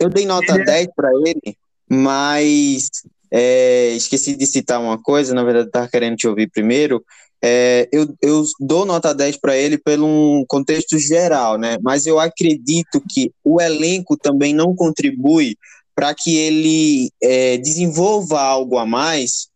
eu 0.00 0.08
dei 0.08 0.26
nota 0.26 0.56
ele 0.56 0.64
10 0.64 0.88
para 0.94 1.10
ele, 1.24 1.56
mas 1.88 2.90
é, 3.30 3.92
esqueci 3.92 4.34
de 4.34 4.46
citar 4.46 4.80
uma 4.80 5.00
coisa, 5.00 5.32
na 5.32 5.44
verdade 5.44 5.68
estava 5.68 5.88
querendo 5.88 6.16
te 6.16 6.26
ouvir 6.26 6.50
primeiro. 6.50 7.02
É, 7.42 7.88
eu, 7.90 8.14
eu 8.20 8.42
dou 8.58 8.84
nota 8.84 9.14
10 9.14 9.38
para 9.38 9.56
ele 9.56 9.78
pelo 9.78 10.06
um 10.06 10.44
contexto 10.46 10.98
geral, 10.98 11.56
né? 11.56 11.78
Mas 11.80 12.06
eu 12.06 12.18
acredito 12.18 13.00
que 13.08 13.32
o 13.42 13.60
elenco 13.60 14.16
também 14.16 14.52
não 14.52 14.74
contribui 14.74 15.56
para 16.00 16.14
que 16.14 16.34
ele 16.34 17.10
é, 17.22 17.58
desenvolva 17.58 18.40
algo 18.40 18.78
a 18.78 18.86
mais. 18.86 19.48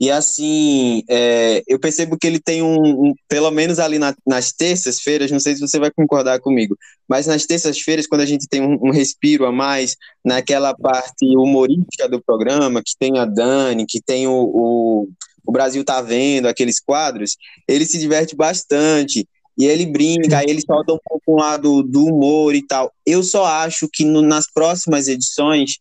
E 0.00 0.10
assim, 0.10 1.04
é, 1.08 1.62
eu 1.68 1.78
percebo 1.78 2.18
que 2.18 2.26
ele 2.26 2.40
tem 2.40 2.62
um, 2.62 2.80
um 2.80 3.14
pelo 3.28 3.48
menos 3.52 3.78
ali 3.78 3.96
na, 3.96 4.12
nas 4.26 4.50
terças-feiras, 4.50 5.30
não 5.30 5.38
sei 5.38 5.54
se 5.54 5.60
você 5.60 5.78
vai 5.78 5.92
concordar 5.92 6.40
comigo, 6.40 6.76
mas 7.08 7.28
nas 7.28 7.46
terças-feiras, 7.46 8.08
quando 8.08 8.22
a 8.22 8.26
gente 8.26 8.48
tem 8.48 8.60
um, 8.60 8.76
um, 8.82 8.90
respiro 8.90 9.46
a 9.46 9.52
mais 9.52 9.94
naquela 10.24 10.74
parte 10.74 11.26
humorística 11.36 12.08
do 12.08 12.20
programa, 12.20 12.82
que 12.82 12.96
tem 12.98 13.16
a 13.16 13.24
Dani, 13.24 13.86
que 13.86 14.02
tem 14.02 14.26
o, 14.26 14.32
o, 14.32 15.08
o 15.46 15.52
Brasil 15.52 15.84
tá 15.84 16.02
vendo, 16.02 16.48
aqueles 16.48 16.80
quadros, 16.80 17.36
ele 17.68 17.86
se 17.86 18.00
diverte 18.00 18.34
bastante 18.34 19.28
e 19.56 19.66
ele 19.66 19.86
brinca, 19.86 20.38
aí 20.38 20.46
ele 20.48 20.60
solta 20.60 20.92
um 20.92 20.98
pouco 21.04 21.32
um 21.32 21.36
lado 21.36 21.82
do 21.82 22.04
humor 22.04 22.54
e 22.54 22.62
tal. 22.66 22.92
Eu 23.06 23.22
só 23.22 23.44
acho 23.44 23.88
que 23.92 24.04
no, 24.04 24.20
nas 24.20 24.50
próximas 24.52 25.06
edições 25.06 25.78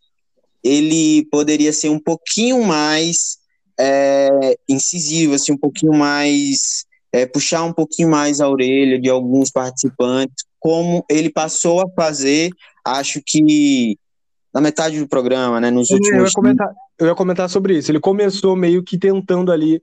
ele 0.64 1.26
poderia 1.32 1.74
ser 1.74 1.90
um 1.90 2.00
pouquinho 2.00 2.64
mais 2.64 3.38
é, 3.80 4.58
incisivo, 4.70 5.34
assim, 5.34 5.52
um 5.52 5.58
pouquinho 5.58 5.94
mais 5.94 6.86
é, 7.12 7.26
puxar 7.26 7.64
um 7.64 7.74
pouquinho 7.74 8.10
mais 8.10 8.40
a 8.40 8.50
orelha 8.50 9.00
de 9.00 9.10
alguns 9.10 9.52
participantes, 9.52 10.46
como 10.60 11.04
ele 11.10 11.30
passou 11.30 11.82
a 11.82 11.90
fazer, 11.96 12.50
acho 12.86 13.22
que 13.26 13.98
na 14.54 14.62
metade 14.62 15.00
do 15.00 15.08
programa, 15.08 15.60
né, 15.60 15.72
nos 15.72 15.90
últimos... 15.90 16.20
Eu 16.20 16.26
ia, 16.26 16.32
comentar, 16.32 16.72
eu 17.00 17.08
ia 17.08 17.16
comentar 17.16 17.50
sobre 17.50 17.78
isso, 17.78 17.92
ele 17.92 18.00
começou 18.00 18.56
meio 18.56 18.84
que 18.84 18.98
tentando 18.98 19.52
ali 19.52 19.82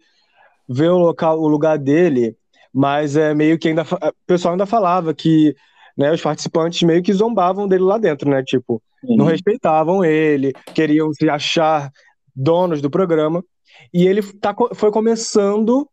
ver 0.68 0.90
o 0.90 0.98
local, 0.98 1.40
o 1.40 1.48
lugar 1.48 1.76
dele 1.76 2.37
mas 2.72 3.16
é 3.16 3.35
meio 3.35 3.59
que 3.59 3.68
ainda 3.68 3.83
o 3.83 4.26
pessoal 4.26 4.52
ainda 4.52 4.66
falava 4.66 5.12
que 5.12 5.54
né, 5.96 6.12
os 6.12 6.20
participantes 6.20 6.83
meio 6.83 7.02
que 7.02 7.12
zombavam 7.12 7.66
dele 7.66 7.85
lá 7.85 7.98
dentro, 7.98 8.30
né? 8.30 8.42
Tipo, 8.42 8.83
Sim. 9.00 9.16
não 9.16 9.26
respeitavam 9.26 10.04
ele, 10.04 10.52
queriam 10.74 11.12
se 11.12 11.28
achar 11.28 11.90
donos 12.35 12.80
do 12.80 12.90
programa, 12.90 13.44
e 13.92 14.06
ele 14.06 14.22
tá, 14.22 14.54
foi 14.74 14.90
começando 14.90 15.88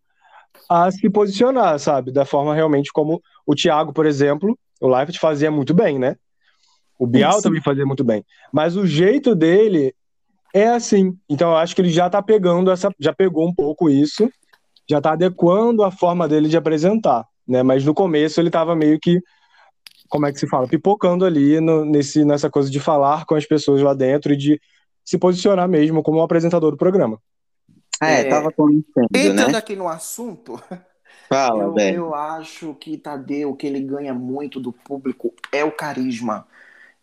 a 0.69 0.91
se 0.91 1.09
posicionar, 1.09 1.79
sabe? 1.79 2.11
Da 2.11 2.25
forma 2.25 2.53
realmente 2.53 2.91
como 2.91 3.21
o 3.45 3.55
Thiago, 3.55 3.93
por 3.93 4.05
exemplo, 4.05 4.57
o 4.79 4.87
Leifert 4.87 5.19
fazia 5.19 5.49
muito 5.49 5.73
bem, 5.73 5.97
né? 5.97 6.15
O 6.99 7.05
Bial 7.05 7.41
também 7.41 7.61
fazia 7.61 7.85
muito 7.85 8.03
bem. 8.03 8.25
Mas 8.51 8.75
o 8.75 8.85
jeito 8.85 9.35
dele 9.35 9.93
é 10.53 10.67
assim. 10.67 11.15
Então 11.29 11.51
eu 11.51 11.57
acho 11.57 11.75
que 11.75 11.81
ele 11.81 11.89
já 11.89 12.09
tá 12.09 12.21
pegando 12.21 12.71
essa. 12.71 12.89
Já 12.99 13.13
pegou 13.13 13.47
um 13.47 13.53
pouco 13.53 13.89
isso, 13.89 14.29
já 14.89 15.01
tá 15.01 15.13
adequando 15.13 15.83
a 15.83 15.91
forma 15.91 16.27
dele 16.27 16.47
de 16.47 16.57
apresentar. 16.57 17.25
Né? 17.47 17.63
Mas 17.63 17.83
no 17.85 17.93
começo 17.93 18.39
ele 18.39 18.49
tava 18.49 18.75
meio 18.75 18.99
que. 18.99 19.21
Como 20.09 20.25
é 20.25 20.31
que 20.31 20.39
se 20.39 20.47
fala? 20.47 20.67
Pipocando 20.67 21.25
ali 21.25 21.59
no, 21.59 21.83
nesse, 21.83 22.23
nessa 22.23 22.49
coisa 22.49 22.69
de 22.69 22.79
falar 22.79 23.25
com 23.25 23.35
as 23.35 23.45
pessoas 23.45 23.81
lá 23.81 23.93
dentro 23.93 24.31
e 24.31 24.37
de 24.37 24.61
se 25.03 25.17
posicionar 25.17 25.67
mesmo 25.67 26.01
como 26.01 26.19
um 26.19 26.23
apresentador 26.23 26.71
do 26.71 26.77
programa. 26.77 27.19
É, 28.01 28.21
é 28.21 28.23
tava 28.25 28.51
conhecendo, 28.51 29.07
Entrando 29.13 29.51
né? 29.51 29.57
aqui 29.57 29.75
no 29.75 29.87
assunto, 29.87 30.61
Fala, 31.29 31.63
eu, 31.63 31.73
velho. 31.73 31.97
eu 31.97 32.15
acho 32.15 32.73
que 32.75 32.97
Tadeu, 32.97 33.49
o 33.49 33.55
que 33.55 33.67
ele 33.67 33.81
ganha 33.81 34.13
muito 34.13 34.59
do 34.59 34.71
público 34.71 35.33
é 35.51 35.63
o 35.63 35.71
carisma. 35.71 36.47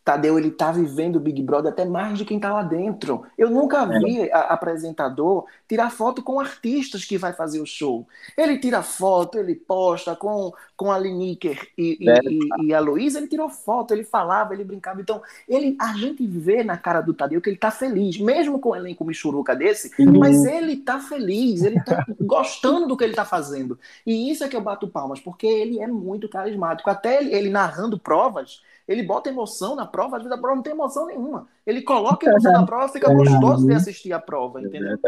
Tadeu, 0.05 0.39
ele 0.39 0.51
tá 0.51 0.71
vivendo 0.71 1.17
o 1.17 1.21
Big 1.21 1.43
Brother 1.43 1.73
até 1.73 1.87
mais 1.87 2.19
de 2.19 2.27
quem 2.27 2.39
tá 2.39 2.53
lá 2.53 2.63
dentro. 2.63 3.25
Eu 3.39 3.49
nunca 3.49 3.83
é. 3.85 3.99
vi 3.99 4.31
a, 4.31 4.41
apresentador 4.41 5.47
tirar 5.67 5.91
foto 5.91 6.23
com 6.23 6.39
artistas 6.39 7.07
que 7.07 7.17
vai 7.17 7.33
fazer 7.33 7.59
o 7.59 7.67
show. 7.67 8.07
Ele 8.37 8.59
tira 8.59 8.83
foto, 8.83 9.39
ele 9.39 9.55
posta 9.55 10.15
com, 10.15 10.53
com 10.77 10.93
a 10.93 10.99
Liniker 10.99 11.69
e, 11.79 11.97
e, 11.99 12.11
e, 12.11 12.67
e, 12.67 12.75
a 12.75 12.81
Luísa, 12.81 13.19
ele 13.19 13.29
tirou 13.29 13.49
foto, 13.49 13.95
ele 13.95 14.05
falava, 14.05 14.53
ele 14.53 14.63
brincava. 14.63 15.01
Então, 15.01 15.23
ele, 15.49 15.75
a 15.81 15.95
gente 15.95 16.27
vê 16.27 16.63
na 16.63 16.77
cara 16.77 17.01
do 17.01 17.15
Tadeu 17.15 17.41
que 17.41 17.49
ele 17.49 17.57
tá 17.57 17.71
feliz, 17.71 18.19
mesmo 18.19 18.59
com 18.59 18.71
um 18.71 18.77
elenco 18.77 19.07
michuruca 19.07 19.57
desse, 19.57 19.91
uhum. 19.99 20.19
mas 20.19 20.45
ele 20.45 20.77
tá 20.77 21.01
feliz, 21.01 21.63
ele 21.63 21.81
tá 21.83 22.05
gostando 22.21 22.87
do 22.87 22.95
que 22.95 23.05
ele 23.05 23.15
tá 23.15 23.25
fazendo. 23.25 23.79
E 24.07 24.31
isso 24.31 24.45
é 24.45 24.49
que 24.49 24.57
eu 24.57 24.61
bato 24.61 24.87
palmas, 24.87 25.19
porque 25.19 25.47
ele 25.47 25.81
é 25.81 25.87
muito 25.87 26.29
carismático. 26.29 26.91
Até 26.91 27.23
ele, 27.23 27.35
ele 27.35 27.49
narrando 27.49 27.99
provas, 27.99 28.63
ele 28.87 29.03
bota 29.03 29.31
emoção 29.31 29.75
na 29.75 29.87
prova, 29.87 30.17
às 30.17 30.23
vezes 30.23 30.37
a 30.37 30.41
prova 30.41 30.57
não 30.57 30.63
tem 30.63 30.73
emoção 30.73 31.07
nenhuma. 31.07 31.49
Ele 31.67 31.83
coloca 31.83 32.29
emoção 32.29 32.53
na 32.53 32.67
prova, 32.67 32.93
fica 32.93 33.13
gostoso 33.15 33.67
de 33.67 33.75
assistir 33.75 34.13
a 34.13 34.21
prova, 34.21 34.61
entendeu? 34.61 34.99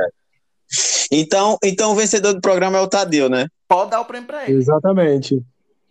Então, 1.12 1.58
então 1.62 1.92
o 1.92 1.94
vencedor 1.94 2.34
do 2.34 2.40
programa 2.40 2.78
é 2.78 2.80
o 2.80 2.88
Tadeu, 2.88 3.28
né? 3.28 3.46
Pode 3.68 3.90
dar 3.90 4.00
o 4.00 4.04
prêmio 4.04 4.26
pra 4.26 4.48
ele. 4.48 4.58
Exatamente. 4.58 5.42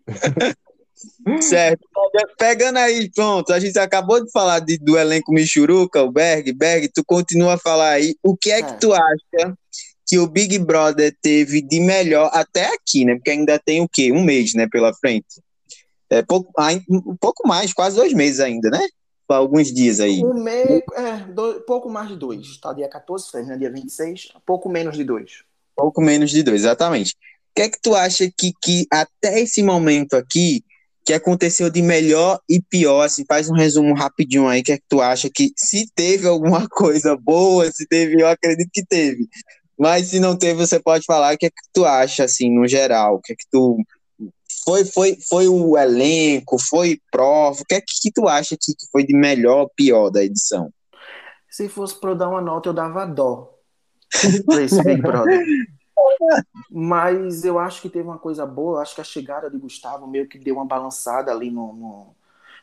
certo. 1.42 1.88
Pegando 2.38 2.78
aí, 2.78 3.10
pronto, 3.12 3.54
a 3.54 3.60
gente 3.60 3.78
acabou 3.78 4.24
de 4.24 4.32
falar 4.32 4.60
de, 4.60 4.78
do 4.78 4.98
elenco 4.98 5.32
Michuruca, 5.32 6.02
o 6.02 6.12
Berg, 6.12 6.52
Berg, 6.54 6.90
tu 6.94 7.04
continua 7.06 7.54
a 7.54 7.58
falar 7.58 7.92
aí. 7.92 8.16
O 8.24 8.36
que 8.36 8.52
é, 8.52 8.60
é 8.60 8.64
que 8.64 8.80
tu 8.80 8.94
acha 8.94 9.56
que 10.08 10.20
o 10.20 10.28
Big 10.28 10.60
Brother 10.60 11.16
teve 11.22 11.62
de 11.62 11.80
melhor 11.80 12.30
até 12.34 12.74
aqui, 12.74 13.06
né? 13.06 13.16
Porque 13.16 13.32
ainda 13.32 13.60
tem 13.60 13.82
o 13.82 13.90
quê? 13.90 14.12
Um 14.12 14.24
mês, 14.24 14.54
né, 14.54 14.68
pela 14.70 14.94
frente. 14.94 15.42
É, 16.10 16.22
pouco, 16.22 16.52
um 16.90 17.16
pouco 17.16 17.48
mais, 17.48 17.74
quase 17.74 17.96
dois 17.96 18.14
meses 18.14 18.40
ainda, 18.40 18.70
né? 18.70 18.86
Alguns 19.28 19.74
dias 19.74 20.00
aí. 20.00 20.24
Um 20.24 20.36
mês, 20.36 20.84
é, 20.94 21.18
dois, 21.34 21.64
pouco 21.66 21.90
mais 21.90 22.10
de 22.10 22.16
dois. 22.16 22.60
Tá 22.60 22.74
dia 22.74 22.88
14, 22.88 23.32
fez, 23.32 23.48
né? 23.48 23.58
Dia 23.58 23.72
26, 23.72 24.34
pouco 24.46 24.70
menos 24.70 24.96
de 24.96 25.04
dois. 25.04 25.44
Pouco 25.76 26.00
menos 26.02 26.30
de 26.30 26.44
dois, 26.44 26.62
exatamente. 26.62 27.14
O 27.14 27.56
que 27.56 27.62
é 27.64 27.70
que 27.70 27.82
tu 27.82 27.96
acha 27.96 28.30
que, 28.38 28.54
que 28.62 28.86
até 28.92 29.40
esse 29.40 29.64
momento 29.64 30.16
aqui, 30.16 30.64
que 31.04 31.14
aconteceu 31.14 31.70
de 31.70 31.82
melhor 31.82 32.40
e 32.50 32.62
pior, 32.62 33.02
assim, 33.02 33.24
faz 33.28 33.50
um 33.50 33.54
resumo 33.54 33.96
rapidinho 33.96 34.48
aí, 34.48 34.62
o 34.62 34.64
que 34.64 34.74
é 34.74 34.78
que 34.78 34.86
tu 34.88 35.02
acha 35.02 35.30
que, 35.30 35.52
se 35.56 35.88
teve 35.96 36.28
alguma 36.28 36.68
coisa 36.70 37.16
boa, 37.16 37.72
se 37.72 37.88
teve, 37.88 38.22
eu 38.22 38.28
acredito 38.28 38.70
que 38.72 38.86
teve, 38.86 39.28
mas 39.78 40.08
se 40.08 40.20
não 40.20 40.38
teve, 40.38 40.56
você 40.56 40.80
pode 40.80 41.06
falar 41.06 41.34
o 41.34 41.38
que 41.38 41.48
é 41.48 41.50
que 41.50 41.56
tu 41.74 41.86
acha, 41.86 42.24
assim, 42.24 42.50
no 42.50 42.68
geral, 42.68 43.16
o 43.16 43.22
que 43.22 43.34
é 43.34 43.36
que 43.36 43.46
tu 43.52 43.78
foi, 44.66 44.84
foi, 44.86 45.18
foi 45.30 45.48
o 45.48 45.78
elenco, 45.78 46.58
foi 46.60 47.00
prova. 47.12 47.62
O 47.62 47.66
que 47.66 47.76
é 47.76 47.82
que 47.82 48.12
tu 48.12 48.28
acha 48.28 48.58
que 48.60 48.74
foi 48.92 49.06
de 49.06 49.16
melhor 49.16 49.62
ou 49.62 49.70
pior 49.70 50.10
da 50.10 50.24
edição? 50.24 50.72
Se 51.50 51.70
fosse 51.70 52.00
para 52.00 52.10
eu 52.10 52.16
dar 52.16 52.30
uma 52.30 52.42
nota, 52.42 52.70
eu 52.70 52.74
dava 52.74 53.06
dó 53.06 53.56
esse 54.62 54.84
Big 54.84 55.02
Brother. 55.02 55.46
Mas 56.70 57.44
eu 57.44 57.58
acho 57.58 57.82
que 57.82 57.90
teve 57.90 58.08
uma 58.08 58.18
coisa 58.18 58.46
boa. 58.46 58.78
Eu 58.78 58.82
acho 58.82 58.96
que 58.96 59.02
a 59.02 59.06
chegada 59.06 59.50
de 59.50 59.58
Gustavo 59.58 60.08
meio 60.08 60.28
que 60.28 60.38
deu 60.38 60.56
uma 60.56 60.66
balançada 60.66 61.32
ali 61.32 61.50
no, 61.50 61.74
no 61.74 62.16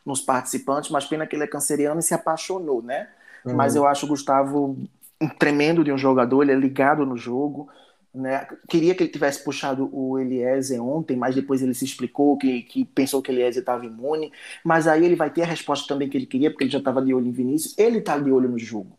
nos 0.05 0.21
participantes. 0.21 0.91
Mas 0.91 1.05
pena 1.05 1.25
que 1.25 1.35
ele 1.35 1.43
é 1.43 1.47
canceriano 1.47 1.99
e 1.99 2.03
se 2.03 2.13
apaixonou, 2.13 2.81
né? 2.81 3.09
Uhum. 3.45 3.55
Mas 3.55 3.75
eu 3.75 3.87
acho 3.87 4.05
o 4.05 4.09
Gustavo 4.09 4.77
um 5.19 5.29
tremendo 5.29 5.83
de 5.83 5.91
um 5.91 5.97
jogador. 5.97 6.43
Ele 6.43 6.51
é 6.51 6.55
ligado 6.55 7.05
no 7.05 7.17
jogo. 7.17 7.69
Né? 8.13 8.47
Queria 8.69 8.93
que 8.93 9.03
ele 9.03 9.11
tivesse 9.11 9.43
puxado 9.43 9.89
o 9.91 10.19
Eliezer 10.19 10.83
ontem, 10.83 11.17
mas 11.17 11.33
depois 11.33 11.63
ele 11.63 11.73
se 11.73 11.83
explicou 11.83 12.37
que, 12.37 12.61
que 12.61 12.85
pensou 12.85 13.21
que 13.21 13.31
o 13.31 13.33
Eliezer 13.33 13.61
estava 13.61 13.85
imune. 13.85 14.31
Mas 14.63 14.87
aí 14.87 15.03
ele 15.03 15.15
vai 15.15 15.31
ter 15.31 15.41
a 15.41 15.45
resposta 15.45 15.87
também 15.87 16.07
que 16.09 16.17
ele 16.17 16.27
queria, 16.27 16.51
porque 16.51 16.63
ele 16.63 16.71
já 16.71 16.77
estava 16.77 17.01
de 17.01 17.13
olho 17.13 17.27
em 17.27 17.31
Vinícius. 17.31 17.75
Ele 17.77 17.97
está 17.99 18.17
de 18.17 18.31
olho 18.31 18.49
no 18.49 18.59
jogo. 18.59 18.97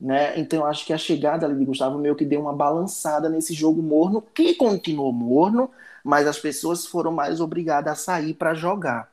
Né? 0.00 0.38
Então 0.38 0.66
acho 0.66 0.84
que 0.84 0.92
a 0.92 0.98
chegada 0.98 1.46
ali 1.46 1.56
de 1.56 1.64
Gustavo 1.64 1.98
meio 1.98 2.16
que 2.16 2.24
deu 2.24 2.40
uma 2.40 2.52
balançada 2.52 3.28
nesse 3.28 3.54
jogo 3.54 3.82
morno, 3.82 4.22
que 4.34 4.54
continuou 4.54 5.12
morno, 5.12 5.70
mas 6.04 6.26
as 6.26 6.38
pessoas 6.38 6.86
foram 6.86 7.12
mais 7.12 7.40
obrigadas 7.40 7.92
a 7.92 7.96
sair 7.96 8.34
para 8.34 8.54
jogar. 8.54 9.10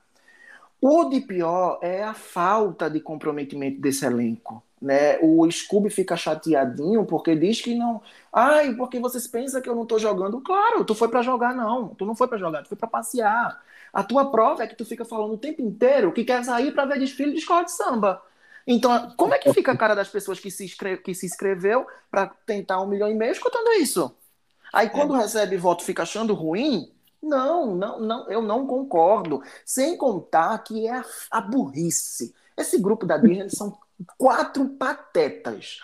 O 0.82 1.06
de 1.06 1.22
pior 1.22 1.80
é 1.82 2.04
a 2.04 2.13
falta 2.13 2.89
de 2.89 3.00
comprometimento 3.00 3.80
desse 3.80 4.06
elenco. 4.06 4.62
Né? 4.84 5.17
O 5.22 5.50
Scooby 5.50 5.89
fica 5.89 6.17
chateadinho 6.17 7.06
porque 7.06 7.38
diz 7.38 7.62
que 7.62 7.74
não. 7.74 8.02
Ai, 8.34 8.74
porque 8.76 9.00
vocês 9.00 9.26
pensam 9.26 9.62
que 9.62 9.69
eu 9.69 9.76
não 9.76 9.86
tô 9.86 9.98
jogando? 9.98 10.41
Claro, 10.41 10.84
tu 10.84 10.93
foi 10.93 11.08
para 11.08 11.22
jogar, 11.22 11.56
não. 11.56 11.96
Tu 11.96 12.06
não 12.06 12.13
foi 12.13 12.28
para 12.28 12.38
jogar, 12.38 12.63
tu 12.63 12.67
foi 12.67 12.78
para 12.78 12.89
passear. 12.89 13.63
A 13.93 14.04
tua 14.04 14.30
prova 14.30 14.62
é 14.62 14.67
que 14.67 14.76
tu 14.76 14.84
fica 14.84 15.06
falando 15.06 15.36
o 15.36 15.38
tempo 15.38 15.62
inteiro 15.62 16.12
que 16.12 16.26
quer 16.26 16.43
sair 16.43 16.74
para 16.74 16.84
ver 16.84 17.00
desfile 17.00 17.32
de 17.32 17.38
escola 17.38 17.63
de 17.63 17.72
samba. 17.72 18.22
Então, 18.67 19.13
como 19.15 19.34
é 19.34 19.39
que 19.39 19.54
fica 19.54 19.72
a 19.72 19.78
cara 19.78 19.96
das 19.96 20.10
pessoas 20.10 20.38
que 20.38 20.52
se, 20.52 20.67
que 21.02 21.15
se 21.15 21.28
inscreveu 21.28 21.88
para 22.12 22.28
tentar 22.46 22.82
um 22.82 22.88
milhão 22.88 23.10
e 23.10 23.15
meio 23.15 23.32
escutando 23.32 23.72
isso? 23.80 24.13
Aí 24.74 24.89
quando 24.89 25.15
é. 25.15 25.19
recebe 25.19 25.56
voto 25.56 25.86
fica 25.86 26.04
achando 26.04 26.34
ruim? 26.34 26.91
Não, 27.22 27.74
não, 27.74 28.02
não, 28.02 28.30
eu 28.30 28.41
não 28.41 28.67
concordo. 28.67 29.41
Sem 29.65 29.96
contar 29.96 30.58
que 30.58 30.88
é 30.88 30.98
a, 30.98 31.06
a 31.32 31.39
burrice. 31.39 32.36
Esse 32.58 32.78
grupo 32.78 33.06
da 33.06 33.15
Disney 33.15 33.50
são 33.50 33.78
quatro 34.18 34.70
patetas, 34.70 35.80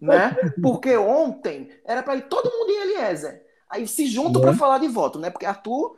né? 0.00 0.36
Porque 0.62 0.96
ontem 0.96 1.70
era 1.84 2.02
para 2.02 2.16
ir 2.16 2.22
todo 2.22 2.50
mundo 2.50 2.70
em 2.70 2.82
Eliezer. 2.82 3.42
Aí 3.68 3.86
se 3.86 4.06
juntam 4.06 4.42
para 4.42 4.54
falar 4.54 4.78
de 4.78 4.88
voto, 4.88 5.18
né? 5.18 5.30
Porque 5.30 5.46
Arthur 5.46 5.96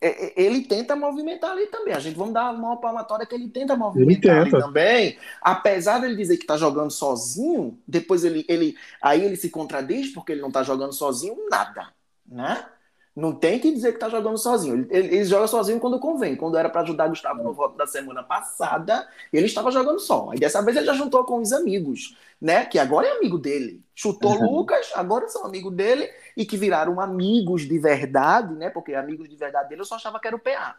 é, 0.00 0.26
é, 0.26 0.32
ele 0.36 0.62
tenta 0.62 0.94
movimentar 0.94 1.52
ali 1.52 1.66
também. 1.68 1.94
A 1.94 1.98
gente 1.98 2.16
vamos 2.16 2.34
dar 2.34 2.52
uma 2.52 2.76
palmatória 2.78 3.24
que 3.24 3.34
ele 3.34 3.48
tenta 3.48 3.74
movimentar 3.74 4.36
ele 4.36 4.44
tenta. 4.44 4.56
ali 4.56 4.64
também. 4.66 5.18
Apesar 5.40 5.98
dele 5.98 6.14
dizer 6.14 6.36
que 6.36 6.42
está 6.42 6.58
jogando 6.58 6.90
sozinho, 6.90 7.78
depois 7.88 8.22
ele, 8.22 8.44
ele 8.46 8.76
aí 9.00 9.24
ele 9.24 9.36
se 9.36 9.48
contradiz 9.48 10.12
porque 10.12 10.32
ele 10.32 10.42
não 10.42 10.48
está 10.48 10.62
jogando 10.62 10.92
sozinho 10.92 11.36
nada, 11.48 11.88
né? 12.26 12.66
Não 13.14 13.32
tem 13.32 13.60
que 13.60 13.70
dizer 13.70 13.92
que 13.92 13.98
tá 13.98 14.08
jogando 14.08 14.36
sozinho. 14.36 14.74
Ele, 14.74 14.88
ele, 14.90 15.06
ele 15.16 15.24
joga 15.24 15.46
sozinho 15.46 15.78
quando 15.78 16.00
convém. 16.00 16.34
Quando 16.34 16.58
era 16.58 16.68
para 16.68 16.80
ajudar 16.80 17.08
Gustavo 17.08 17.44
no 17.44 17.52
voto 17.52 17.76
da 17.76 17.86
semana 17.86 18.24
passada, 18.24 19.08
ele 19.32 19.46
estava 19.46 19.70
jogando 19.70 20.00
só. 20.00 20.30
Aí 20.32 20.38
dessa 20.38 20.60
vez 20.62 20.76
ele 20.76 20.86
já 20.86 20.94
juntou 20.94 21.24
com 21.24 21.40
os 21.40 21.52
amigos, 21.52 22.16
né? 22.40 22.64
Que 22.66 22.76
agora 22.76 23.06
é 23.06 23.12
amigo 23.12 23.38
dele. 23.38 23.80
Chutou 23.94 24.32
uhum. 24.32 24.56
Lucas, 24.56 24.90
agora 24.96 25.28
são 25.28 25.46
amigos 25.46 25.72
dele 25.72 26.10
e 26.36 26.44
que 26.44 26.56
viraram 26.56 27.00
amigos 27.00 27.62
de 27.62 27.78
verdade, 27.78 28.52
né? 28.54 28.68
Porque 28.68 28.94
amigos 28.94 29.28
de 29.28 29.36
verdade 29.36 29.68
dele 29.68 29.82
eu 29.82 29.86
só 29.86 29.94
achava 29.94 30.18
que 30.18 30.26
era 30.26 30.36
o 30.36 30.40
PA. 30.40 30.76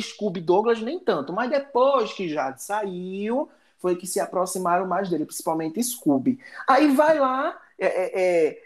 Scooby 0.00 0.40
Douglas 0.40 0.80
nem 0.80 0.98
tanto, 0.98 1.34
mas 1.34 1.50
depois 1.50 2.14
que 2.14 2.26
já 2.30 2.56
saiu, 2.56 3.50
foi 3.78 3.96
que 3.96 4.06
se 4.06 4.18
aproximaram 4.18 4.86
mais 4.86 5.10
dele, 5.10 5.26
principalmente 5.26 5.82
Scooby. 5.82 6.40
Aí 6.66 6.88
vai 6.94 7.18
lá 7.18 7.60
é, 7.78 7.86
é, 7.86 8.46
é, 8.46 8.62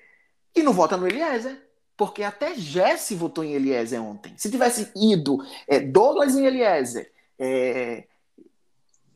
e 0.55 0.63
não 0.63 0.73
vota 0.73 0.97
no 0.97 1.09
Eliezer 1.09 1.68
porque 1.99 2.23
até 2.23 2.55
Jesse 2.55 3.17
votou 3.17 3.43
em 3.43 3.55
Eliezer 3.55 4.01
ontem. 4.01 4.33
Se 4.37 4.49
tivesse 4.49 4.93
ido 4.95 5.39
é, 5.67 5.81
Douglas 5.81 6.37
em 6.37 6.47
Eliezer, 6.47 7.13
é, 7.37 8.05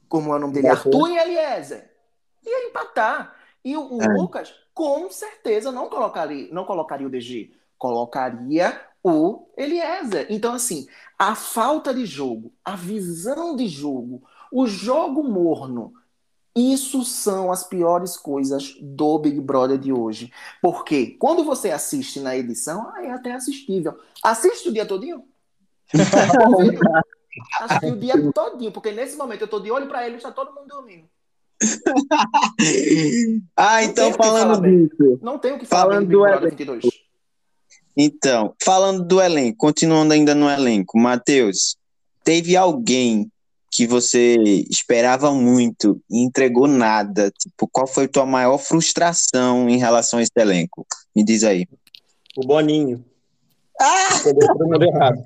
como 0.08 0.32
é 0.32 0.36
o 0.36 0.40
nome 0.40 0.54
dele? 0.54 0.66
Arthur 0.66 1.08
em 1.08 1.16
Eliezer, 1.16 1.88
ia 2.44 2.68
empatar. 2.68 3.36
E 3.64 3.76
o, 3.76 3.98
o 3.98 4.02
é. 4.02 4.08
Lucas, 4.08 4.52
com 4.74 5.08
certeza, 5.08 5.70
não 5.70 5.88
colocaria, 5.88 6.52
não 6.52 6.64
colocaria 6.64 7.06
o 7.06 7.10
DG, 7.10 7.52
colocaria 7.78 8.80
o 9.00 9.46
Eliezer. 9.56 10.26
Então, 10.28 10.52
assim, 10.52 10.88
a 11.16 11.36
falta 11.36 11.94
de 11.94 12.04
jogo, 12.04 12.52
a 12.64 12.74
visão 12.74 13.54
de 13.54 13.68
jogo, 13.68 14.24
o 14.50 14.66
jogo 14.66 15.22
morno, 15.22 15.94
isso 16.54 17.04
são 17.04 17.50
as 17.50 17.64
piores 17.64 18.16
coisas 18.16 18.76
do 18.80 19.18
Big 19.18 19.40
Brother 19.40 19.78
de 19.78 19.92
hoje. 19.92 20.30
Porque 20.60 21.16
quando 21.18 21.44
você 21.44 21.70
assiste 21.70 22.20
na 22.20 22.36
edição, 22.36 22.90
ah, 22.94 23.04
é 23.04 23.10
até 23.10 23.32
assistível. 23.32 23.98
Assiste 24.22 24.68
o 24.68 24.72
dia 24.72 24.84
todinho. 24.84 25.24
Assiste 27.60 27.86
o 27.86 27.96
dia 27.96 28.32
todinho, 28.32 28.70
porque 28.70 28.92
nesse 28.92 29.16
momento 29.16 29.42
eu 29.42 29.48
tô 29.48 29.58
de 29.58 29.70
olho 29.70 29.88
para 29.88 30.04
ele 30.04 30.16
e 30.16 30.18
está 30.18 30.30
todo 30.30 30.54
mundo 30.54 30.66
dormindo. 30.68 31.04
ah, 33.56 33.82
então 33.82 34.12
falando 34.12 34.60
disso. 34.60 35.18
Não 35.22 35.38
tem 35.38 35.52
o 35.52 35.58
que 35.58 35.64
falar 35.64 35.94
Falando 35.94 36.02
do 36.02 36.08
Big 36.08 36.18
Brother 36.20 36.48
elenco. 36.48 36.56
22. 36.56 36.84
Então, 37.96 38.54
falando 38.62 39.04
do 39.04 39.20
elenco, 39.20 39.56
continuando 39.56 40.12
ainda 40.12 40.34
no 40.34 40.50
elenco, 40.50 40.98
Matheus, 40.98 41.76
teve 42.24 42.56
alguém 42.56 43.30
que 43.72 43.86
você 43.86 44.36
esperava 44.70 45.32
muito 45.32 45.98
e 46.10 46.22
entregou 46.22 46.68
nada? 46.68 47.30
Tipo, 47.30 47.66
qual 47.66 47.86
foi 47.86 48.04
a 48.04 48.08
tua 48.08 48.26
maior 48.26 48.58
frustração 48.58 49.66
em 49.66 49.78
relação 49.78 50.18
a 50.18 50.22
esse 50.22 50.32
elenco? 50.36 50.86
Me 51.16 51.24
diz 51.24 51.42
aí. 51.42 51.66
O 52.36 52.46
Boninho. 52.46 53.02
Ah! 53.80 54.20
Errado. 54.82 55.22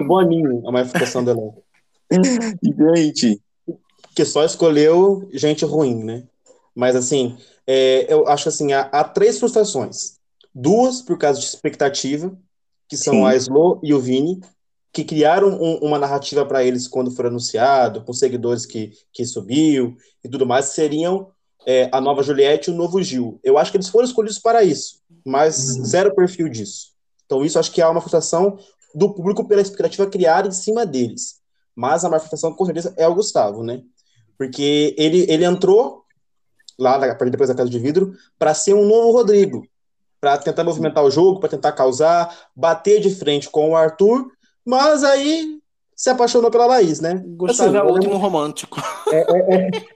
o 0.00 0.04
Boninho, 0.04 0.68
a 0.68 0.72
maior 0.72 0.86
frustração 0.86 1.22
do 1.22 1.30
elenco. 1.30 1.62
Gente, 2.96 3.40
que 4.14 4.24
só 4.24 4.44
escolheu 4.44 5.28
gente 5.32 5.64
ruim, 5.64 6.02
né? 6.02 6.24
Mas 6.74 6.96
assim, 6.96 7.38
é, 7.64 8.12
eu 8.12 8.26
acho 8.26 8.48
assim, 8.48 8.72
há, 8.72 8.80
há 8.80 9.04
três 9.04 9.38
frustrações. 9.38 10.18
Duas 10.52 11.00
por 11.00 11.16
causa 11.16 11.38
de 11.38 11.46
expectativa, 11.46 12.36
que 12.88 12.96
são 12.96 13.14
Sim. 13.14 13.24
a 13.26 13.36
Slo 13.36 13.78
e 13.84 13.94
o 13.94 14.00
Vini, 14.00 14.40
que 14.92 15.04
criaram 15.04 15.48
um- 15.48 15.78
uma 15.78 15.98
narrativa 15.98 16.44
para 16.44 16.64
eles 16.64 16.88
quando 16.88 17.10
foi 17.10 17.26
anunciado, 17.26 18.02
com 18.04 18.12
seguidores 18.12 18.64
que, 18.66 18.92
que 19.12 19.24
subiu 19.24 19.96
e 20.24 20.28
tudo 20.28 20.46
mais, 20.46 20.66
seriam 20.66 21.30
é, 21.66 21.88
a 21.92 22.00
nova 22.00 22.22
Juliette 22.22 22.70
e 22.70 22.72
o 22.72 22.76
novo 22.76 23.02
Gil. 23.02 23.38
Eu 23.44 23.58
acho 23.58 23.70
que 23.70 23.76
eles 23.76 23.88
foram 23.88 24.06
escolhidos 24.06 24.38
para 24.38 24.62
isso, 24.62 25.00
mas 25.24 25.54
zero 25.84 26.14
perfil 26.14 26.48
disso. 26.48 26.92
Então 27.26 27.44
isso 27.44 27.58
acho 27.58 27.70
que 27.72 27.82
há 27.82 27.90
uma 27.90 28.00
frustração 28.00 28.56
do 28.94 29.12
público 29.12 29.46
pela 29.46 29.60
expectativa 29.60 30.06
criada 30.06 30.48
em 30.48 30.52
cima 30.52 30.86
deles. 30.86 31.40
Mas 31.76 32.04
a 32.04 32.08
maior 32.08 32.20
frustração, 32.20 32.54
com 32.54 32.64
certeza, 32.64 32.94
é 32.96 33.06
o 33.06 33.14
Gustavo, 33.14 33.62
né? 33.62 33.82
Porque 34.38 34.94
ele, 34.96 35.26
ele 35.28 35.44
entrou 35.44 36.04
lá 36.78 36.96
depois 36.96 37.48
da 37.48 37.54
Casa 37.54 37.68
de 37.68 37.78
Vidro 37.78 38.14
para 38.38 38.54
ser 38.54 38.72
um 38.74 38.86
novo 38.86 39.12
Rodrigo, 39.12 39.66
para 40.20 40.38
tentar 40.38 40.64
movimentar 40.64 41.04
o 41.04 41.10
jogo, 41.10 41.38
para 41.38 41.50
tentar 41.50 41.72
causar, 41.72 42.48
bater 42.56 43.00
de 43.00 43.14
frente 43.14 43.50
com 43.50 43.70
o 43.70 43.76
Arthur, 43.76 44.30
mas 44.68 45.02
aí 45.02 45.58
se 45.96 46.10
apaixonou 46.10 46.50
pela 46.50 46.66
Laís, 46.66 47.00
né? 47.00 47.22
Gustavo 47.26 47.70
Assim, 47.70 47.78
é 47.78 47.82
o 47.82 47.92
último 47.92 48.16
romântico. 48.18 48.80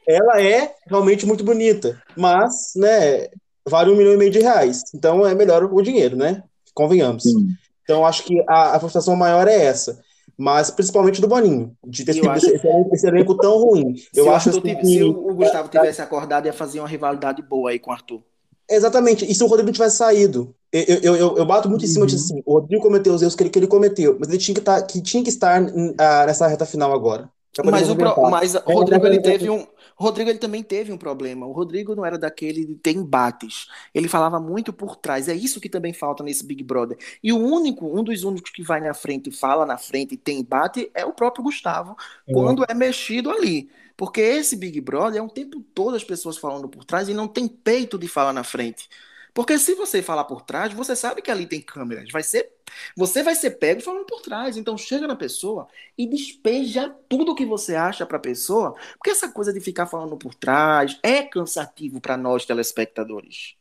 ela 0.07 0.41
é 0.43 0.75
realmente 0.87 1.27
muito 1.27 1.45
bonita, 1.45 2.01
mas, 2.17 2.73
né, 2.77 3.29
vale 3.69 3.91
um 3.91 3.97
milhão 3.97 4.13
e 4.15 4.17
meio 4.17 4.31
de 4.31 4.41
reais. 4.41 4.83
Então 4.95 5.27
é 5.27 5.35
melhor 5.35 5.65
o 5.65 5.83
dinheiro, 5.83 6.17
né? 6.17 6.43
Convenhamos. 6.75 7.23
Sim. 7.25 7.49
Então 7.85 8.07
acho 8.07 8.25
que 8.25 8.43
a, 8.49 8.77
a 8.77 8.81
frustração 8.81 9.15
maior 9.17 9.47
é 9.47 9.65
essa. 9.65 10.01
Mas 10.37 10.71
principalmente 10.71 11.21
do 11.21 11.29
Boninho, 11.29 11.77
de 11.87 12.05
ter 12.05 12.15
sido 12.15 12.31
acho- 12.31 12.47
esse, 12.51 12.67
elenco- 12.67 12.95
esse 12.95 13.07
elenco 13.07 13.37
tão 13.37 13.59
ruim. 13.59 13.95
Eu 14.15 14.27
o 14.27 14.31
acho 14.33 14.49
Arthur 14.49 14.71
assim, 14.71 14.85
se 14.85 14.97
que- 14.99 15.05
o 15.05 15.35
Gustavo 15.35 15.69
tivesse 15.69 16.01
acordado, 16.01 16.47
ia 16.47 16.53
fazer 16.53 16.81
uma 16.81 16.89
rivalidade 16.89 17.43
boa 17.43 17.71
aí 17.71 17.79
com 17.79 17.91
o 17.91 17.93
Arthur. 17.95 18.23
Exatamente. 18.69 19.31
E 19.31 19.35
se 19.35 19.45
o 19.45 19.47
Rodrigo 19.47 19.71
tivesse 19.71 19.97
saído? 19.99 20.55
Eu, 20.73 21.17
eu, 21.17 21.37
eu, 21.37 21.45
bato 21.45 21.69
muito 21.69 21.85
em 21.85 21.89
cima 21.89 22.07
disso 22.07 22.25
assim. 22.25 22.43
O 22.47 22.55
Rodrigo 22.55 22.83
cometeu 22.83 23.13
os 23.13 23.21
erros 23.21 23.35
que 23.35 23.43
ele, 23.43 23.51
que 23.51 23.59
ele 23.59 23.67
cometeu, 23.67 24.17
mas 24.19 24.29
ele 24.31 24.39
tinha 24.39 24.55
que, 24.55 24.61
tá, 24.61 24.83
que, 24.83 25.03
tinha 25.03 25.23
que 25.23 25.29
estar 25.29 25.63
ah, 25.99 26.27
nessa 26.27 26.47
reta 26.47 26.65
final 26.65 26.93
agora. 26.93 27.31
Mas 27.63 27.91
o, 27.91 27.97
pro- 27.97 28.31
mas 28.31 28.55
o 28.55 28.59
É, 28.59 28.73
Rodrigo 28.73 29.05
é, 29.05 29.09
ele 29.11 29.19
é, 29.19 29.21
teve 29.21 29.51
um, 29.51 29.67
Rodrigo 29.95 30.31
ele 30.31 30.39
também 30.39 30.63
teve 30.63 30.91
um 30.93 30.97
problema. 30.97 31.47
O 31.47 31.53
Rodrigo 31.53 31.95
não 31.95 32.05
era 32.05 32.19
daquele 32.19 32.65
de 32.65 32.75
ter 32.75 32.93
embates. 32.93 33.69
Ele 33.95 34.09
falava 34.09 34.41
muito 34.41 34.73
por 34.73 34.97
trás. 34.97 35.29
É 35.29 35.35
isso 35.35 35.61
que 35.61 35.69
também 35.69 35.93
falta 35.93 36.25
nesse 36.25 36.45
Big 36.45 36.63
Brother. 36.65 36.97
E 37.23 37.33
o 37.33 37.39
único, 37.39 37.87
um 37.87 38.03
dos 38.03 38.25
únicos 38.25 38.51
que 38.51 38.63
vai 38.63 38.81
na 38.81 38.95
frente, 38.95 39.31
fala 39.31 39.67
na 39.67 39.79
frente 39.79 40.15
e 40.15 40.17
tem 40.17 40.41
embate 40.41 40.91
é 40.95 41.05
o 41.05 41.13
próprio 41.13 41.45
Gustavo, 41.45 41.97
quando 42.33 42.65
é 42.69 42.75
mexido 42.75 43.31
ali. 43.31 43.71
Porque 43.97 44.21
esse 44.21 44.57
Big 44.57 44.81
Brother 44.81 45.21
é 45.21 45.23
um 45.23 45.29
tempo 45.29 45.61
todo 45.75 45.95
as 45.95 46.03
pessoas 46.05 46.39
falando 46.39 46.69
por 46.69 46.85
trás 46.85 47.09
e 47.09 47.15
não 47.15 47.29
tem 47.29 47.47
peito 47.47 47.99
de 47.99 48.09
falar 48.09 48.33
na 48.33 48.43
frente. 48.43 48.89
Porque 49.35 49.59
se 49.59 49.75
você 49.75 50.03
falar 50.03 50.25
por 50.25 50.43
trás, 50.43 50.73
você 50.73 50.95
sabe 50.97 51.23
que 51.23 51.31
ali 51.31 51.47
tem 51.47 51.61
câmeras. 51.61 52.11
Vai 52.13 52.23
ser, 52.23 52.53
você 52.97 53.23
vai 53.23 53.35
ser 53.35 53.53
pego 53.53 53.81
falando 53.81 54.07
por 54.07 54.21
trás. 54.21 54.57
Então 54.57 54.77
chega 54.77 55.07
na 55.07 55.17
pessoa 55.17 55.69
e 55.97 56.07
despeja 56.07 56.91
tudo 57.09 57.33
o 57.33 57.35
que 57.35 57.47
você 57.47 57.75
acha 57.75 58.05
para 58.07 58.17
a 58.19 58.21
pessoa, 58.21 58.75
porque 58.99 59.11
essa 59.11 59.29
coisa 59.31 59.53
de 59.53 59.61
ficar 59.61 59.87
falando 59.87 60.17
por 60.19 60.35
trás 60.35 60.99
é 61.03 61.23
cansativo 61.23 62.01
para 62.01 62.17
nós 62.17 62.45
telespectadores. 62.47 63.55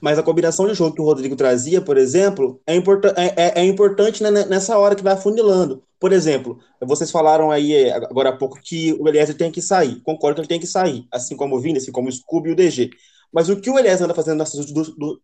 Mas 0.00 0.18
a 0.18 0.22
combinação 0.22 0.66
de 0.66 0.74
jogo 0.74 0.94
que 0.94 1.00
o 1.00 1.04
Rodrigo 1.04 1.36
trazia, 1.36 1.80
por 1.80 1.96
exemplo, 1.96 2.60
é, 2.66 2.74
importa 2.74 3.14
é, 3.16 3.60
é- 3.60 3.60
é 3.60 3.64
importante 3.64 4.22
né, 4.22 4.30
nessa 4.46 4.78
hora 4.78 4.94
que 4.96 5.02
vai 5.02 5.12
afunilando. 5.14 5.82
Por 6.00 6.12
exemplo, 6.12 6.58
vocês 6.80 7.10
falaram 7.10 7.50
aí 7.50 7.72
é, 7.74 7.92
agora 7.94 8.30
há 8.30 8.36
pouco 8.36 8.58
que 8.60 8.92
o 8.94 9.08
Eliezer 9.08 9.36
tem 9.36 9.50
que 9.50 9.62
sair. 9.62 10.00
Concordo 10.02 10.36
que 10.36 10.40
ele 10.42 10.48
tem 10.48 10.60
que 10.60 10.66
sair, 10.66 11.06
assim 11.12 11.36
como 11.36 11.56
o 11.56 11.60
Vini, 11.60 11.78
assim 11.78 11.92
como 11.92 12.08
o 12.08 12.12
Scooby 12.12 12.50
e 12.50 12.52
o 12.52 12.56
DG. 12.56 12.90
Mas 13.34 13.48
o 13.48 13.56
que 13.56 13.68
o 13.68 13.76
Eliezer 13.76 14.04
anda 14.04 14.14
fazendo 14.14 14.38
nessas 14.38 14.64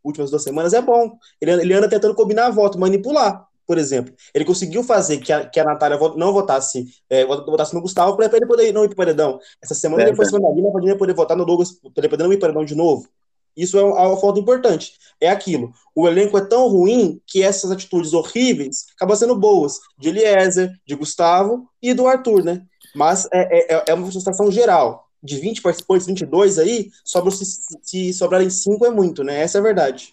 últimas 0.03 0.31
duas 0.31 0.43
semanas 0.43 0.75
é 0.75 0.83
bom. 0.83 1.17
Ele, 1.41 1.53
ele 1.53 1.75
anda 1.75 1.89
tentando 1.89 2.13
combinar 2.13 2.47
a 2.47 2.51
voto, 2.51 2.77
manipular, 2.77 3.47
por 3.65 3.79
exemplo. 3.79 4.13
Ele 4.35 4.45
conseguiu 4.45 4.83
fazer 4.83 5.19
que 5.19 5.33
a, 5.33 5.47
que 5.47 5.61
a 5.61 5.65
Natália 5.65 5.97
não 6.17 6.33
votasse, 6.33 6.87
é, 7.09 7.25
votasse 7.25 7.73
no 7.73 7.81
Gustavo 7.81 8.17
para 8.17 8.27
ele 8.37 8.47
poder 8.47 8.73
não 8.73 8.85
ir 8.85 8.89
para 8.89 8.95
o 8.95 8.97
paredão. 8.97 9.39
Essa 9.63 9.77
semana 9.77 10.03
ele 10.03 10.17
foi 10.17 10.25
Verdade. 10.25 10.43
cima 10.43 10.49
da 10.51 10.57
Lina 10.57 10.73
para 10.73 10.97
poder 10.97 11.15
votar 11.15 11.37
no 11.37 11.47
Douglas, 11.47 11.71
para 11.71 11.93
ele 11.99 12.09
poder 12.09 12.25
não 12.25 12.33
ir 12.33 12.39
para 12.39 12.51
o 12.51 12.53
paredão 12.53 12.65
de 12.65 12.75
novo. 12.75 13.07
Isso 13.57 13.79
é 13.79 13.83
uma 13.83 14.17
falta 14.17 14.41
importante. 14.41 14.93
É 15.21 15.29
aquilo. 15.29 15.73
O 15.95 16.09
elenco 16.09 16.37
é 16.37 16.45
tão 16.45 16.67
ruim 16.69 17.21
que 17.27 17.43
essas 17.43 17.71
atitudes 17.71 18.13
horríveis 18.13 18.87
acabam 18.97 19.17
sendo 19.17 19.37
boas. 19.37 19.79
De 19.97 20.09
Eliezer, 20.09 20.73
de 20.85 20.95
Gustavo 20.97 21.69
e 21.81 21.95
do 21.95 22.09
Arthur, 22.09 22.43
né? 22.43 22.63
Mas 22.95 23.29
é, 23.33 23.75
é, 23.77 23.85
é 23.89 23.95
uma 23.95 24.11
frustração 24.11 24.51
geral. 24.51 25.10
De 25.23 25.39
20 25.39 25.61
participantes, 25.61 26.07
22 26.07 26.59
aí, 26.59 26.91
sobram, 27.05 27.31
se, 27.31 27.45
se 27.83 28.13
sobrarem 28.13 28.49
5 28.49 28.85
é 28.87 28.91
muito, 28.91 29.23
né? 29.23 29.41
Essa 29.41 29.59
é 29.59 29.61
a 29.61 29.65
verdade. 29.65 30.13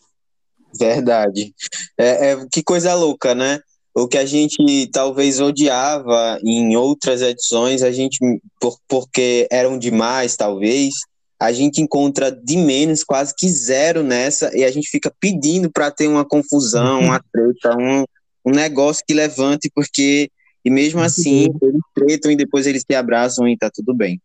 Verdade. 0.78 1.54
É, 1.98 2.32
é- 2.32 2.46
que 2.52 2.62
coisa 2.64 2.94
louca, 2.94 3.34
né? 3.34 3.60
O 3.94 4.08
que 4.08 4.18
a 4.18 4.26
gente 4.26 4.88
talvez 4.92 5.40
odiava 5.40 6.40
em 6.44 6.76
outras 6.76 7.22
edições, 7.22 7.82
a 7.82 7.92
gente, 7.92 8.20
por, 8.60 8.78
porque 8.88 9.48
eram 9.50 9.78
demais, 9.78 10.36
talvez, 10.36 10.94
a 11.40 11.52
gente 11.52 11.82
encontra 11.82 12.32
de 12.32 12.58
menos, 12.58 13.04
quase 13.04 13.34
que 13.36 13.50
zero 13.50 14.04
nessa, 14.04 14.56
e 14.56 14.64
a 14.64 14.72
gente 14.72 14.90
fica 14.90 15.12
pedindo 15.20 15.72
para 15.72 15.90
ter 15.90 16.08
uma 16.08 16.26
confusão, 16.26 17.02
uma 17.02 17.20
treta, 17.32 17.76
um, 17.78 18.04
um 18.46 18.52
negócio 18.52 19.04
que 19.08 19.14
levante, 19.14 19.70
porque, 19.74 20.30
e 20.64 20.70
mesmo 20.70 21.00
assim, 21.00 21.48
eles 21.62 21.82
tretam 21.96 22.32
e 22.32 22.36
depois 22.36 22.68
eles 22.68 22.84
se 22.86 22.96
abraçam 22.96 23.48
e 23.48 23.58
tá 23.58 23.70
tudo 23.74 23.96
bem. 23.96 24.22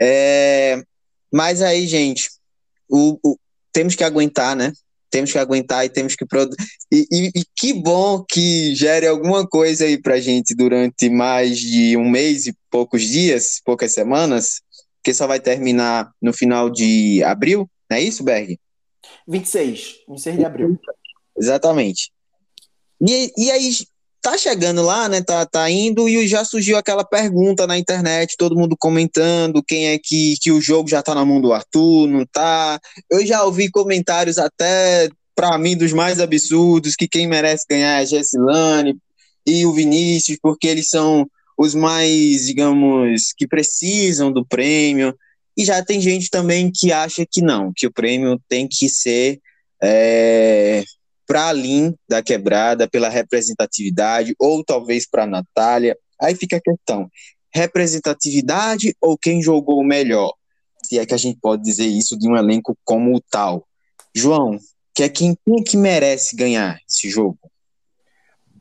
É, 0.00 0.82
mas 1.32 1.62
aí, 1.62 1.86
gente, 1.86 2.28
o, 2.88 3.18
o- 3.24 3.38
temos 3.72 3.94
que 3.94 4.04
aguentar, 4.04 4.54
né? 4.56 4.72
Temos 5.10 5.32
que 5.32 5.38
aguentar 5.38 5.84
e 5.84 5.88
temos 5.88 6.14
que 6.14 6.26
produzir. 6.26 6.56
E, 6.92 7.06
e- 7.10 7.30
e 7.40 7.44
que 7.54 7.72
bom 7.72 8.22
que 8.28 8.74
gere 8.74 9.06
alguma 9.06 9.46
coisa 9.46 9.84
aí 9.84 10.00
pra 10.00 10.20
gente 10.20 10.54
durante 10.54 11.08
mais 11.08 11.58
de 11.58 11.96
um 11.96 12.08
mês 12.10 12.46
e 12.46 12.54
poucos 12.70 13.02
dias, 13.02 13.60
poucas 13.64 13.92
semanas, 13.92 14.60
que 15.02 15.14
só 15.14 15.26
vai 15.26 15.40
terminar 15.40 16.10
no 16.20 16.32
final 16.32 16.68
de 16.68 17.22
abril, 17.22 17.70
não 17.88 17.96
é 17.96 18.02
isso, 18.02 18.24
Berg? 18.24 18.58
26, 19.28 19.96
26 20.08 20.36
de 20.38 20.44
abril. 20.44 20.78
Exatamente. 21.38 22.10
E, 23.00 23.32
e 23.36 23.50
aí, 23.50 23.70
tá 24.26 24.36
chegando 24.36 24.82
lá, 24.82 25.08
né? 25.08 25.22
Tá, 25.22 25.46
tá 25.46 25.70
indo 25.70 26.08
e 26.08 26.26
já 26.26 26.44
surgiu 26.44 26.76
aquela 26.76 27.04
pergunta 27.04 27.64
na 27.64 27.78
internet, 27.78 28.34
todo 28.36 28.56
mundo 28.56 28.76
comentando 28.76 29.62
quem 29.62 29.86
é 29.86 30.00
que, 30.02 30.34
que 30.40 30.50
o 30.50 30.60
jogo 30.60 30.88
já 30.88 31.00
tá 31.00 31.14
na 31.14 31.24
mão 31.24 31.40
do 31.40 31.52
Arthur, 31.52 32.08
não 32.08 32.26
tá. 32.26 32.80
Eu 33.08 33.24
já 33.24 33.44
ouvi 33.44 33.70
comentários 33.70 34.36
até, 34.36 35.08
pra 35.32 35.56
mim, 35.56 35.76
dos 35.76 35.92
mais 35.92 36.18
absurdos, 36.18 36.96
que 36.96 37.06
quem 37.06 37.28
merece 37.28 37.64
ganhar 37.70 38.00
é 38.00 38.02
a 38.02 38.04
Gessilane 38.04 38.96
e 39.46 39.64
o 39.64 39.72
Vinícius, 39.72 40.38
porque 40.42 40.66
eles 40.66 40.88
são 40.88 41.24
os 41.56 41.72
mais, 41.72 42.46
digamos, 42.46 43.32
que 43.36 43.46
precisam 43.46 44.32
do 44.32 44.44
prêmio. 44.44 45.14
E 45.56 45.64
já 45.64 45.84
tem 45.84 46.00
gente 46.00 46.30
também 46.30 46.72
que 46.74 46.92
acha 46.92 47.24
que 47.30 47.40
não, 47.40 47.72
que 47.74 47.86
o 47.86 47.92
prêmio 47.92 48.40
tem 48.48 48.66
que 48.66 48.88
ser 48.88 49.38
é, 49.80 50.82
para 51.26 51.50
a 51.50 51.54
da 52.08 52.22
quebrada, 52.22 52.88
pela 52.88 53.08
representatividade, 53.08 54.34
ou 54.38 54.64
talvez 54.64 55.08
para 55.08 55.24
a 55.24 55.26
Natália. 55.26 55.96
Aí 56.20 56.34
fica 56.34 56.56
a 56.56 56.60
questão: 56.60 57.10
representatividade 57.52 58.94
ou 59.00 59.18
quem 59.18 59.42
jogou 59.42 59.82
melhor? 59.84 60.32
Se 60.84 60.98
é 60.98 61.06
que 61.06 61.14
a 61.14 61.18
gente 61.18 61.38
pode 61.40 61.62
dizer 61.62 61.86
isso 61.86 62.18
de 62.18 62.28
um 62.28 62.36
elenco 62.36 62.76
como 62.84 63.16
o 63.16 63.20
tal. 63.20 63.66
João, 64.14 64.58
que 64.94 65.02
é 65.02 65.08
quem, 65.08 65.36
quem 65.44 65.62
que 65.62 65.76
merece 65.76 66.36
ganhar 66.36 66.78
esse 66.88 67.10
jogo? 67.10 67.38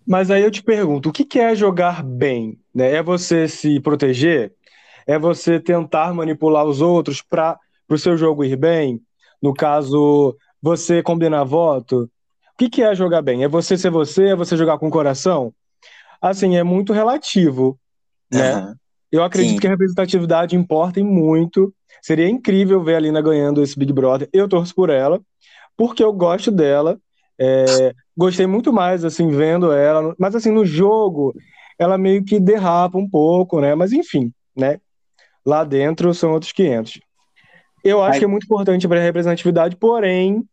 Mas 0.07 0.29
aí 0.29 0.43
eu 0.43 0.51
te 0.51 0.61
pergunto, 0.61 1.09
o 1.09 1.11
que 1.11 1.23
que 1.23 1.39
é 1.39 1.55
jogar 1.55 2.03
bem? 2.03 2.59
né? 2.75 2.91
É 2.91 3.01
você 3.01 3.47
se 3.47 3.79
proteger? 3.79 4.53
É 5.07 5.17
você 5.17 5.59
tentar 5.59 6.13
manipular 6.13 6.65
os 6.65 6.81
outros 6.81 7.21
para 7.21 7.57
o 7.89 7.97
seu 7.97 8.17
jogo 8.17 8.43
ir 8.43 8.57
bem? 8.57 9.01
No 9.41 9.53
caso, 9.53 10.35
você 10.61 11.01
combinar 11.01 11.45
voto? 11.45 12.09
O 12.55 12.57
que 12.57 12.69
que 12.69 12.81
é 12.81 12.95
jogar 12.95 13.21
bem? 13.21 13.43
É 13.43 13.49
você 13.49 13.77
ser 13.77 13.89
você? 13.89 14.29
É 14.29 14.35
você 14.35 14.55
jogar 14.55 14.77
com 14.77 14.87
o 14.87 14.91
coração? 14.91 15.53
Assim, 16.21 16.55
é 16.55 16.63
muito 16.63 16.93
relativo, 16.93 17.77
né? 18.31 18.53
Aham. 18.53 18.75
Eu 19.11 19.23
acredito 19.23 19.55
Sim. 19.55 19.59
que 19.59 19.67
a 19.67 19.71
representatividade 19.71 20.55
importa 20.55 20.99
e 20.99 21.03
muito. 21.03 21.73
Seria 22.01 22.29
incrível 22.29 22.81
ver 22.83 22.95
a 22.95 22.99
Lina 22.99 23.21
ganhando 23.21 23.61
esse 23.61 23.77
Big 23.77 23.91
Brother. 23.91 24.29
Eu 24.31 24.47
torço 24.47 24.73
por 24.73 24.89
ela, 24.89 25.21
porque 25.77 26.03
eu 26.03 26.11
gosto 26.13 26.49
dela. 26.49 26.97
É, 27.37 27.93
gostei 28.15 28.47
muito 28.47 28.71
mais, 28.71 29.03
assim, 29.03 29.29
vendo 29.29 29.71
ela. 29.71 30.15
Mas, 30.17 30.33
assim, 30.33 30.51
no 30.51 30.65
jogo, 30.65 31.33
ela 31.77 31.97
meio 31.97 32.23
que 32.23 32.39
derrapa 32.39 32.97
um 32.97 33.09
pouco, 33.09 33.59
né? 33.59 33.75
Mas, 33.75 33.91
enfim, 33.91 34.33
né? 34.55 34.79
Lá 35.45 35.63
dentro 35.63 36.13
são 36.13 36.31
outros 36.31 36.51
500. 36.51 36.99
Eu 37.83 38.01
acho 38.01 38.19
que 38.19 38.25
é 38.25 38.27
muito 38.27 38.45
importante 38.45 38.87
para 38.87 38.99
a 38.99 39.03
representatividade, 39.03 39.75
porém, 39.75 40.43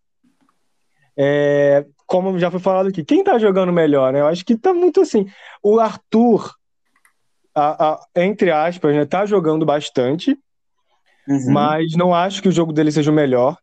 é, 1.17 1.85
como 2.13 2.39
já 2.39 2.51
foi 2.51 2.61
falado 2.61 2.89
aqui, 2.91 3.03
quem 3.03 3.25
tá 3.25 3.39
jogando 3.39 3.73
melhor, 3.73 4.13
né? 4.13 4.21
Eu 4.21 4.27
acho 4.27 4.45
que 4.45 4.55
tá 4.55 4.75
muito 4.75 5.01
assim. 5.01 5.25
O 5.63 5.81
Arthur, 5.81 6.53
a- 7.55 7.93
a- 7.93 8.07
entre 8.17 8.51
aspas, 8.51 8.95
né, 8.95 9.07
tá 9.07 9.25
jogando 9.25 9.65
bastante, 9.65 10.39
Uhum. 11.27 11.53
mas 11.53 11.93
não 11.97 12.15
acho 12.15 12.43
que 12.43 12.51
o 12.51 12.53
jogo 12.53 12.71
dele 12.71 12.93
seja 12.93 13.11
o 13.11 13.15
melhor. 13.15 13.57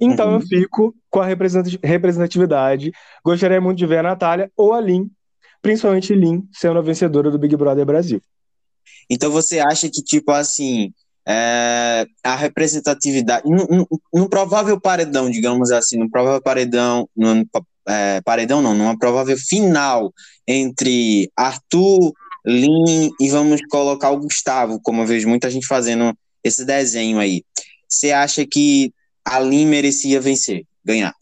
Então 0.00 0.30
Uhum. 0.30 0.34
eu 0.34 0.40
fico 0.40 0.92
com 1.08 1.20
a 1.20 1.26
represent- 1.26 1.78
representatividade. 1.84 2.90
Gostaria 3.24 3.60
muito 3.60 3.78
de 3.78 3.86
ver 3.86 3.98
a 3.98 4.02
Natália 4.02 4.50
ou 4.56 4.72
a 4.72 4.80
Lin, 4.80 5.08
principalmente 5.62 6.12
Lin, 6.12 6.48
sendo 6.52 6.80
a 6.80 6.82
vencedora 6.82 7.30
do 7.30 7.38
Big 7.38 7.54
Brother 7.56 7.86
Brasil. 7.86 8.20
Então 9.08 9.30
você 9.30 9.60
acha 9.60 9.88
que, 9.88 10.02
tipo 10.02 10.32
assim, 10.32 10.92
é, 11.28 12.06
a 12.24 12.34
representatividade. 12.34 13.44
Num, 13.46 14.28
provável 14.28 14.80
paredão, 14.80 15.30
digamos 15.30 15.70
assim, 15.70 15.98
num 15.98 16.08
provável 16.08 16.40
paredão. 16.40 17.06
Num, 17.14 17.44
é, 17.86 18.20
paredão 18.22 18.62
não, 18.62 18.74
numa 18.74 18.98
provável 18.98 19.36
final 19.36 20.12
entre 20.46 21.30
Arthur, 21.36 22.12
Lin 22.46 23.10
e 23.20 23.28
vamos 23.28 23.60
colocar 23.68 24.10
o 24.10 24.20
Gustavo, 24.20 24.80
como 24.82 25.02
eu 25.02 25.06
vejo 25.06 25.28
muita 25.28 25.50
gente 25.50 25.66
fazendo 25.66 26.16
esse 26.42 26.64
desenho 26.64 27.18
aí. 27.18 27.42
Você 27.86 28.10
acha 28.12 28.46
que 28.46 28.92
a 29.24 29.38
Lin 29.38 29.66
merecia 29.66 30.20
vencer, 30.20 30.64
ganhar? 30.82 31.14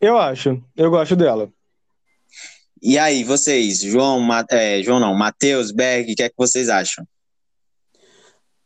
Eu 0.00 0.16
acho, 0.18 0.62
eu 0.76 0.90
gosto 0.90 1.14
dela. 1.14 1.50
E 2.80 2.96
aí, 2.96 3.24
vocês, 3.24 3.80
João, 3.80 4.26
é, 4.50 4.82
João 4.82 5.00
não, 5.00 5.14
Matheus, 5.14 5.72
Berg, 5.72 6.12
o 6.12 6.16
que 6.16 6.22
é 6.22 6.28
que 6.28 6.34
vocês 6.38 6.68
acham? 6.68 7.04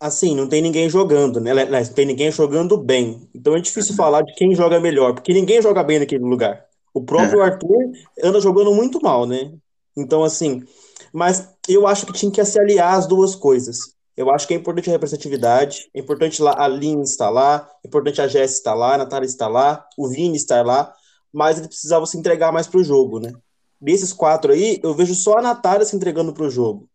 Assim, 0.02 0.34
não 0.34 0.48
tem 0.48 0.60
ninguém 0.60 0.90
jogando, 0.90 1.40
né? 1.40 1.54
Não 1.54 1.84
tem 1.94 2.04
ninguém 2.04 2.28
jogando 2.32 2.76
bem. 2.76 3.28
Então 3.32 3.54
é 3.54 3.56
Uhum. 3.56 3.62
difícil 3.62 3.94
falar 3.94 4.22
de 4.22 4.34
quem 4.34 4.52
joga 4.52 4.80
melhor, 4.80 5.14
porque 5.14 5.32
ninguém 5.32 5.62
joga 5.62 5.84
bem 5.84 6.00
naquele 6.00 6.24
lugar. 6.24 6.64
O 6.92 7.04
próprio 7.04 7.40
Arthur 7.40 7.92
anda 8.22 8.40
jogando 8.40 8.74
muito 8.74 9.00
mal, 9.00 9.26
né? 9.26 9.52
Então, 9.96 10.24
assim, 10.24 10.64
mas 11.12 11.48
eu 11.68 11.86
acho 11.86 12.04
que 12.04 12.12
tinha 12.12 12.32
que 12.32 12.44
se 12.44 12.58
aliar 12.60 12.94
as 12.94 13.06
duas 13.06 13.36
coisas. 13.36 13.78
Eu 14.16 14.28
acho 14.30 14.48
que 14.48 14.54
é 14.54 14.56
importante 14.56 14.90
a 14.90 14.92
representatividade, 14.92 15.88
é 15.94 16.00
importante 16.00 16.42
lá 16.42 16.54
a 16.58 16.66
Lin 16.66 17.00
estar 17.02 17.30
lá, 17.30 17.70
é 17.84 17.88
importante 17.88 18.20
a 18.20 18.26
Jess 18.26 18.54
estar 18.54 18.74
lá, 18.74 18.94
a 18.94 18.98
Natália 18.98 19.26
estar 19.26 19.46
lá, 19.48 19.86
o 19.96 20.08
Vini 20.08 20.36
estar 20.36 20.66
lá, 20.66 20.92
mas 21.32 21.58
ele 21.58 21.68
precisava 21.68 22.04
se 22.06 22.18
entregar 22.18 22.50
mais 22.52 22.66
pro 22.66 22.82
jogo, 22.82 23.20
né? 23.20 23.32
Desses 23.80 24.12
quatro 24.12 24.52
aí, 24.52 24.80
eu 24.82 24.94
vejo 24.94 25.14
só 25.14 25.38
a 25.38 25.42
Natália 25.42 25.86
se 25.86 25.94
entregando 25.94 26.32
pro 26.34 26.50
jogo. 26.50 26.88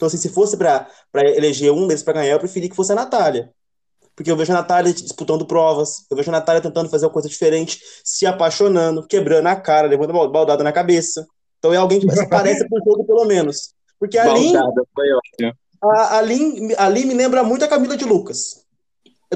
Então, 0.00 0.06
assim, 0.06 0.16
se 0.16 0.30
fosse 0.30 0.56
para 0.56 0.88
eleger 1.36 1.70
um 1.70 1.86
deles 1.86 2.02
para 2.02 2.14
ganhar, 2.14 2.32
eu 2.32 2.38
preferi 2.38 2.70
que 2.70 2.74
fosse 2.74 2.90
a 2.90 2.94
Natália. 2.94 3.50
Porque 4.16 4.30
eu 4.30 4.36
vejo 4.36 4.50
a 4.50 4.54
Natália 4.54 4.94
disputando 4.94 5.44
provas, 5.44 6.06
eu 6.10 6.16
vejo 6.16 6.30
a 6.30 6.32
Natália 6.32 6.62
tentando 6.62 6.88
fazer 6.88 7.04
uma 7.04 7.12
coisa 7.12 7.28
diferente, 7.28 7.78
se 8.02 8.24
apaixonando, 8.24 9.06
quebrando 9.06 9.46
a 9.48 9.56
cara, 9.56 9.86
levando 9.86 10.08
uma 10.12 10.26
baldada 10.26 10.64
na 10.64 10.72
cabeça. 10.72 11.26
Então 11.58 11.74
é 11.74 11.76
alguém 11.76 12.00
que 12.00 12.06
parece 12.30 12.64
o 12.64 12.78
jogo, 12.82 13.04
pelo 13.04 13.26
menos. 13.26 13.74
Porque 13.98 14.16
a 14.16 14.24
Lin, 14.38 14.52
a, 15.82 16.16
a, 16.16 16.22
Lin, 16.22 16.72
a 16.78 16.88
Lin 16.88 17.04
me 17.04 17.12
lembra 17.12 17.44
muito 17.44 17.62
a 17.62 17.68
Camila 17.68 17.94
de 17.94 18.06
Lucas. 18.06 18.64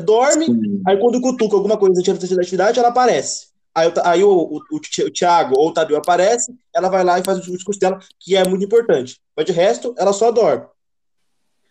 Dorme, 0.02 0.46
aí 0.86 0.98
quando 0.98 1.20
cutuca 1.20 1.56
alguma 1.56 1.76
coisa 1.76 2.00
de 2.02 2.10
representatividade, 2.10 2.78
ela 2.78 2.88
aparece. 2.88 3.48
Aí, 3.74 3.86
o- 3.88 3.92
aí 4.02 4.24
o, 4.24 4.30
o, 4.32 4.60
o 4.76 5.10
Thiago 5.12 5.56
ou 5.58 5.68
o 5.68 5.74
Tadeu 5.74 5.98
aparece, 5.98 6.54
ela 6.74 6.88
vai 6.88 7.04
lá 7.04 7.18
e 7.18 7.24
faz 7.24 7.38
o 7.38 7.52
discurso 7.52 7.78
dela, 7.80 7.98
que 8.20 8.36
é 8.36 8.46
muito 8.48 8.64
importante. 8.64 9.20
Mas 9.36 9.46
de 9.46 9.52
resto, 9.52 9.94
ela 9.98 10.12
só 10.12 10.30
dorme. 10.30 10.66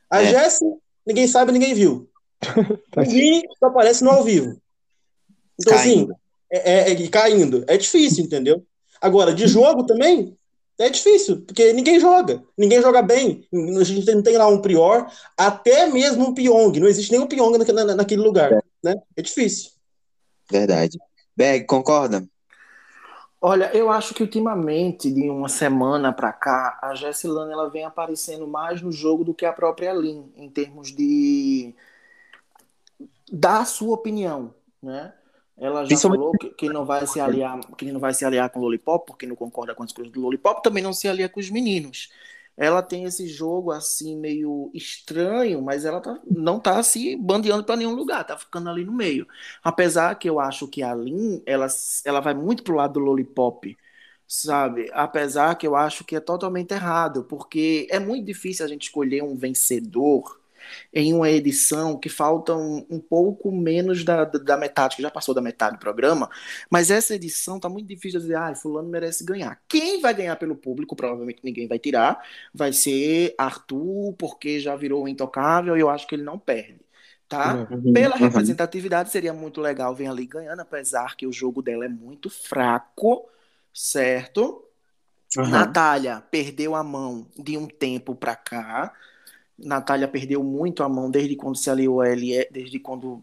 A 0.10 0.22
É. 0.24 0.28
Jessie, 0.28 0.68
ninguém 1.06 1.28
sabe, 1.28 1.52
ninguém 1.52 1.74
viu. 1.74 2.10
Tá 2.92 3.02
O 3.02 3.06
Vini 3.06 3.44
só 3.60 3.68
aparece 3.68 4.04
no 4.04 4.12
ao 4.12 4.24
vivo. 4.24 4.58
Então, 5.60 5.74
Caindo. 5.78 6.12
assim, 6.13 6.22
é, 6.52 6.92
é- 6.92 7.04
é 7.04 7.08
caindo. 7.08 7.63
É 7.68 7.78
difícil, 7.78 8.24
entendeu? 8.26 8.66
Agora, 9.02 9.34
de 9.34 9.48
jogo 9.48 9.86
também, 9.86 10.38
é 10.80 10.89
difícil, 10.89 11.42
porque 11.42 11.72
ninguém 11.74 12.00
joga. 12.00 12.44
Ninguém 12.58 12.82
joga 12.82 13.02
bem. 13.02 13.48
A 13.80 13.84
gente 13.84 14.12
não 14.13 14.24
tem 14.24 14.38
lá 14.38 14.48
um 14.48 14.62
Prior, 14.62 15.08
até 15.38 15.88
mesmo 15.88 16.28
um 16.28 16.34
Pyong. 16.34 16.80
Não 16.80 16.88
existe 16.88 17.12
nenhum 17.12 17.28
Pyong 17.28 17.58
naque- 17.58 17.72
na- 17.74 17.96
naquele 17.96 18.22
lugar. 18.22 18.52
Né? 18.84 18.96
É 19.16 19.22
difícil. 19.22 19.72
Verdade. 20.52 20.98
Berg, 21.36 21.66
concorda? 21.66 22.28
Olha, 23.45 23.69
eu 23.75 23.91
acho 23.91 24.13
que 24.13 24.23
ultimamente, 24.23 25.12
de 25.12 25.29
uma 25.29 25.49
semana 25.49 26.13
pra 26.13 26.32
cá, 26.32 26.79
a 26.82 26.95
Jessilane 26.95 27.51
ela 27.51 27.69
vem 27.69 27.84
aparecendo 27.84 28.47
mais 28.47 28.82
no 28.82 28.89
jogo 28.89 29.25
do 29.25 29.34
que 29.34 29.45
a 29.45 29.51
própria 29.51 29.91
Lin, 29.91 30.32
em 30.38 30.49
termos 30.49 30.93
de 30.95 31.75
dar 33.29 33.60
a 33.60 33.65
sua 33.65 33.95
opinião, 33.95 34.56
né? 34.82 35.13
Ela 35.58 35.82
já 35.82 35.88
Principalmente- 35.88 36.19
falou 36.21 36.32
que, 36.39 36.49
que 36.51 36.69
não 36.69 36.86
vai 36.86 37.06
se 37.06 37.19
aliar, 37.19 37.60
que 37.77 37.91
não 37.91 37.99
vai 37.99 38.13
se 38.13 38.23
aliar 38.23 38.49
com 38.49 38.60
o 38.60 38.63
Lollipop, 38.63 39.06
porque 39.06 39.25
não 39.25 39.36
concorda 39.36 39.75
com 39.75 39.84
as 39.84 39.91
coisas 39.91 40.13
do 40.13 40.21
Lollipop, 40.21 40.63
também 40.63 40.82
não 40.82 40.93
se 40.93 41.10
alia 41.10 41.27
com 41.27 41.41
os 41.41 41.49
meninos. 41.49 42.10
Ela 42.58 42.82
tem 42.84 43.04
esse 43.06 43.28
jogo 43.28 43.72
assim 43.72 44.18
meio 44.18 44.70
estranho, 44.74 45.62
mas 45.62 45.86
ela 45.86 46.00
tá- 46.02 46.20
não 46.26 46.60
tá 46.60 46.82
se 46.84 47.16
bandeando 47.16 47.63
para 47.63 47.76
nenhum 47.78 47.94
lugar, 47.96 48.24
tá 48.26 48.38
ficando 48.38 48.70
ali 48.70 48.86
no 48.86 48.94
meio. 48.94 49.28
Apesar 49.63 50.16
que 50.20 50.30
eu 50.30 50.39
acho 50.39 50.68
que 50.68 50.84
a 50.84 50.94
Lin, 50.94 51.42
ela, 51.46 51.68
ela 52.06 52.20
vai 52.20 52.34
muito 52.34 52.63
pro 52.63 52.76
lado 52.76 52.94
do 52.94 53.00
Lollipop, 53.00 53.76
sabe? 54.28 54.89
Apesar 54.94 55.56
que 55.56 55.66
eu 55.68 55.76
acho 55.76 56.04
que 56.04 56.16
é 56.16 56.20
totalmente 56.20 56.72
errado, 56.74 57.24
porque 57.26 57.88
é 57.89 58.00
muito 58.00 58.26
difícil 58.26 58.66
a 58.66 58.70
gente 58.70 58.84
escolher 58.84 59.24
um 59.24 59.36
vencedor 59.36 60.39
em 60.93 61.13
uma 61.13 61.30
edição 61.30 61.97
que 61.97 62.10
falta 62.10 62.56
um, 62.56 62.86
um 62.89 62.99
pouco 62.99 63.52
menos 63.52 64.04
da, 64.04 64.26
da, 64.26 64.58
metade, 64.58 64.95
que 64.95 65.02
já 65.02 65.12
passou 65.12 65.34
da 65.34 65.41
metade 65.41 65.78
do 65.78 65.80
programa, 65.80 66.30
mas 66.69 66.91
essa 66.91 67.15
edição 67.15 67.60
tá 67.60 67.69
muito 67.69 67.88
difícil 67.88 68.19
de 68.19 68.28
dizer, 68.28 68.38
ah, 68.38 68.56
fulano 68.56 68.89
merece 68.89 69.23
ganhar. 69.26 69.62
Quem 69.67 70.02
vai 70.02 70.13
ganhar 70.13 70.36
pelo 70.36 70.56
público, 70.56 70.95
provavelmente 70.95 71.41
ninguém 71.43 71.67
vai 71.67 71.80
tirar, 71.80 72.21
vai 72.54 72.73
ser 72.73 73.34
Arthur, 73.38 74.13
porque 74.17 74.60
já 74.60 74.76
virou 74.76 75.04
o 75.04 75.08
intocável 75.08 75.78
e 75.78 75.80
eu 75.82 75.89
acho 75.89 76.08
que 76.08 76.15
ele 76.15 76.23
não 76.23 76.39
perde, 76.39 76.82
tá? 77.28 77.67
Pela 77.93 78.15
Uhum. 78.15 78.21
representatividade, 78.21 79.12
seria 79.12 79.34
muito 79.34 79.62
legal 79.62 79.93
ver 79.95 80.08
ali 80.08 80.26
ganhando, 80.26 80.60
apesar 80.62 81.15
que 81.15 81.28
o 81.28 81.32
jogo 81.34 81.62
dela 81.62 81.86
é 81.86 81.89
muito 81.89 82.30
fraco, 82.30 83.30
certo? 83.73 84.63
Uhum. 85.38 85.49
Natália 85.49 86.21
perdeu 86.30 86.76
a 86.76 86.84
mão 86.84 87.28
de 87.38 87.58
um 87.58 87.67
tempo 87.67 88.15
pra 88.15 88.36
cá. 88.36 88.93
Natália 89.58 90.08
perdeu 90.08 90.44
muito 90.44 90.84
a 90.84 90.89
mão 90.89 91.10
desde 91.12 91.36
quando 91.36 91.56
se 91.58 91.70
aliou 91.70 92.02
a 92.02 92.10
Elie, 92.10 92.48
desde 92.52 92.80
quando 92.80 93.22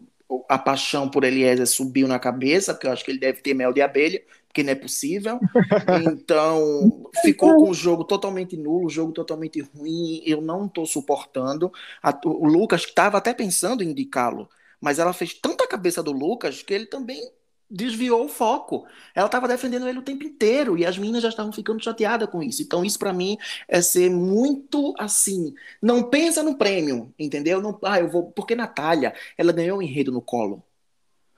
a 0.49 0.57
paixão 0.57 1.09
por 1.09 1.23
Eliezer 1.23 1.67
subiu 1.67 2.07
na 2.07 2.17
cabeça, 2.19 2.73
porque 2.73 2.87
eu 2.87 2.91
acho 2.91 3.03
que 3.03 3.11
ele 3.11 3.19
deve 3.19 3.41
ter 3.41 3.53
mel 3.53 3.73
de 3.73 3.81
abelha, 3.81 4.21
porque 4.47 4.63
não 4.63 4.71
é 4.71 4.75
possível. 4.75 5.41
Então, 5.87 7.11
ficou 7.21 7.55
com 7.55 7.69
o 7.69 7.73
jogo 7.73 8.03
totalmente 8.05 8.55
nulo, 8.55 8.85
o 8.85 8.89
jogo 8.89 9.11
totalmente 9.11 9.59
ruim. 9.61 10.21
Eu 10.25 10.41
não 10.41 10.65
estou 10.67 10.85
suportando. 10.85 11.71
A- 12.01 12.17
o 12.25 12.47
Lucas 12.47 12.81
estava 12.83 13.17
até 13.17 13.33
pensando 13.33 13.83
em 13.83 13.89
indicá-lo, 13.91 14.49
mas 14.79 14.99
ela 14.99 15.13
fez 15.13 15.33
tanta 15.33 15.67
cabeça 15.67 16.01
do 16.03 16.11
Lucas 16.11 16.61
que 16.63 16.73
ele 16.73 16.85
também 16.85 17.29
desviou 17.71 18.25
o 18.25 18.29
foco. 18.29 18.85
Ela 19.15 19.27
estava 19.27 19.47
defendendo 19.47 19.87
ele 19.87 19.99
o 19.99 20.03
tempo 20.03 20.23
inteiro 20.23 20.77
e 20.77 20.85
as 20.85 20.97
meninas 20.97 21.23
já 21.23 21.29
estavam 21.29 21.51
ficando 21.53 21.81
chateadas 21.81 22.29
com 22.29 22.43
isso. 22.43 22.61
Então, 22.61 22.83
isso 22.83 22.99
para 22.99 23.13
mim 23.13 23.37
é 23.67 23.81
ser 23.81 24.09
muito 24.09 24.93
assim. 24.99 25.53
Não 25.81 26.03
pensa 26.03 26.43
no 26.43 26.57
prêmio, 26.57 27.13
entendeu? 27.17 27.61
Não, 27.61 27.79
ah, 27.83 27.99
eu 27.99 28.09
vou. 28.09 28.31
Porque 28.31 28.55
Natália, 28.55 29.13
ela 29.37 29.51
ganhou 29.51 29.79
o 29.79 29.81
enredo 29.81 30.11
no 30.11 30.21
colo. 30.21 30.63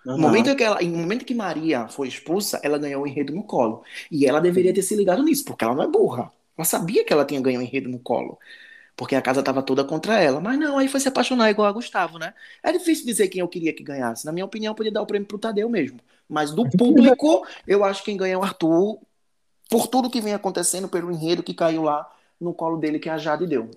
No 0.06 0.17
momento 0.17 0.50
em 0.50 0.56
que 0.56 0.63
ela, 0.63 0.82
no 0.82 0.98
momento 0.98 1.24
que 1.24 1.34
Maria 1.34 1.88
foi 1.88 2.10
expulsa, 2.10 2.60
ela 2.62 2.78
ganhou 2.78 3.04
o 3.04 3.08
enredo 3.08 3.34
no 3.34 3.43
colo. 3.43 3.84
E 4.12 4.26
ela 4.26 4.41
deveria 4.41 4.74
ter 4.74 4.82
se 4.82 4.96
ligado 4.96 5.24
nisso, 5.24 5.46
porque 5.46 5.63
ela 5.63 5.76
não 5.76 5.84
é 5.84 5.88
burra. 5.88 6.32
Ela 6.58 6.65
sabia 6.65 7.06
que 7.06 7.13
ela 7.13 7.26
tinha 7.26 7.39
ganho 7.41 7.60
o 7.60 7.63
enredo 7.63 7.89
no 7.89 8.00
colo. 8.00 8.38
Porque 8.96 9.15
a 9.15 9.22
casa 9.22 9.39
estava 9.39 9.63
toda 9.63 9.84
contra 9.84 10.19
ela. 10.22 10.39
Mas 10.41 10.60
não, 10.60 10.78
aí 10.78 10.88
foi 10.88 11.00
se 11.00 11.08
apaixonar 11.08 11.50
igual 11.50 11.67
a 11.67 11.72
Gustavo, 11.72 12.19
né? 12.19 12.34
É 12.62 12.72
difícil 12.72 13.05
dizer 13.05 13.28
quem 13.30 13.41
eu 13.41 13.47
queria 13.47 13.74
que 13.74 13.84
ganhasse. 13.84 14.26
Na 14.26 14.32
minha 14.32 14.45
opinião, 14.45 14.72
eu 14.72 14.76
podia 14.76 14.91
dar 14.91 15.01
o 15.01 15.08
prêmio 15.08 15.28
pro 15.28 15.39
Tadeu 15.39 15.70
mesmo. 15.70 15.99
Mas 16.30 16.51
do 16.51 16.67
público, 16.78 17.45
eu 17.67 17.84
acho 17.84 17.99
que 18.01 18.05
quem 18.11 18.17
ganha 18.17 18.34
é 18.34 18.38
o 18.38 18.43
Arthur, 18.43 18.99
por 19.69 19.88
tudo 19.88 20.09
que 20.09 20.21
vem 20.21 20.34
acontecendo, 20.34 20.88
pelo 20.88 21.11
enredo 21.11 21.43
que 21.43 21.53
caiu 21.53 21.84
lá 21.84 22.07
no 22.39 22.53
colo 22.53 22.78
dele 22.78 22.99
que 22.99 23.09
a 23.09 23.17
Jade 23.17 23.47
deu. 23.47 23.69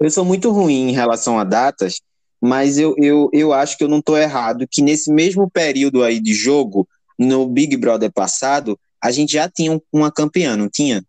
Eu 0.00 0.10
sou 0.10 0.24
muito 0.24 0.50
ruim 0.50 0.88
em 0.88 0.92
relação 0.92 1.38
a 1.38 1.44
datas, 1.44 2.00
mas 2.40 2.78
eu, 2.78 2.94
eu, 2.98 3.30
eu 3.32 3.52
acho 3.52 3.78
que 3.78 3.84
eu 3.84 3.88
não 3.88 3.98
estou 3.98 4.18
errado, 4.18 4.66
que 4.68 4.82
nesse 4.82 5.12
mesmo 5.12 5.48
período 5.48 6.02
aí 6.02 6.18
de 6.20 6.34
jogo, 6.34 6.88
no 7.18 7.46
Big 7.46 7.76
Brother 7.76 8.10
passado, 8.10 8.78
a 9.00 9.12
gente 9.12 9.34
já 9.34 9.48
tinha 9.48 9.72
um- 9.72 9.80
uma 9.92 10.10
campeã, 10.10 10.56
não 10.56 10.68
tinha? 10.68 11.04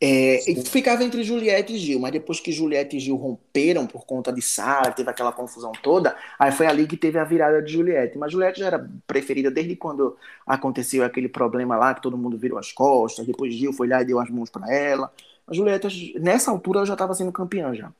É, 0.00 0.50
e 0.50 0.64
ficava 0.64 1.02
entre 1.04 1.22
Juliette 1.22 1.74
e 1.74 1.78
Gil, 1.78 2.00
mas 2.00 2.12
depois 2.12 2.40
que 2.40 2.52
Juliette 2.52 2.96
e 2.96 3.00
Gil 3.00 3.16
romperam 3.16 3.86
por 3.86 4.04
conta 4.04 4.32
de 4.32 4.42
Sara, 4.42 4.92
teve 4.92 5.08
aquela 5.08 5.32
confusão 5.32 5.72
toda, 5.82 6.16
aí 6.38 6.52
foi 6.52 6.66
ali 6.66 6.86
que 6.86 6.96
teve 6.96 7.18
a 7.18 7.24
virada 7.24 7.62
de 7.62 7.72
Juliette. 7.72 8.18
Mas 8.18 8.32
Juliette 8.32 8.60
já 8.60 8.66
era 8.66 8.90
preferida 9.06 9.50
desde 9.50 9.76
quando 9.76 10.16
aconteceu 10.46 11.04
aquele 11.04 11.28
problema 11.28 11.76
lá, 11.76 11.94
que 11.94 12.02
todo 12.02 12.18
mundo 12.18 12.36
virou 12.36 12.58
as 12.58 12.72
costas, 12.72 13.26
depois 13.26 13.54
Gil 13.54 13.72
foi 13.72 13.88
lá 13.88 14.02
e 14.02 14.04
deu 14.04 14.20
as 14.20 14.30
mãos 14.30 14.50
para 14.50 14.72
ela. 14.72 15.12
A 15.46 15.54
Juliette, 15.54 16.18
nessa 16.18 16.50
altura, 16.50 16.84
já 16.84 16.94
estava 16.94 17.14
sendo 17.14 17.32
campeã 17.32 17.74
já. 17.74 17.92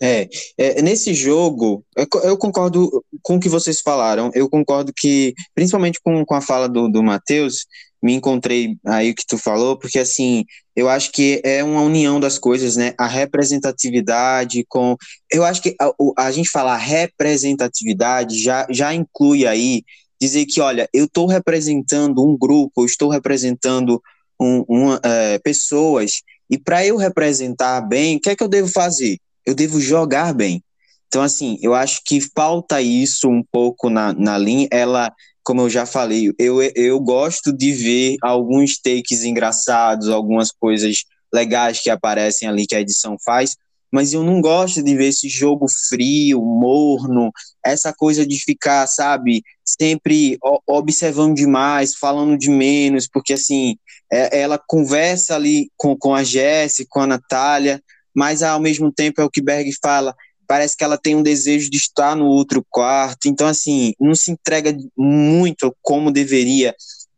É, 0.00 0.28
é, 0.58 0.82
nesse 0.82 1.14
jogo, 1.14 1.84
eu, 1.96 2.06
eu, 2.22 2.36
concordo 2.36 3.02
com 3.22 3.36
o 3.36 3.40
que 3.40 3.48
vocês 3.48 3.80
falaram. 3.80 4.30
Eu 4.34 4.48
concordo 4.48 4.92
que, 4.94 5.34
principalmente 5.54 6.00
com, 6.00 6.24
com 6.24 6.34
a 6.34 6.40
fala 6.40 6.68
do, 6.68 6.88
do 6.88 7.02
Matheus, 7.02 7.66
me 8.02 8.14
encontrei 8.14 8.76
aí 8.84 9.14
que 9.14 9.26
tu 9.26 9.38
falou, 9.38 9.78
porque 9.78 9.98
assim, 9.98 10.44
eu 10.74 10.88
acho 10.88 11.10
que 11.12 11.40
é 11.44 11.64
uma 11.64 11.80
união 11.80 12.20
das 12.20 12.38
coisas, 12.38 12.76
né? 12.76 12.94
A 12.98 13.06
representatividade 13.06 14.64
com. 14.68 14.96
Eu 15.30 15.44
acho 15.44 15.62
que 15.62 15.74
a, 15.80 15.90
a 16.18 16.30
gente 16.30 16.50
falar 16.50 16.76
representatividade 16.76 18.40
já, 18.40 18.66
já 18.70 18.94
inclui 18.94 19.46
aí 19.46 19.82
dizer 20.20 20.46
que, 20.46 20.60
olha, 20.60 20.88
eu 20.92 21.06
estou 21.06 21.26
representando 21.26 22.22
um 22.24 22.36
grupo, 22.36 22.82
eu 22.82 22.86
estou 22.86 23.10
representando 23.10 24.00
um, 24.40 24.64
uma, 24.68 25.00
é, 25.02 25.38
pessoas, 25.38 26.22
e 26.50 26.58
para 26.58 26.86
eu 26.86 26.96
representar 26.96 27.80
bem, 27.82 28.16
o 28.16 28.20
que 28.20 28.30
é 28.30 28.36
que 28.36 28.42
eu 28.42 28.48
devo 28.48 28.68
fazer? 28.68 29.18
eu 29.46 29.54
devo 29.54 29.80
jogar 29.80 30.34
bem. 30.34 30.62
Então, 31.06 31.22
assim, 31.22 31.56
eu 31.62 31.72
acho 31.72 32.02
que 32.04 32.20
falta 32.20 32.82
isso 32.82 33.28
um 33.30 33.42
pouco 33.50 33.88
na, 33.88 34.12
na 34.12 34.36
linha. 34.36 34.66
Ela, 34.72 35.14
como 35.46 35.60
eu 35.60 35.70
já 35.70 35.86
falei, 35.86 36.32
eu, 36.40 36.60
eu 36.74 36.98
gosto 36.98 37.52
de 37.52 37.70
ver 37.70 38.16
alguns 38.20 38.80
takes 38.80 39.22
engraçados, 39.22 40.08
algumas 40.08 40.50
coisas 40.50 41.04
legais 41.32 41.80
que 41.80 41.88
aparecem 41.88 42.48
ali 42.48 42.66
que 42.66 42.74
a 42.74 42.80
edição 42.80 43.16
faz, 43.24 43.56
mas 43.92 44.12
eu 44.12 44.24
não 44.24 44.40
gosto 44.40 44.82
de 44.82 44.96
ver 44.96 45.06
esse 45.06 45.28
jogo 45.28 45.66
frio, 45.88 46.42
morno, 46.42 47.30
essa 47.64 47.94
coisa 47.94 48.26
de 48.26 48.40
ficar, 48.40 48.88
sabe, 48.88 49.44
sempre 49.64 50.36
observando 50.66 51.36
demais, 51.36 51.94
falando 51.94 52.36
de 52.36 52.50
menos, 52.50 53.06
porque 53.06 53.34
assim, 53.34 53.76
é, 54.12 54.40
ela 54.40 54.58
conversa 54.58 55.36
ali 55.36 55.70
com, 55.76 55.96
com 55.96 56.12
a 56.12 56.24
Jéssica, 56.24 56.88
com 56.90 57.02
a 57.02 57.06
Natália, 57.06 57.80
mas 58.12 58.42
ao 58.42 58.58
mesmo 58.58 58.90
tempo 58.90 59.20
é 59.20 59.24
o 59.24 59.30
que 59.30 59.40
Berg 59.40 59.70
fala, 59.80 60.12
parece 60.46 60.76
que 60.76 60.84
ela 60.84 60.98
tem 60.98 61.14
um 61.14 61.22
desejo 61.22 61.70
de 61.70 61.76
estar 61.76 62.16
no 62.16 62.26
outro 62.26 62.64
quarto, 62.70 63.28
então 63.28 63.46
assim, 63.46 63.92
não 64.00 64.14
se 64.14 64.30
entrega 64.30 64.76
muito 64.96 65.74
como 65.82 66.10
deveria 66.10 66.74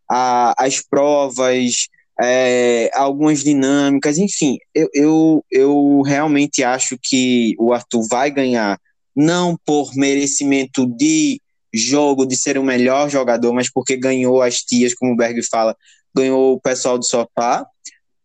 as 0.09 0.81
provas, 0.81 1.89
é, 2.21 2.91
algumas 2.95 3.45
dinâmicas, 3.45 4.19
enfim, 4.19 4.59
eu, 4.75 4.89
eu, 4.95 5.45
eu 5.51 6.03
realmente 6.03 6.65
acho 6.65 6.99
que 7.01 7.55
o 7.59 7.73
Arthur 7.73 8.07
vai 8.09 8.31
ganhar, 8.31 8.81
não 9.15 9.57
por 9.65 9.95
merecimento 9.95 10.87
de 10.87 11.41
jogo, 11.73 12.27
de 12.27 12.37
ser 12.37 12.59
o 12.59 12.65
melhor 12.65 13.11
jogador, 13.11 13.53
mas 13.53 13.71
porque 13.71 13.97
ganhou 13.97 14.43
as 14.43 14.63
tias, 14.63 14.95
como 14.95 15.13
o 15.13 15.17
Berg 15.17 15.43
fala, 15.43 15.77
ganhou 16.15 16.55
o 16.55 16.61
pessoal 16.61 16.99
do 16.99 17.05
sofá, 17.05 17.67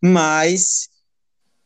mas 0.02 0.88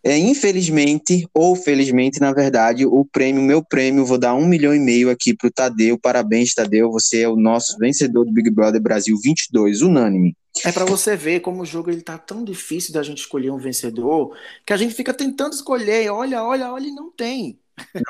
é, 0.04 0.18
infelizmente, 0.18 1.28
ou 1.34 1.56
felizmente, 1.56 2.20
na 2.20 2.32
verdade, 2.32 2.86
o 2.86 3.04
prêmio, 3.06 3.42
meu 3.42 3.64
prêmio, 3.64 4.06
vou 4.06 4.18
dar 4.18 4.34
um 4.34 4.48
milhão 4.48 4.74
e 4.74 4.80
meio 4.80 5.10
aqui 5.10 5.36
para 5.36 5.48
o 5.48 5.52
Tadeu. 5.52 6.00
Parabéns, 6.00 6.54
Tadeu. 6.54 6.92
Você 6.92 7.22
é 7.22 7.30
o 7.30 7.36
nosso 7.36 7.78
vencedor 7.78 8.26
do 8.26 8.32
Big 8.32 8.50
Brother 8.50 8.82
Brasil 8.82 9.18
22, 9.22 9.82
unânime. 9.82 10.36
É 10.66 10.72
para 10.72 10.86
você 10.86 11.16
ver 11.16 11.42
como 11.42 11.62
o 11.62 11.66
jogo 11.66 11.92
ele 11.92 12.02
tá 12.02 12.18
tão 12.18 12.44
difícil 12.44 12.94
da 12.94 13.04
gente 13.04 13.20
escolher 13.20 13.52
um 13.52 13.58
vencedor, 13.58 14.36
que 14.66 14.74
a 14.74 14.78
gente 14.78 14.96
fica 14.96 15.14
tentando 15.14 15.54
escolher, 15.54 16.10
olha, 16.10 16.44
olha, 16.44 16.72
olha, 16.72 16.88
e 16.88 16.92
não 16.92 17.12
tem. 17.12 17.60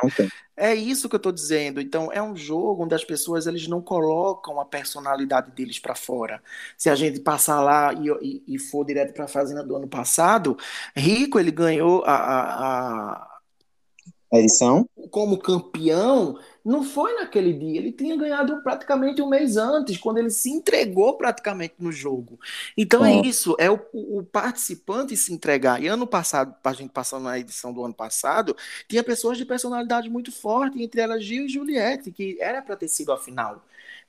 Não 0.01 0.09
tem. 0.09 0.29
É 0.55 0.73
isso 0.73 1.07
que 1.07 1.15
eu 1.15 1.17
estou 1.17 1.31
dizendo. 1.31 1.79
Então, 1.79 2.11
é 2.11 2.21
um 2.21 2.35
jogo 2.35 2.83
onde 2.83 2.95
as 2.95 3.05
pessoas 3.05 3.45
eles 3.45 3.67
não 3.67 3.79
colocam 3.79 4.59
a 4.59 4.65
personalidade 4.65 5.51
deles 5.51 5.77
para 5.77 5.93
fora. 5.93 6.41
Se 6.75 6.89
a 6.89 6.95
gente 6.95 7.19
passar 7.19 7.61
lá 7.61 7.93
e, 7.93 8.09
e, 8.21 8.55
e 8.55 8.59
for 8.59 8.83
direto 8.83 9.13
para 9.13 9.25
a 9.25 9.27
Fazenda 9.27 9.63
do 9.63 9.75
ano 9.75 9.87
passado, 9.87 10.57
Rico 10.95 11.39
ele 11.39 11.51
ganhou 11.51 12.03
a, 12.05 12.15
a, 12.15 13.39
a 14.33 14.39
edição 14.39 14.89
como 15.11 15.37
campeão 15.37 16.39
não 16.67 16.83
foi 16.83 17.13
naquele 17.13 17.53
dia, 17.53 17.79
ele 17.79 17.93
tinha 17.93 18.17
ganhado 18.17 18.61
praticamente 18.61 19.21
um 19.21 19.29
mês 19.29 19.55
antes, 19.55 19.97
quando 19.97 20.17
ele 20.17 20.29
se 20.29 20.49
entregou 20.49 21.15
praticamente 21.15 21.75
no 21.79 21.93
jogo. 21.93 22.37
Então 22.75 23.05
é, 23.05 23.13
é 23.13 23.21
isso, 23.25 23.55
é 23.57 23.71
o, 23.71 23.79
o, 23.93 24.21
participante 24.21 25.15
se 25.15 25.33
entregar. 25.33 25.81
E 25.81 25.87
ano 25.87 26.05
passado, 26.05 26.53
a 26.61 26.73
gente 26.73 26.89
passando 26.89 27.23
na 27.23 27.39
edição 27.39 27.71
do 27.71 27.85
ano 27.85 27.93
passado, 27.93 28.53
tinha 28.85 29.01
pessoas 29.01 29.37
de 29.37 29.45
personalidade 29.45 30.09
muito 30.09 30.29
forte, 30.29 30.83
entre 30.83 30.99
elas 30.99 31.23
Gil 31.23 31.45
e 31.45 31.49
Juliette, 31.49 32.11
que 32.11 32.37
era 32.41 32.61
para 32.61 32.75
ter 32.75 32.89
sido 32.89 33.13
a 33.13 33.17
final. 33.17 33.63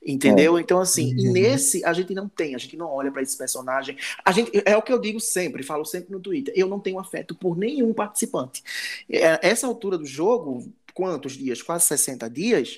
Entendeu? 0.05 0.57
É. 0.57 0.61
Então, 0.61 0.79
assim, 0.79 1.13
uhum. 1.13 1.33
nesse 1.33 1.83
a 1.83 1.91
gente 1.91 2.13
não 2.13 2.29
tem, 2.29 2.55
a 2.55 2.57
gente 2.57 2.77
não 2.77 2.87
olha 2.87 3.11
para 3.11 3.21
esse 3.21 3.37
personagem. 3.37 3.97
A 4.23 4.31
gente, 4.31 4.51
é 4.65 4.75
o 4.77 4.81
que 4.81 4.93
eu 4.93 4.99
digo 4.99 5.19
sempre, 5.19 5.61
falo 5.61 5.83
sempre 5.83 6.11
no 6.11 6.21
Twitter. 6.21 6.53
Eu 6.55 6.67
não 6.67 6.79
tenho 6.79 6.99
afeto 6.99 7.35
por 7.35 7.57
nenhum 7.57 7.93
participante. 7.93 8.63
É, 9.09 9.39
essa 9.47 9.67
altura 9.67 9.97
do 9.97 10.05
jogo, 10.05 10.71
quantos 10.93 11.33
dias? 11.33 11.61
Quase 11.61 11.85
60 11.85 12.29
dias. 12.29 12.77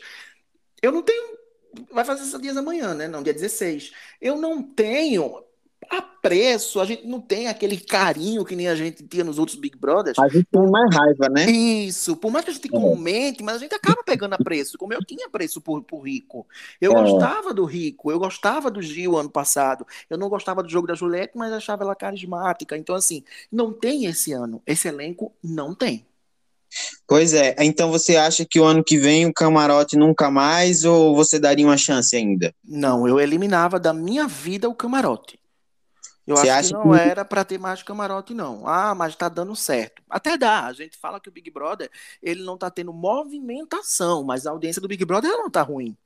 Eu 0.81 0.91
não 0.91 1.01
tenho. 1.01 1.37
Vai 1.91 2.03
fazer 2.03 2.23
60 2.23 2.41
dias 2.41 2.57
amanhã, 2.57 2.93
né? 2.93 3.07
Não, 3.07 3.23
dia 3.23 3.33
16. 3.33 3.93
Eu 4.19 4.37
não 4.37 4.61
tenho 4.61 5.43
apreço, 5.89 6.79
a 6.79 6.85
gente 6.85 7.07
não 7.07 7.19
tem 7.19 7.47
aquele 7.47 7.77
carinho 7.77 8.45
que 8.45 8.55
nem 8.55 8.67
a 8.67 8.75
gente 8.75 9.03
tinha 9.03 9.23
nos 9.23 9.39
outros 9.39 9.57
Big 9.57 9.77
Brothers. 9.77 10.17
A 10.19 10.27
gente 10.27 10.47
tem 10.51 10.61
mais 10.69 10.95
raiva, 10.95 11.27
né? 11.29 11.49
Isso, 11.49 12.15
por 12.15 12.31
mais 12.31 12.45
que 12.45 12.51
a 12.51 12.53
gente 12.53 12.67
é. 12.67 12.79
comente, 12.79 13.43
mas 13.43 13.55
a 13.55 13.59
gente 13.59 13.73
acaba 13.73 14.03
pegando 14.03 14.33
apreço, 14.33 14.77
como 14.77 14.93
eu 14.93 15.03
tinha 15.03 15.27
apreço 15.27 15.59
por, 15.59 15.83
por 15.83 16.01
Rico. 16.01 16.47
Eu 16.79 16.93
é. 16.93 17.01
gostava 17.01 17.53
do 17.53 17.65
Rico, 17.65 18.11
eu 18.11 18.19
gostava 18.19 18.69
do 18.69 18.81
Gil 18.81 19.17
ano 19.17 19.29
passado, 19.29 19.85
eu 20.09 20.17
não 20.17 20.29
gostava 20.29 20.61
do 20.61 20.69
jogo 20.69 20.87
da 20.87 20.93
Juliette, 20.93 21.33
mas 21.35 21.51
achava 21.51 21.83
ela 21.83 21.95
carismática. 21.95 22.77
Então, 22.77 22.95
assim, 22.95 23.23
não 23.51 23.73
tem 23.73 24.05
esse 24.05 24.31
ano, 24.31 24.61
esse 24.65 24.87
elenco 24.87 25.33
não 25.43 25.73
tem. 25.73 26.05
Pois 27.07 27.33
é, 27.33 27.55
então 27.59 27.91
você 27.91 28.15
acha 28.15 28.45
que 28.45 28.59
o 28.59 28.63
ano 28.63 28.83
que 28.83 28.97
vem 28.97 29.25
o 29.25 29.33
camarote 29.33 29.97
nunca 29.97 30.31
mais 30.31 30.83
ou 30.83 31.15
você 31.15 31.39
daria 31.39 31.65
uma 31.65 31.77
chance 31.77 32.15
ainda? 32.15 32.53
Não, 32.63 33.07
eu 33.07 33.19
eliminava 33.19 33.79
da 33.79 33.93
minha 33.93 34.27
vida 34.27 34.69
o 34.69 34.75
camarote. 34.75 35.41
Eu 36.25 36.37
você 36.37 36.49
acho 36.49 36.69
que 36.69 36.73
não 36.75 36.91
que... 36.91 36.99
era 36.99 37.25
para 37.25 37.43
ter 37.43 37.57
mais 37.57 37.81
camarote, 37.83 38.33
não. 38.33 38.67
Ah, 38.67 38.93
mas 38.93 39.15
tá 39.15 39.27
dando 39.27 39.55
certo. 39.55 40.01
Até 40.09 40.37
dá. 40.37 40.65
A 40.65 40.73
gente 40.73 40.97
fala 40.97 41.19
que 41.19 41.29
o 41.29 41.31
Big 41.31 41.49
Brother 41.49 41.89
ele 42.21 42.43
não 42.43 42.57
tá 42.57 42.69
tendo 42.69 42.93
movimentação, 42.93 44.23
mas 44.23 44.45
a 44.45 44.51
audiência 44.51 44.81
do 44.81 44.87
Big 44.87 45.03
Brother 45.03 45.31
não 45.31 45.49
tá 45.49 45.61
ruim. 45.61 45.97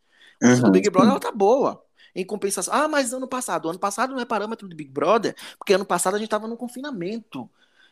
A 0.42 0.46
audiência 0.46 0.66
uhum. 0.66 0.72
do 0.72 0.74
Big 0.74 0.90
Brother 0.90 1.12
ela 1.12 1.20
tá 1.20 1.32
boa. 1.32 1.84
Em 2.16 2.26
compensação. 2.26 2.74
Ah, 2.74 2.88
mas 2.88 3.14
ano 3.14 3.28
passado. 3.28 3.70
Ano 3.70 3.78
passado 3.78 4.14
não 4.14 4.22
é 4.22 4.26
parâmetro 4.26 4.68
do 4.68 4.76
Big 4.76 4.90
Brother, 4.90 5.36
porque 5.60 5.74
ano 5.74 5.86
passado 5.86 6.16
a 6.16 6.20
gente 6.20 6.30
tava 6.30 6.48
no 6.48 6.56
confinamento. 6.56 7.50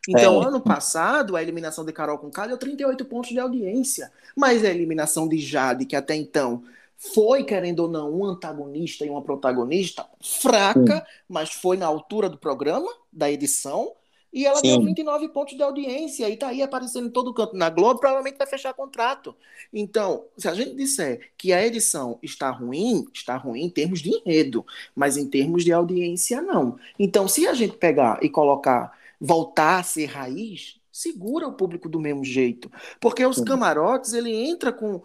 Então, 0.08 0.42
é. 0.42 0.48
ano 0.48 0.60
passado, 0.60 1.36
a 1.36 1.42
eliminação 1.42 1.86
de 1.86 1.94
Carol 1.94 2.18
com 2.18 2.30
K 2.30 2.48
deu 2.48 2.58
38 2.58 3.06
pontos 3.06 3.30
de 3.30 3.40
audiência. 3.40 4.12
Mas 4.36 4.64
a 4.64 4.70
eliminação 4.70 5.28
de 5.28 5.38
Jade, 5.38 5.86
que 5.86 5.96
até 5.96 6.16
então 6.16 6.64
foi, 6.98 7.44
querendo 7.44 7.82
ou 7.82 7.90
não, 7.90 8.14
um 8.14 8.26
antagonista 8.26 9.06
e 9.06 9.10
uma 9.10 9.22
protagonista 9.22 10.06
fraca, 10.22 10.98
Sim. 10.98 11.24
mas 11.28 11.52
foi 11.52 11.78
na 11.78 11.86
altura 11.86 12.30
do 12.30 12.38
programa, 12.38 12.90
da 13.12 13.30
edição, 13.32 13.94
e 14.34 14.46
ela 14.46 14.58
Sim. 14.58 14.70
deu 14.70 14.82
29 14.82 15.30
pontos 15.30 15.56
de 15.56 15.62
audiência 15.62 16.28
e 16.28 16.36
tá 16.36 16.48
aí 16.48 16.62
aparecendo 16.62 17.08
em 17.08 17.12
todo 17.12 17.34
canto 17.34 17.56
na 17.56 17.70
Globo, 17.70 18.00
provavelmente 18.00 18.38
vai 18.38 18.48
fechar 18.48 18.74
contrato. 18.74 19.36
Então, 19.72 20.26
se 20.38 20.48
a 20.48 20.54
gente 20.56 20.76
disser 20.76 21.30
que 21.38 21.54
a 21.54 21.64
edição 21.64 22.18
está 22.24 22.50
ruim, 22.50 23.06
está 23.14 23.38
ruim 23.38 23.62
em 23.62 23.70
termos 23.70 24.02
de 24.02 24.10
enredo, 24.10 24.66
mas 24.96 25.18
em 25.18 25.30
termos 25.30 25.64
de 25.64 25.72
audiência, 25.72 26.42
não. 26.42 26.78
Então, 26.98 27.28
se 27.28 27.46
a 27.46 27.54
gente 27.54 27.78
pegar 27.78 28.18
e 28.24 28.30
colocar 28.30 28.92
voltar 29.26 29.80
a 29.80 29.84
ser 29.84 30.08
raiz, 30.08 30.82
segura 30.92 31.48
o 31.48 31.54
público 31.54 31.88
do 31.88 31.98
mesmo 31.98 32.26
jeito. 32.26 32.70
Porque 33.00 33.26
os 33.26 33.40
camarotes, 33.40 34.12
ele 34.12 34.34
entra 34.34 34.74
com 34.74 35.02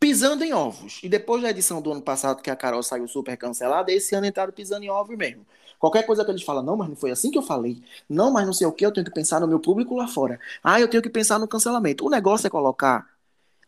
pisando 0.00 0.42
em 0.42 0.54
ovos. 0.54 1.00
E 1.02 1.08
depois 1.08 1.42
da 1.42 1.50
edição 1.50 1.82
do 1.82 1.92
ano 1.92 2.00
passado, 2.00 2.42
que 2.42 2.50
a 2.50 2.56
Carol 2.56 2.82
saiu 2.82 3.06
super 3.06 3.36
cancelada, 3.36 3.92
esse 3.92 4.14
ano 4.14 4.26
entraram 4.26 4.52
pisando 4.52 4.84
em 4.84 4.90
ovos 4.90 5.16
mesmo. 5.16 5.46
Qualquer 5.78 6.06
coisa 6.06 6.24
que 6.24 6.30
eles 6.30 6.42
falam, 6.42 6.62
não, 6.62 6.76
mas 6.76 6.88
não 6.88 6.96
foi 6.96 7.10
assim 7.10 7.30
que 7.30 7.36
eu 7.36 7.42
falei. 7.42 7.82
Não, 8.08 8.32
mas 8.32 8.46
não 8.46 8.52
sei 8.54 8.66
o 8.66 8.72
que, 8.72 8.86
eu 8.86 8.92
tenho 8.92 9.04
que 9.04 9.12
pensar 9.12 9.38
no 9.38 9.46
meu 9.46 9.60
público 9.60 9.94
lá 9.94 10.08
fora. 10.08 10.40
Ah, 10.64 10.80
eu 10.80 10.88
tenho 10.88 11.02
que 11.02 11.10
pensar 11.10 11.38
no 11.38 11.46
cancelamento. 11.46 12.06
O 12.06 12.10
negócio 12.10 12.46
é 12.46 12.50
colocar 12.50 13.06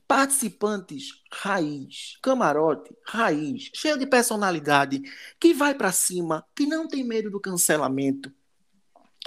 participantes 0.09 1.23
raiz, 1.31 2.19
camarote 2.23 2.95
raiz, 3.07 3.71
cheio 3.75 3.99
de 3.99 4.07
personalidade, 4.07 5.03
que 5.39 5.53
vai 5.53 5.75
para 5.75 5.93
cima, 5.93 6.45
que 6.55 6.67
não 6.67 6.87
tem 6.87 7.05
medo 7.05 7.31
do 7.31 7.41
cancelamento, 7.41 8.33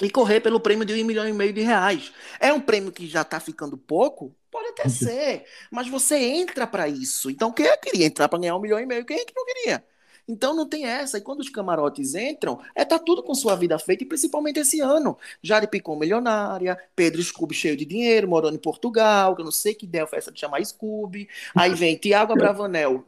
e 0.01 0.09
correr 0.09 0.39
pelo 0.41 0.59
prêmio 0.59 0.85
de 0.85 0.93
um 0.93 1.05
milhão 1.05 1.27
e 1.27 1.33
meio 1.33 1.53
de 1.53 1.61
reais. 1.61 2.11
É 2.39 2.53
um 2.53 2.61
prêmio 2.61 2.91
que 2.91 3.07
já 3.07 3.21
está 3.21 3.39
ficando 3.39 3.77
pouco? 3.77 4.35
Pode 4.51 4.69
até 4.69 4.89
ser, 4.89 5.45
mas 5.71 5.87
você 5.87 6.17
entra 6.17 6.65
para 6.65 6.87
isso. 6.87 7.29
Então, 7.29 7.51
quem 7.51 7.65
é 7.67 7.77
queria 7.77 8.05
entrar 8.05 8.27
para 8.29 8.39
ganhar 8.39 8.55
um 8.55 8.59
milhão 8.61 8.79
e 8.79 8.85
meio? 8.85 9.05
Quem 9.05 9.19
é 9.19 9.25
que 9.25 9.33
não 9.35 9.45
queria? 9.45 9.83
Então 10.27 10.53
não 10.53 10.67
tem 10.67 10.85
essa. 10.85 11.17
E 11.17 11.21
quando 11.21 11.39
os 11.39 11.49
camarotes 11.49 12.13
entram, 12.13 12.59
é 12.75 12.83
tá 12.83 12.99
tudo 12.99 13.23
com 13.23 13.33
sua 13.33 13.55
vida 13.55 13.79
feita, 13.79 14.03
e 14.03 14.07
principalmente 14.07 14.59
esse 14.59 14.81
ano. 14.81 15.17
Jari 15.41 15.67
Picon 15.67 15.95
milionária, 15.95 16.77
Pedro 16.95 17.23
Scooby 17.23 17.55
cheio 17.55 17.77
de 17.77 17.85
dinheiro, 17.85 18.27
morando 18.27 18.55
em 18.55 18.59
Portugal, 18.59 19.35
que 19.35 19.41
eu 19.41 19.45
não 19.45 19.51
sei 19.51 19.73
que 19.73 19.85
ideia 19.85 20.05
foi 20.05 20.17
essa 20.19 20.31
de 20.31 20.39
chamar 20.39 20.63
Scooby. 20.65 21.29
Aí 21.55 21.73
vem 21.73 21.95
Tiago 21.95 22.33
Abravanel, 22.33 23.05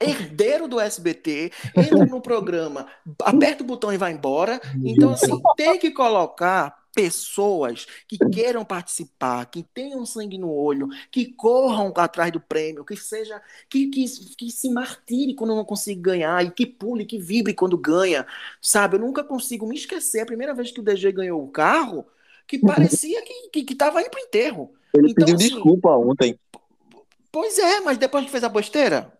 herdeiro 0.00 0.68
do 0.68 0.80
SBT, 0.80 1.50
entra 1.76 2.06
no 2.06 2.20
programa, 2.20 2.86
aperta 3.22 3.62
o 3.62 3.66
botão 3.66 3.92
e 3.92 3.96
vai 3.96 4.12
embora. 4.12 4.60
Então, 4.84 5.12
assim, 5.12 5.40
tem 5.56 5.78
que 5.78 5.90
colocar 5.90 6.78
pessoas 6.94 7.86
que 8.08 8.18
queiram 8.30 8.64
participar, 8.64 9.46
que 9.46 9.62
tenham 9.62 10.04
sangue 10.04 10.36
no 10.36 10.50
olho, 10.50 10.88
que 11.12 11.26
corram 11.26 11.92
atrás 11.96 12.32
do 12.32 12.40
prêmio, 12.40 12.84
que 12.84 12.96
seja 12.96 13.40
que, 13.68 13.86
que, 13.86 14.04
que 14.36 14.50
se 14.50 14.68
martire 14.68 15.34
quando 15.34 15.54
não 15.54 15.64
consiga 15.64 16.10
ganhar 16.10 16.44
e 16.44 16.50
que 16.50 16.66
pule, 16.66 17.04
que 17.04 17.18
vibre 17.18 17.54
quando 17.54 17.78
ganha, 17.78 18.26
sabe? 18.60 18.96
Eu 18.96 19.00
nunca 19.00 19.22
consigo 19.22 19.66
me 19.66 19.76
esquecer 19.76 20.20
a 20.20 20.26
primeira 20.26 20.54
vez 20.54 20.72
que 20.72 20.80
o 20.80 20.82
DG 20.82 21.12
ganhou 21.12 21.42
o 21.42 21.48
carro, 21.48 22.04
que 22.48 22.58
parecia 22.58 23.22
que 23.22 23.50
que, 23.52 23.62
que 23.62 23.74
tava 23.74 24.00
indo 24.00 24.10
pro 24.10 24.20
enterro. 24.20 24.72
Ele 24.92 25.10
então, 25.10 25.24
pediu 25.24 25.36
assim, 25.36 25.54
desculpa 25.54 25.90
ontem. 25.90 26.38
Pois 27.30 27.58
é, 27.58 27.80
mas 27.80 27.98
depois 27.98 28.24
que 28.24 28.30
fez 28.30 28.42
a 28.42 28.48
besteira. 28.48 29.12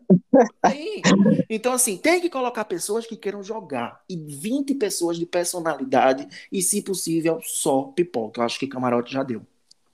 Aí, 0.62 1.02
então, 1.48 1.72
assim, 1.72 1.96
tem 1.96 2.20
que 2.20 2.30
colocar 2.30 2.64
pessoas 2.64 3.06
que 3.06 3.16
queiram 3.16 3.42
jogar. 3.42 4.00
E 4.08 4.16
20 4.16 4.74
pessoas 4.74 5.16
de 5.16 5.26
personalidade. 5.26 6.26
E, 6.50 6.62
se 6.62 6.82
possível, 6.82 7.40
só 7.42 7.82
pipoca. 7.94 8.40
Eu 8.40 8.44
acho 8.44 8.58
que 8.58 8.66
camarote 8.66 9.12
já 9.12 9.22
deu. 9.22 9.42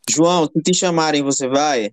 João, 0.08 0.46
se 0.46 0.62
te 0.62 0.74
chamarem, 0.74 1.22
você 1.22 1.48
vai? 1.48 1.92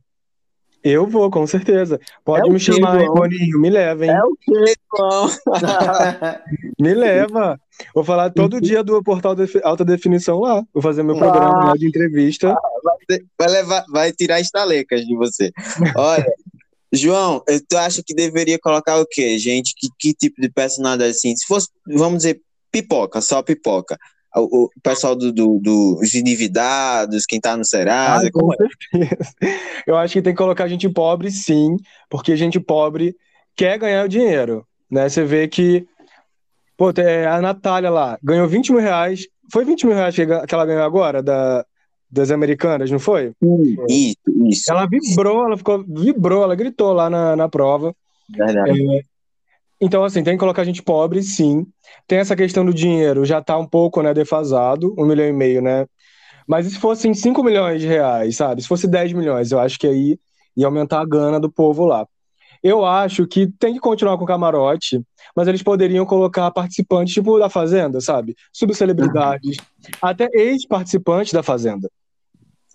Eu 0.84 1.05
vou, 1.07 1.30
com 1.30 1.45
certeza. 1.45 1.99
Pode 2.26 2.49
é 2.49 2.51
me 2.51 2.59
chamar, 2.59 2.99
hein, 2.99 3.07
Boninho. 3.07 3.59
Me 3.59 3.69
leva, 3.69 4.03
hein? 4.03 4.11
É 4.11 4.24
o 4.24 4.36
quê, 4.36 4.76
João? 4.95 5.30
me 6.80 6.93
leva. 6.93 7.59
Vou 7.93 8.03
falar 8.03 8.32
todo 8.32 8.59
dia 8.59 8.84
do 8.84 9.01
portal 9.03 9.36
de 9.36 9.45
alta 9.63 9.86
definição 9.86 10.39
lá. 10.39 10.63
Vou 10.74 10.82
fazer 10.82 11.03
meu 11.03 11.15
programa 11.15 11.72
ah, 11.72 11.78
de 11.78 11.88
entrevista. 11.88 12.55
Vai, 13.38 13.47
levar, 13.47 13.86
vai 13.89 14.11
tirar 14.11 14.39
estalecas 14.39 15.01
de 15.01 15.15
você. 15.15 15.51
Olha, 15.95 16.26
João, 16.93 17.43
tu 17.69 17.77
acha 17.77 18.01
que 18.05 18.13
deveria 18.13 18.59
colocar 18.59 18.99
o 18.99 19.05
quê, 19.05 19.37
gente? 19.37 19.73
Que, 19.75 19.87
que 19.97 20.13
tipo 20.13 20.41
de 20.41 20.49
personagem 20.49 21.07
assim? 21.07 21.35
Se 21.35 21.45
fosse, 21.45 21.69
vamos 21.87 22.19
dizer, 22.19 22.41
pipoca, 22.71 23.21
só 23.21 23.41
pipoca. 23.41 23.97
O, 24.35 24.65
o 24.65 24.69
pessoal 24.81 25.15
dos 25.15 25.33
do, 25.33 25.59
do, 25.59 25.99
do, 25.99 26.01
endividados, 26.15 27.25
quem 27.25 27.39
tá 27.39 27.57
no 27.57 27.65
Serasa. 27.65 28.27
Ah, 28.27 28.31
com 28.31 28.53
é? 28.53 28.57
Eu 29.85 29.97
acho 29.97 30.13
que 30.13 30.21
tem 30.21 30.33
que 30.33 30.37
colocar 30.37 30.67
gente 30.69 30.87
pobre, 30.87 31.29
sim, 31.31 31.75
porque 32.09 32.37
gente 32.37 32.59
pobre 32.59 33.15
quer 33.55 33.77
ganhar 33.77 34.05
o 34.05 34.09
dinheiro. 34.09 34.65
Né? 34.89 35.09
Você 35.09 35.23
vê 35.25 35.47
que 35.47 35.85
Pô, 36.81 36.87
a 37.29 37.39
Natália 37.39 37.91
lá 37.91 38.17
ganhou 38.23 38.47
20 38.47 38.71
mil 38.71 38.81
reais. 38.81 39.27
Foi 39.53 39.63
20 39.63 39.85
mil 39.85 39.95
reais 39.95 40.15
que 40.15 40.23
ela 40.55 40.65
ganhou 40.65 40.81
agora 40.81 41.21
da, 41.21 41.63
das 42.12 42.30
americanas, 42.30 42.91
não 42.91 42.99
foi? 42.99 43.34
Isso, 43.88 44.18
isso. 44.47 44.72
Ela 44.72 44.86
vibrou, 44.86 45.45
ela 45.45 45.57
ficou, 45.57 45.84
vibrou, 45.88 46.43
ela 46.43 46.55
gritou 46.55 46.91
lá 46.93 47.09
na, 47.09 47.36
na 47.36 47.47
prova. 47.47 47.95
Verdade. 48.30 48.97
É, 48.97 49.01
então, 49.80 50.03
assim, 50.03 50.24
tem 50.24 50.34
que 50.34 50.39
colocar 50.39 50.64
gente 50.64 50.84
pobre, 50.84 51.24
sim. 51.24 51.66
Tem 52.07 52.20
essa 52.20 52.36
questão 52.36 52.64
do 52.66 52.74
dinheiro, 52.74 53.26
já 53.26 53.41
tá 53.41 53.57
um 53.57 53.66
pouco, 53.66 54.01
né, 54.01 54.14
defasado, 54.14 54.93
um 54.97 55.05
milhão 55.05 55.28
e 55.28 55.34
meio, 55.34 55.62
né? 55.62 55.88
Mas 56.47 56.68
e 56.68 56.72
se 56.72 56.78
fossem 56.78 57.14
5 57.14 57.43
milhões 57.43 57.82
de 57.82 57.88
reais, 57.88 58.36
sabe? 58.36 58.62
Se 58.62 58.68
fosse 58.68 58.88
10 58.88 59.14
milhões, 59.14 59.51
eu 59.51 59.59
acho 59.59 59.80
que 59.80 59.88
aí 59.88 60.20
ia 60.55 60.66
aumentar 60.66 61.01
a 61.01 61.05
gana 61.05 61.39
do 61.39 61.51
povo 61.51 61.86
lá. 61.86 62.05
Eu 62.62 62.86
acho 62.86 63.26
que 63.26 63.47
tem 63.47 63.74
que 63.74 63.80
continuar 63.80 64.18
com 64.18 64.24
o 64.24 64.28
camarote, 64.28 65.01
mas 65.36 65.47
eles 65.47 65.64
poderiam 65.64 66.05
colocar 66.05 66.51
participantes, 66.51 67.14
tipo 67.14 67.39
da 67.39 67.49
Fazenda, 67.49 67.99
sabe? 67.99 68.36
Subcelebridades, 68.53 69.57
uhum. 69.57 69.91
até 70.01 70.30
ex-participantes 70.32 71.34
da 71.34 71.41
Fazenda. 71.41 71.89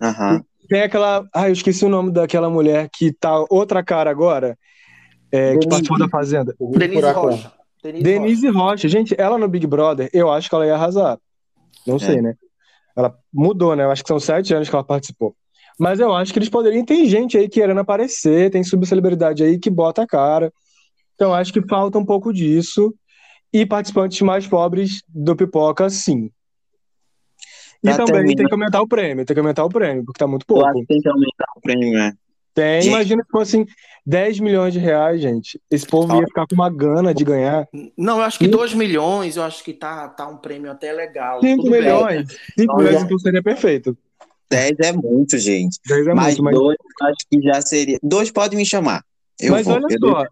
Uhum. 0.01 0.43
Tem 0.69 0.81
aquela. 0.81 1.27
Ah, 1.33 1.47
eu 1.49 1.53
esqueci 1.53 1.85
o 1.85 1.89
nome 1.89 2.11
daquela 2.11 2.49
mulher 2.49 2.89
que 2.91 3.11
tá 3.11 3.45
outra 3.49 3.83
cara 3.83 4.09
agora, 4.09 4.57
é, 5.31 5.57
que 5.57 5.67
participou 5.67 5.97
da 5.97 6.09
Fazenda. 6.09 6.55
Denise 6.59 7.11
Rocha. 7.11 7.53
Denise, 7.81 8.03
Denise 8.03 8.47
Rocha. 8.47 8.59
Rocha. 8.59 8.89
Gente, 8.89 9.15
ela 9.17 9.37
no 9.37 9.47
Big 9.47 9.65
Brother, 9.65 10.09
eu 10.13 10.31
acho 10.31 10.49
que 10.49 10.55
ela 10.55 10.65
ia 10.65 10.75
arrasar. 10.75 11.17
Não 11.85 11.95
é. 11.95 11.99
sei, 11.99 12.21
né? 12.21 12.35
Ela 12.95 13.15
mudou, 13.33 13.75
né? 13.75 13.83
Eu 13.83 13.91
acho 13.91 14.03
que 14.03 14.09
são 14.09 14.19
sete 14.19 14.53
anos 14.53 14.69
que 14.69 14.75
ela 14.75 14.83
participou. 14.83 15.35
Mas 15.79 15.99
eu 15.99 16.13
acho 16.13 16.33
que 16.33 16.39
eles 16.39 16.49
poderiam. 16.49 16.83
Tem 16.83 17.05
gente 17.05 17.37
aí 17.37 17.47
querendo 17.47 17.79
aparecer, 17.79 18.49
tem 18.49 18.63
subcelebridade 18.63 19.43
aí 19.43 19.59
que 19.59 19.69
bota 19.69 20.01
a 20.01 20.07
cara. 20.07 20.51
Então 21.13 21.33
acho 21.33 21.53
que 21.53 21.61
falta 21.67 21.97
um 21.97 22.05
pouco 22.05 22.33
disso. 22.33 22.93
E 23.53 23.65
participantes 23.65 24.19
mais 24.21 24.45
pobres 24.45 25.01
do 25.07 25.35
Pipoca, 25.35 25.89
sim. 25.89 26.29
E 27.83 27.87
pra 27.87 27.97
também 27.97 28.13
terminar... 28.13 28.35
tem 28.37 28.45
que 28.47 28.53
aumentar 28.53 28.81
o 28.81 28.87
prêmio, 28.87 29.25
tem 29.25 29.33
que 29.33 29.39
aumentar 29.39 29.65
o 29.65 29.69
prêmio, 29.69 30.03
porque 30.05 30.19
tá 30.19 30.27
muito 30.27 30.45
pouco. 30.45 30.63
Eu 30.63 30.69
acho 30.69 30.79
que 30.79 30.85
tem 30.87 31.01
que 31.01 31.09
aumentar 31.09 31.45
o 31.55 31.61
prêmio, 31.61 31.93
né? 31.93 32.13
Tem, 32.53 32.81
gente. 32.81 32.91
imagina 32.91 33.23
se 33.23 33.29
fossem 33.29 33.67
10 34.03 34.39
milhões 34.39 34.73
de 34.73 34.79
reais, 34.79 35.21
gente. 35.21 35.61
Esse 35.69 35.85
povo 35.85 36.15
ia 36.19 36.25
ficar 36.25 36.47
com 36.47 36.55
uma 36.55 36.71
gana 36.71 37.13
de 37.13 37.23
ganhar. 37.23 37.67
Não, 37.95 38.17
eu 38.17 38.23
acho 38.23 38.39
que 38.39 38.47
2 38.47 38.73
milhões, 38.73 39.37
eu 39.37 39.43
acho 39.43 39.63
que 39.63 39.73
tá, 39.73 40.07
tá 40.07 40.27
um 40.27 40.37
prêmio 40.37 40.71
até 40.71 40.91
legal. 40.91 41.39
5 41.39 41.69
milhões. 41.69 42.27
5 42.57 42.77
milhões, 42.77 43.03
então 43.03 43.19
seria 43.19 43.43
perfeito. 43.43 43.95
10 44.49 44.71
é 44.79 44.91
muito, 44.91 45.37
gente. 45.37 45.77
10 45.85 46.07
é 46.07 46.13
mas 46.15 46.39
muito, 46.39 46.43
mas 46.43 46.55
dois 46.55 46.77
acho 47.03 47.27
que 47.29 47.41
já 47.41 47.61
seria. 47.61 47.99
Dois 48.01 48.31
pode 48.31 48.55
me 48.55 48.65
chamar. 48.65 49.03
Eu 49.39 49.51
mas 49.51 49.67
vou. 49.67 49.75
olha 49.75 49.85
eu 49.89 49.99
só, 49.99 50.23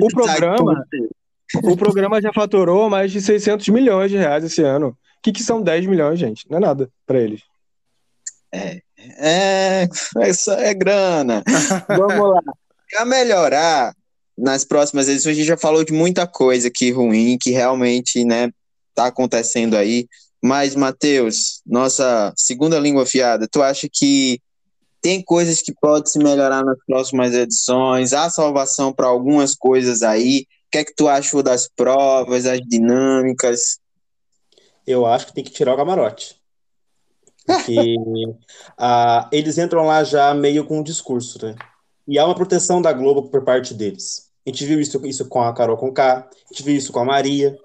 o 0.00 0.08
programa, 0.08 0.84
o 1.64 1.76
programa 1.76 2.22
já 2.22 2.32
faturou 2.32 2.88
mais 2.88 3.12
de 3.12 3.20
600 3.20 3.68
milhões 3.68 4.10
de 4.10 4.16
reais 4.16 4.42
esse 4.42 4.62
ano. 4.62 4.96
O 5.24 5.30
que, 5.32 5.32
que 5.32 5.42
são 5.42 5.62
10 5.62 5.86
milhões, 5.86 6.18
gente? 6.18 6.44
Não 6.50 6.58
é 6.58 6.60
nada 6.60 6.90
para 7.06 7.18
eles. 7.18 7.40
É, 8.52 8.82
é, 8.98 9.88
é, 10.18 10.68
é 10.68 10.74
grana. 10.74 11.42
Vamos 11.88 12.34
lá. 12.34 12.42
Para 12.90 13.06
melhorar 13.06 13.94
nas 14.36 14.66
próximas 14.66 15.08
edições, 15.08 15.34
a 15.34 15.38
gente 15.38 15.48
já 15.48 15.56
falou 15.56 15.82
de 15.82 15.94
muita 15.94 16.26
coisa 16.26 16.68
aqui 16.68 16.90
ruim 16.90 17.38
que 17.40 17.50
realmente, 17.52 18.22
né, 18.22 18.50
tá 18.94 19.06
acontecendo 19.06 19.78
aí. 19.78 20.06
Mas, 20.42 20.74
Matheus, 20.74 21.62
nossa 21.64 22.30
segunda 22.36 22.78
língua 22.78 23.06
fiada, 23.06 23.48
tu 23.50 23.62
acha 23.62 23.88
que 23.90 24.38
tem 25.00 25.22
coisas 25.22 25.62
que 25.62 25.72
podem 25.72 26.04
se 26.04 26.18
melhorar 26.18 26.62
nas 26.62 26.76
próximas 26.86 27.32
edições? 27.32 28.12
Há 28.12 28.28
salvação 28.28 28.92
para 28.92 29.06
algumas 29.06 29.54
coisas 29.54 30.02
aí? 30.02 30.40
O 30.40 30.70
que 30.70 30.78
é 30.78 30.84
que 30.84 30.94
tu 30.94 31.08
achou 31.08 31.42
das 31.42 31.66
provas, 31.74 32.44
as 32.44 32.60
dinâmicas? 32.60 33.78
Eu 34.86 35.06
acho 35.06 35.26
que 35.26 35.34
tem 35.34 35.44
que 35.44 35.50
tirar 35.50 35.74
o 35.74 35.76
camarote. 35.76 36.36
Porque 37.46 37.76
eles 39.32 39.58
entram 39.58 39.84
lá 39.84 40.04
já 40.04 40.32
meio 40.34 40.64
com 40.64 40.78
um 40.78 40.82
discurso, 40.82 41.44
né? 41.44 41.54
E 42.06 42.18
há 42.18 42.24
uma 42.24 42.34
proteção 42.34 42.82
da 42.82 42.92
Globo 42.92 43.30
por 43.30 43.44
parte 43.44 43.72
deles. 43.72 44.30
A 44.46 44.50
gente 44.50 44.64
viu 44.66 44.80
isso, 44.80 45.04
isso 45.06 45.26
com 45.28 45.40
a 45.40 45.54
Carol 45.54 45.76
Conká, 45.76 46.28
a 46.28 46.52
gente 46.52 46.62
viu 46.62 46.76
isso 46.76 46.92
com 46.92 47.00
a 47.00 47.04
Maria, 47.04 47.58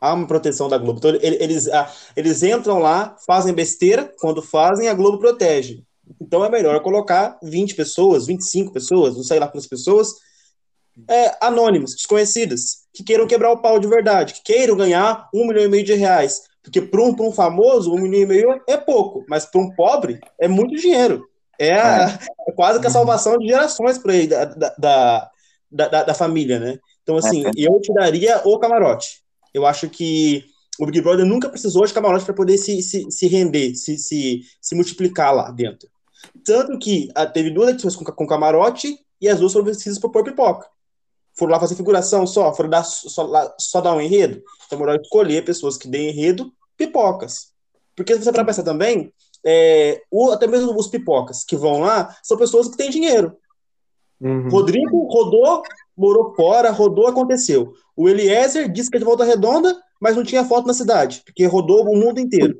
há 0.00 0.14
uma 0.14 0.26
proteção 0.26 0.68
da 0.68 0.78
Globo. 0.78 0.98
Então, 0.98 1.18
eles, 1.20 1.68
eles 2.16 2.42
entram 2.42 2.78
lá, 2.78 3.16
fazem 3.26 3.52
besteira, 3.52 4.12
quando 4.20 4.40
fazem, 4.40 4.88
a 4.88 4.94
Globo 4.94 5.18
protege. 5.18 5.82
Então, 6.20 6.44
é 6.44 6.48
melhor 6.48 6.80
colocar 6.82 7.38
20 7.42 7.74
pessoas, 7.74 8.26
25 8.26 8.72
pessoas, 8.72 9.16
não 9.16 9.24
sei 9.24 9.40
lá 9.40 9.48
quantas 9.48 9.68
pessoas, 9.68 10.14
é, 11.08 11.36
anônimas, 11.40 11.94
desconhecidas, 11.94 12.86
que 12.92 13.02
queiram 13.02 13.26
quebrar 13.26 13.52
o 13.52 13.60
pau 13.60 13.78
de 13.78 13.88
verdade, 13.88 14.34
que 14.34 14.42
queiram 14.42 14.76
ganhar 14.76 15.28
um 15.34 15.46
milhão 15.46 15.64
e 15.64 15.68
meio 15.68 15.84
de 15.84 15.94
reais. 15.94 16.42
Porque 16.62 16.80
para 16.80 17.00
um, 17.00 17.14
um 17.20 17.32
famoso, 17.32 17.92
um 17.92 17.98
milhão 17.98 18.22
e 18.22 18.26
meio 18.26 18.62
é 18.68 18.76
pouco, 18.76 19.24
mas 19.28 19.46
para 19.46 19.60
um 19.60 19.74
pobre 19.74 20.20
é 20.38 20.46
muito 20.46 20.76
dinheiro. 20.76 21.26
É, 21.58 21.74
a, 21.74 22.18
é. 22.48 22.52
quase 22.52 22.80
que 22.80 22.86
a 22.86 22.90
salvação 22.90 23.36
de 23.38 23.46
gerações 23.46 23.98
para 23.98 24.14
ele, 24.14 24.28
da, 24.28 24.44
da, 24.44 25.30
da, 25.70 26.02
da, 26.04 26.14
família, 26.14 26.58
né? 26.58 26.78
Então, 27.02 27.16
assim, 27.16 27.44
é. 27.46 27.50
eu 27.56 27.78
tiraria 27.80 28.40
o 28.44 28.58
camarote 28.58 29.20
eu 29.52 29.66
acho 29.66 29.88
que 29.88 30.44
o 30.78 30.86
Big 30.86 31.00
Brother 31.00 31.26
nunca 31.26 31.48
precisou 31.48 31.84
de 31.84 31.92
camarote 31.92 32.24
para 32.24 32.34
poder 32.34 32.56
se, 32.56 32.80
se, 32.82 33.10
se 33.10 33.26
render, 33.26 33.74
se, 33.74 33.98
se, 33.98 34.42
se 34.60 34.74
multiplicar 34.74 35.34
lá 35.34 35.50
dentro. 35.50 35.88
Tanto 36.44 36.78
que 36.78 37.10
a, 37.14 37.22
ah, 37.22 37.26
teve 37.26 37.50
duas 37.50 37.70
edições 37.70 37.96
com, 37.96 38.04
com 38.04 38.26
camarote 38.26 38.96
e 39.20 39.28
as 39.28 39.40
duas 39.40 39.52
foram 39.52 39.66
precisas 39.66 39.98
por 39.98 40.10
pipoca. 40.24 40.66
Foram 41.36 41.52
lá 41.52 41.60
fazer 41.60 41.74
figuração 41.74 42.26
só, 42.26 42.52
foram 42.54 42.70
dar, 42.70 42.84
só, 42.84 43.22
lá, 43.22 43.54
só 43.58 43.80
dar 43.80 43.94
um 43.94 44.00
enredo. 44.00 44.42
Então 44.66 44.78
é 44.78 44.82
melhor 44.82 45.00
escolher 45.00 45.44
pessoas 45.44 45.76
que 45.76 45.88
deem 45.88 46.10
enredo, 46.10 46.52
pipocas. 46.76 47.50
Porque 47.96 48.14
se 48.14 48.22
você 48.22 48.32
para 48.32 48.44
pensar 48.44 48.62
também, 48.62 49.12
é, 49.44 50.02
o, 50.10 50.30
até 50.30 50.46
mesmo 50.46 50.74
os 50.76 50.88
pipocas 50.88 51.44
que 51.44 51.56
vão 51.56 51.80
lá 51.80 52.16
são 52.22 52.36
pessoas 52.36 52.68
que 52.68 52.76
têm 52.76 52.90
dinheiro. 52.90 53.36
Uhum. 54.20 54.48
Rodrigo 54.48 55.08
rodou, 55.10 55.62
morou 55.96 56.34
fora, 56.34 56.70
rodou, 56.70 57.06
aconteceu. 57.06 57.72
O 57.96 58.08
Eliezer 58.08 58.70
disse 58.70 58.90
que 58.90 58.96
é 58.96 59.00
de 59.00 59.04
volta 59.04 59.24
redonda, 59.24 59.74
mas 60.00 60.14
não 60.14 60.24
tinha 60.24 60.44
foto 60.44 60.66
na 60.66 60.74
cidade, 60.74 61.22
porque 61.24 61.46
rodou 61.46 61.84
o 61.84 61.96
mundo 61.96 62.20
inteiro. 62.20 62.54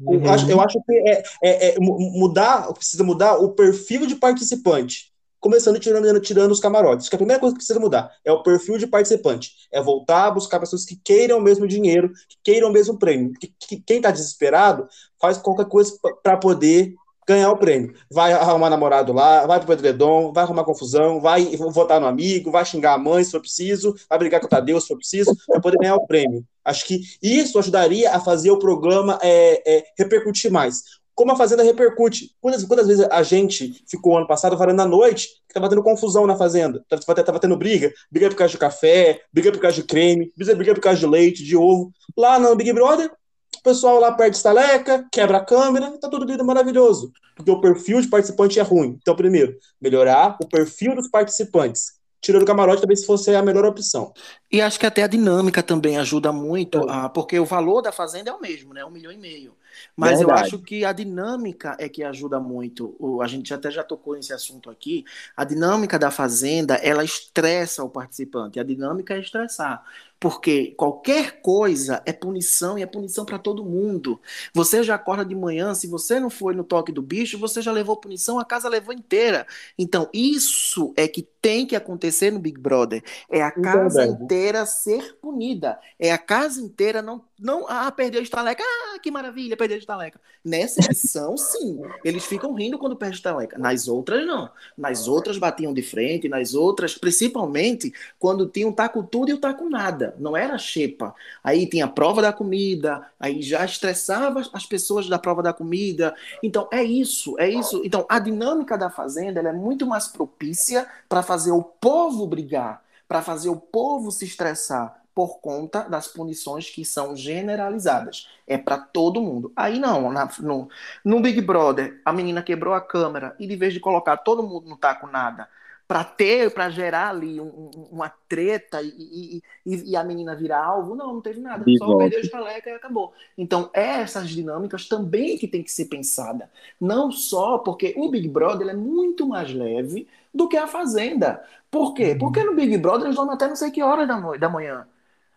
Uhum. 0.00 0.24
Eu, 0.24 0.30
acho, 0.30 0.50
eu 0.50 0.60
acho 0.60 0.80
que 0.82 0.92
é, 0.92 1.22
é, 1.42 1.68
é, 1.68 1.76
mudar, 1.78 2.72
precisa 2.72 3.04
mudar 3.04 3.36
o 3.38 3.50
perfil 3.50 4.06
de 4.06 4.16
participante. 4.16 5.09
Começando 5.40 5.80
tirando, 5.80 6.20
tirando 6.20 6.52
os 6.52 6.60
camarotes. 6.60 7.08
Que 7.08 7.14
a 7.14 7.18
primeira 7.18 7.40
coisa 7.40 7.54
que 7.54 7.58
precisa 7.58 7.80
mudar 7.80 8.10
é 8.24 8.30
o 8.30 8.42
perfil 8.42 8.78
de 8.78 8.86
participante. 8.86 9.52
É 9.72 9.82
voltar 9.82 10.26
a 10.26 10.30
buscar 10.30 10.60
pessoas 10.60 10.84
que 10.84 10.96
queiram 11.02 11.38
o 11.38 11.42
mesmo 11.42 11.66
dinheiro, 11.66 12.12
que 12.28 12.36
queiram 12.44 12.68
o 12.68 12.72
mesmo 12.72 12.98
prêmio. 12.98 13.32
Que, 13.32 13.52
que 13.58 13.80
quem 13.80 13.96
está 13.96 14.10
desesperado 14.10 14.86
faz 15.20 15.38
qualquer 15.38 15.66
coisa 15.66 15.92
para 16.22 16.36
poder 16.36 16.94
ganhar 17.26 17.50
o 17.52 17.56
prêmio. 17.56 17.94
Vai 18.10 18.32
arrumar 18.32 18.70
namorado 18.70 19.12
lá, 19.12 19.46
vai 19.46 19.58
pro 19.58 19.68
Pedredon, 19.68 20.32
vai 20.32 20.42
arrumar 20.42 20.64
confusão, 20.64 21.20
vai 21.20 21.44
votar 21.56 22.00
no 22.00 22.06
amigo, 22.06 22.50
vai 22.50 22.64
xingar 22.64 22.94
a 22.94 22.98
mãe 22.98 23.22
se 23.22 23.30
for 23.30 23.40
preciso, 23.40 23.94
vai 24.08 24.18
brigar 24.18 24.40
com 24.40 24.46
o 24.46 24.50
Tadeu 24.50 24.80
se 24.80 24.88
for 24.88 24.96
preciso, 24.96 25.32
para 25.46 25.60
poder 25.60 25.78
ganhar 25.78 25.94
o 25.94 26.06
prêmio. 26.06 26.44
Acho 26.64 26.84
que 26.84 27.00
isso 27.22 27.58
ajudaria 27.58 28.12
a 28.12 28.20
fazer 28.20 28.50
o 28.50 28.58
programa 28.58 29.18
é, 29.22 29.78
é, 29.78 29.84
repercutir 29.96 30.50
mais 30.50 30.82
como 31.20 31.32
a 31.32 31.36
Fazenda 31.36 31.62
repercute. 31.62 32.34
Quantas, 32.40 32.64
quantas 32.64 32.86
vezes 32.86 33.06
a 33.10 33.22
gente 33.22 33.84
ficou 33.86 34.16
ano 34.16 34.26
passado 34.26 34.56
falando 34.56 34.80
à 34.80 34.86
noite 34.86 35.26
que 35.26 35.50
estava 35.50 35.68
tendo 35.68 35.82
confusão 35.82 36.26
na 36.26 36.34
Fazenda, 36.34 36.82
estava 36.90 37.38
tendo 37.38 37.58
briga, 37.58 37.92
briga 38.10 38.30
por 38.30 38.36
causa 38.36 38.52
de 38.52 38.56
café, 38.56 39.20
briga 39.30 39.52
por 39.52 39.60
causa 39.60 39.76
de 39.76 39.82
creme, 39.82 40.32
briga 40.34 40.74
por 40.74 40.80
causa 40.80 40.98
de 40.98 41.06
leite, 41.06 41.44
de 41.44 41.54
ovo. 41.54 41.92
Lá 42.16 42.38
no 42.38 42.56
Big 42.56 42.72
Brother, 42.72 43.12
o 43.58 43.62
pessoal 43.62 44.00
lá 44.00 44.12
perde 44.12 44.38
estaleca, 44.38 45.06
quebra 45.12 45.36
a 45.36 45.44
câmera, 45.44 45.92
tá 46.00 46.08
tudo 46.08 46.24
lindo 46.24 46.42
maravilhoso. 46.42 47.12
Porque 47.36 47.50
o 47.50 47.60
perfil 47.60 48.00
de 48.00 48.08
participante 48.08 48.58
é 48.58 48.62
ruim. 48.62 48.96
Então, 49.02 49.14
primeiro, 49.14 49.54
melhorar 49.78 50.38
o 50.42 50.48
perfil 50.48 50.94
dos 50.94 51.10
participantes 51.10 52.00
tirando 52.22 52.42
o 52.42 52.46
camarote 52.46 52.82
talvez 52.82 53.04
fosse 53.04 53.34
a 53.34 53.42
melhor 53.42 53.64
opção. 53.64 54.12
E 54.52 54.60
acho 54.60 54.78
que 54.78 54.86
até 54.86 55.02
a 55.02 55.06
dinâmica 55.06 55.62
também 55.62 55.96
ajuda 55.96 56.32
muito, 56.32 56.78
é. 56.78 56.92
a, 56.92 57.08
porque 57.08 57.38
o 57.38 57.46
valor 57.46 57.80
da 57.80 57.90
fazenda 57.90 58.30
é 58.30 58.34
o 58.34 58.40
mesmo, 58.40 58.74
né? 58.74 58.84
Um 58.84 58.90
milhão 58.90 59.10
e 59.10 59.16
meio. 59.16 59.56
Mas 60.00 60.20
Verdade. 60.20 60.22
eu 60.22 60.30
acho 60.30 60.58
que 60.60 60.82
a 60.82 60.92
dinâmica 60.92 61.76
é 61.78 61.86
que 61.86 62.02
ajuda 62.02 62.40
muito. 62.40 62.96
O, 62.98 63.20
a 63.20 63.26
gente 63.26 63.52
até 63.52 63.70
já 63.70 63.84
tocou 63.84 64.14
nesse 64.14 64.32
assunto 64.32 64.70
aqui. 64.70 65.04
A 65.36 65.44
dinâmica 65.44 65.98
da 65.98 66.10
fazenda, 66.10 66.76
ela 66.76 67.04
estressa 67.04 67.84
o 67.84 67.90
participante. 67.90 68.58
A 68.58 68.62
dinâmica 68.62 69.12
é 69.12 69.20
estressar. 69.20 69.84
Porque 70.18 70.72
qualquer 70.76 71.42
coisa 71.42 72.02
é 72.06 72.14
punição 72.14 72.78
e 72.78 72.82
é 72.82 72.86
punição 72.86 73.26
para 73.26 73.38
todo 73.38 73.62
mundo. 73.62 74.18
Você 74.54 74.82
já 74.82 74.94
acorda 74.94 75.22
de 75.24 75.34
manhã, 75.34 75.74
se 75.74 75.86
você 75.86 76.18
não 76.18 76.30
foi 76.30 76.54
no 76.54 76.64
toque 76.64 76.92
do 76.92 77.02
bicho, 77.02 77.38
você 77.38 77.60
já 77.60 77.70
levou 77.72 77.96
punição, 77.96 78.38
a 78.38 78.44
casa 78.44 78.68
levou 78.70 78.94
inteira. 78.94 79.46
Então, 79.78 80.08
isso 80.14 80.94
é 80.96 81.06
que 81.06 81.22
tem 81.22 81.66
que 81.66 81.76
acontecer 81.76 82.30
no 82.30 82.38
Big 82.38 82.58
Brother. 82.58 83.02
É 83.30 83.42
a 83.42 83.50
casa 83.50 84.06
inteira 84.06 84.64
ser 84.64 85.18
punida. 85.20 85.78
É 85.98 86.10
a 86.12 86.18
casa 86.18 86.60
inteira 86.60 87.02
não 87.02 87.22
não, 87.40 87.66
ah, 87.68 87.90
perdeu 87.90 88.20
a 88.20 88.22
estaleca, 88.22 88.62
ah, 88.62 88.98
que 88.98 89.10
maravilha, 89.10 89.56
perdeu 89.56 89.76
a 89.76 89.78
estaleca. 89.78 90.20
Nessa 90.44 90.80
edição, 90.84 91.36
sim, 91.38 91.80
eles 92.04 92.24
ficam 92.26 92.52
rindo 92.52 92.78
quando 92.78 92.94
perde 92.94 93.14
a 93.14 93.16
estaleca. 93.16 93.58
Nas 93.58 93.88
outras, 93.88 94.26
não. 94.26 94.50
Nas 94.76 95.08
outras 95.08 95.38
batiam 95.38 95.72
de 95.72 95.82
frente, 95.82 96.28
nas 96.28 96.54
outras, 96.54 96.98
principalmente 96.98 97.92
quando 98.18 98.46
tinha 98.46 98.68
um 98.68 98.72
taco 98.72 99.02
tudo 99.02 99.30
e 99.30 99.32
o 99.32 99.38
taco 99.38 99.70
nada. 99.70 100.14
Não 100.18 100.36
era 100.36 100.58
xepa. 100.58 101.14
Aí 101.42 101.66
tinha 101.66 101.86
a 101.86 101.88
prova 101.88 102.20
da 102.20 102.32
comida, 102.32 103.06
aí 103.18 103.40
já 103.40 103.64
estressava 103.64 104.42
as 104.52 104.66
pessoas 104.66 105.08
da 105.08 105.18
prova 105.18 105.42
da 105.42 105.52
comida. 105.52 106.14
Então, 106.42 106.68
é 106.70 106.84
isso, 106.84 107.38
é 107.38 107.48
isso. 107.48 107.80
Então, 107.84 108.04
a 108.08 108.18
dinâmica 108.18 108.76
da 108.76 108.90
fazenda 108.90 109.40
é 109.40 109.52
muito 109.52 109.86
mais 109.86 110.06
propícia 110.06 110.86
para 111.08 111.22
fazer 111.22 111.52
o 111.52 111.62
povo 111.62 112.26
brigar, 112.26 112.82
para 113.08 113.22
fazer 113.22 113.48
o 113.48 113.56
povo 113.56 114.10
se 114.10 114.26
estressar 114.26 114.99
por 115.14 115.40
conta 115.40 115.82
das 115.82 116.08
punições 116.08 116.70
que 116.70 116.84
são 116.84 117.16
generalizadas. 117.16 118.28
É 118.46 118.56
para 118.56 118.78
todo 118.78 119.20
mundo. 119.20 119.52
Aí 119.54 119.78
não, 119.78 120.10
na, 120.10 120.28
no, 120.40 120.68
no 121.04 121.20
Big 121.20 121.40
Brother, 121.40 122.00
a 122.04 122.12
menina 122.12 122.42
quebrou 122.42 122.74
a 122.74 122.80
câmera 122.80 123.34
e 123.38 123.46
de 123.46 123.56
vez 123.56 123.72
de 123.72 123.80
colocar 123.80 124.16
todo 124.18 124.42
mundo 124.42 124.68
no 124.68 124.76
taco 124.76 125.06
nada, 125.06 125.48
para 125.90 126.04
ter, 126.04 126.54
para 126.54 126.70
gerar 126.70 127.08
ali 127.10 127.40
um, 127.40 127.68
uma 127.90 128.08
treta 128.28 128.80
e, 128.80 129.42
e, 129.66 129.90
e, 129.90 129.96
a 129.96 130.04
menina 130.04 130.36
virar 130.36 130.64
alvo, 130.64 130.94
não, 130.94 131.14
não 131.14 131.20
teve 131.20 131.40
nada. 131.40 131.64
Só 131.78 131.96
perdeu 131.96 132.20
a 132.20 132.22
estaleca 132.22 132.70
e 132.70 132.74
acabou. 132.74 133.12
Então, 133.36 133.68
essas 133.72 134.28
dinâmicas 134.30 134.86
também 134.86 135.36
que 135.36 135.48
tem 135.48 135.64
que 135.64 135.72
ser 135.72 135.86
pensada. 135.86 136.48
Não 136.80 137.10
só 137.10 137.58
porque 137.58 137.92
o 137.96 138.08
Big 138.08 138.28
Brother 138.28 138.68
é 138.68 138.72
muito 138.72 139.26
mais 139.26 139.52
leve 139.52 140.06
do 140.32 140.48
que 140.48 140.56
a 140.56 140.68
Fazenda. 140.68 141.44
Por 141.68 141.92
quê? 141.92 142.12
Uhum. 142.12 142.18
Porque 142.18 142.44
no 142.44 142.54
Big 142.54 142.76
Brother 142.78 143.06
eles 143.06 143.16
dormem 143.16 143.34
até 143.34 143.48
não 143.48 143.56
sei 143.56 143.72
que 143.72 143.82
horas 143.82 144.06
da, 144.06 144.16
da 144.36 144.48
manhã. 144.48 144.86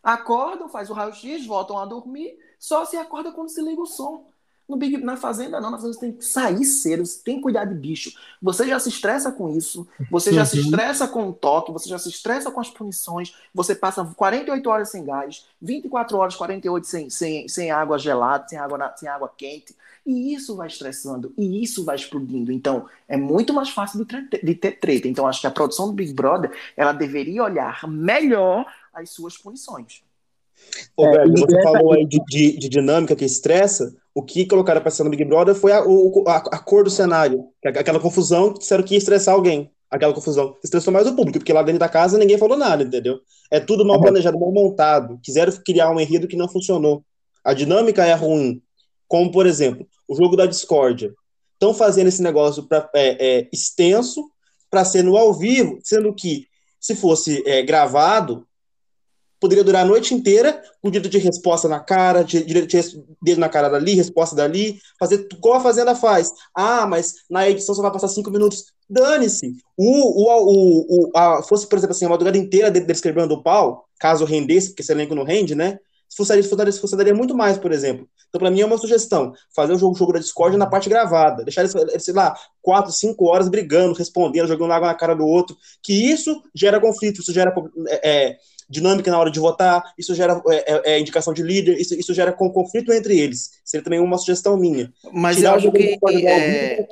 Acordam, 0.04 0.68
faz 0.68 0.90
o 0.90 0.94
raio-x, 0.94 1.46
voltam 1.46 1.78
a 1.78 1.86
dormir, 1.86 2.38
só 2.60 2.84
se 2.84 2.98
acorda 2.98 3.32
quando 3.32 3.50
se 3.50 3.62
liga 3.62 3.82
o 3.82 3.86
som. 3.86 4.26
No 4.68 4.78
Big, 4.78 4.98
na 4.98 5.18
fazenda, 5.18 5.60
não, 5.60 5.70
na 5.70 5.78
fazenda 5.78 5.94
você 5.94 6.00
tem 6.00 6.12
que 6.14 6.24
sair 6.24 6.64
cedo, 6.64 7.06
você 7.06 7.22
tem 7.22 7.36
que 7.36 7.42
cuidar 7.42 7.66
de 7.66 7.76
bicho. 7.76 8.18
Você 8.42 8.66
já 8.66 8.80
se 8.80 8.88
estressa 8.88 9.32
com 9.32 9.50
isso, 9.50 9.86
você 10.10 10.32
já 10.32 10.42
uhum. 10.42 10.46
se 10.46 10.60
estressa 10.62 11.08
com 11.08 11.28
o 11.28 11.34
toque, 11.34 11.72
você 11.72 11.90
já 11.90 12.00
se 12.00 12.08
estressa 12.08 12.50
com 12.50 12.62
as 12.62 12.70
punições, 12.70 13.36
você 13.54 13.76
passa 13.76 14.06
48 14.16 14.70
horas 14.70 14.90
sem 14.90 15.04
gás, 15.04 15.46
24 15.62 16.18
horas, 16.18 16.36
48 16.36 16.88
sem, 16.88 17.10
sem, 17.10 17.48
sem 17.50 17.72
água 17.72 18.00
gelada, 18.00 18.48
sem 18.48 18.58
água, 18.58 18.94
sem 18.96 19.10
água 19.10 19.32
quente. 19.38 19.76
E 20.06 20.34
isso 20.34 20.56
vai 20.56 20.68
estressando, 20.68 21.34
e 21.38 21.64
isso 21.64 21.86
vai 21.86 21.96
explodindo. 21.96 22.52
Então, 22.52 22.88
é 23.08 23.16
muito 23.16 23.54
mais 23.54 23.70
fácil 23.70 24.04
de, 24.04 24.40
de 24.44 24.56
ter 24.56 24.74
treta. 24.74 25.08
Então, 25.08 25.26
acho 25.26 25.40
que 25.40 25.48
a 25.48 25.52
produção 25.52 25.88
do 25.88 25.94
Big 25.94 26.14
Brother, 26.14 26.52
ela 26.76 26.92
deveria 26.92 27.44
olhar 27.44 27.88
melhor 27.88 28.66
as 28.94 29.10
suas 29.10 29.38
punições. 29.38 30.04
Ô, 30.96 31.06
é, 31.08 31.28
você 31.28 31.62
falou 31.64 31.94
aí 31.94 32.06
de, 32.06 32.20
de, 32.28 32.58
de, 32.58 32.70
dinâmica 32.70 33.16
que 33.16 33.26
estressa. 33.26 33.94
O 34.14 34.22
que 34.22 34.46
colocaram 34.46 34.82
para 34.82 34.92
ser 34.92 35.04
no 35.04 35.10
Big 35.10 35.26
Brother 35.26 35.56
foi 35.56 35.72
a, 35.72 35.84
o, 35.84 36.24
a, 36.28 36.38
a, 36.38 36.60
cor 36.60 36.84
do 36.84 36.90
cenário. 36.90 37.46
É 37.64 37.70
aquela 37.70 38.00
confusão 38.00 38.54
que 38.54 38.60
disseram 38.60 38.84
que 38.84 38.94
ia 38.94 38.98
estressar 39.00 39.34
alguém. 39.34 39.72
Aquela 39.90 40.14
confusão. 40.14 40.56
Estressou 40.64 40.94
mais 40.94 41.08
o 41.08 41.16
público, 41.16 41.40
porque 41.40 41.54
lá 41.54 41.64
dentro 41.64 41.80
da 41.80 41.90
casa 41.90 42.18
ninguém 42.18 42.38
falou 42.38 42.58
nada, 42.58 42.84
entendeu? 42.84 43.20
É 43.52 43.60
tudo 43.60 43.86
mal 43.86 44.00
planejado, 44.00 44.40
mal 44.40 44.52
montado. 44.52 45.20
Quiseram 45.24 45.52
criar 45.66 45.92
um 45.92 46.00
enredo 46.00 46.28
que 46.28 46.38
não 46.38 46.48
funcionou. 46.48 47.04
A 47.44 47.54
dinâmica 47.54 48.06
é 48.06 48.14
ruim. 48.14 48.62
Como, 49.08 49.32
por 49.32 49.46
exemplo, 49.46 49.88
o 50.08 50.16
jogo 50.16 50.36
da 50.36 50.46
discórdia. 50.46 51.14
Estão 51.54 51.74
fazendo 51.74 52.08
esse 52.08 52.22
negócio 52.22 52.64
pra, 52.64 52.90
é, 52.94 53.40
é, 53.40 53.50
extenso 53.52 54.30
para 54.70 54.84
ser 54.84 55.04
no 55.04 55.16
ao 55.16 55.34
vivo, 55.34 55.80
sendo 55.84 56.14
que 56.14 56.48
se 56.80 56.96
fosse 56.96 57.44
é, 57.46 57.62
gravado, 57.62 58.46
poderia 59.44 59.62
durar 59.62 59.84
a 59.84 59.86
noite 59.86 60.14
inteira, 60.14 60.64
com 60.82 60.90
direito 60.90 61.12
de 61.12 61.18
resposta 61.18 61.68
na 61.68 61.78
cara, 61.78 62.24
direito 62.24 62.66
de 62.66 63.04
dedo 63.22 63.42
na 63.42 63.50
cara 63.50 63.68
dali, 63.68 63.94
resposta 63.94 64.34
dali, 64.34 64.80
fazer 64.98 65.28
igual 65.30 65.56
a 65.56 65.60
Fazenda 65.60 65.94
faz. 65.94 66.32
Ah, 66.56 66.88
mas 66.88 67.16
na 67.30 67.50
edição 67.50 67.76
só 67.76 67.82
vai 67.82 67.92
passar 67.92 68.08
cinco 68.08 68.32
minutos. 68.32 68.68
Dane-se. 68.90 69.58
O, 69.76 69.84
o, 69.84 70.30
o, 70.30 71.10
o, 71.10 71.12
a, 71.14 71.44
fosse, 71.44 71.68
por 71.68 71.78
exemplo, 71.78 71.94
assim, 71.94 72.06
a 72.06 72.10
madrugada 72.10 72.38
inteira 72.38 72.72
deles 72.72 73.02
quebrando 73.02 73.34
o 73.34 73.44
pau, 73.44 73.86
caso 74.00 74.24
rendesse, 74.24 74.70
porque 74.70 74.82
esse 74.82 74.94
elenco 74.94 75.14
não 75.14 75.26
rende, 75.26 75.56
né? 75.56 75.78
Funcionaria, 76.16 76.44
funcionaria, 76.44 76.74
funcionaria 76.80 77.14
muito 77.14 77.36
mais, 77.36 77.58
por 77.58 77.74
exemplo. 77.74 78.08
Então, 78.30 78.40
para 78.40 78.50
mim, 78.50 78.62
é 78.62 78.66
uma 78.66 78.78
sugestão: 78.78 79.34
fazer 79.54 79.74
o 79.74 79.78
jogo, 79.78 79.96
jogo 79.96 80.14
da 80.14 80.20
Discord 80.20 80.56
na 80.56 80.68
parte 80.68 80.90
gravada. 80.90 81.44
Deixar 81.44 81.62
eles, 81.62 81.74
sei 82.04 82.14
lá, 82.14 82.34
quatro, 82.62 82.94
cinco 82.94 83.26
horas 83.26 83.50
brigando, 83.50 83.94
respondendo, 83.94 84.48
jogando 84.48 84.72
água 84.72 84.88
na 84.88 84.96
cara 84.96 85.16
do 85.16 85.26
outro. 85.26 85.58
Que 85.82 85.94
isso 85.94 86.42
gera 86.56 86.80
conflito, 86.80 87.20
isso 87.20 87.34
gera 87.34 87.54
é, 87.90 88.10
é 88.10 88.38
dinâmica 88.70 89.10
na 89.12 89.20
hora 89.20 89.32
de 89.32 89.40
votar, 89.40 89.94
isso 89.98 90.14
gera 90.16 90.42
é, 90.48 90.74
é, 90.74 90.94
é 90.94 91.00
indicação 91.00 91.34
de 91.34 91.44
líder, 91.44 91.80
isso, 91.80 91.94
isso 91.96 92.14
gera 92.14 92.32
com 92.32 92.50
conflito 92.52 92.92
entre 92.92 93.20
eles. 93.20 93.60
Seria 93.64 93.84
também 93.84 94.00
uma 94.00 94.18
sugestão 94.18 94.58
minha. 94.58 94.92
Mas 95.12 95.38
Tirar 95.38 95.52
eu 95.52 95.56
acho 95.56 95.72
que 95.72 96.00
é, 96.26 96.88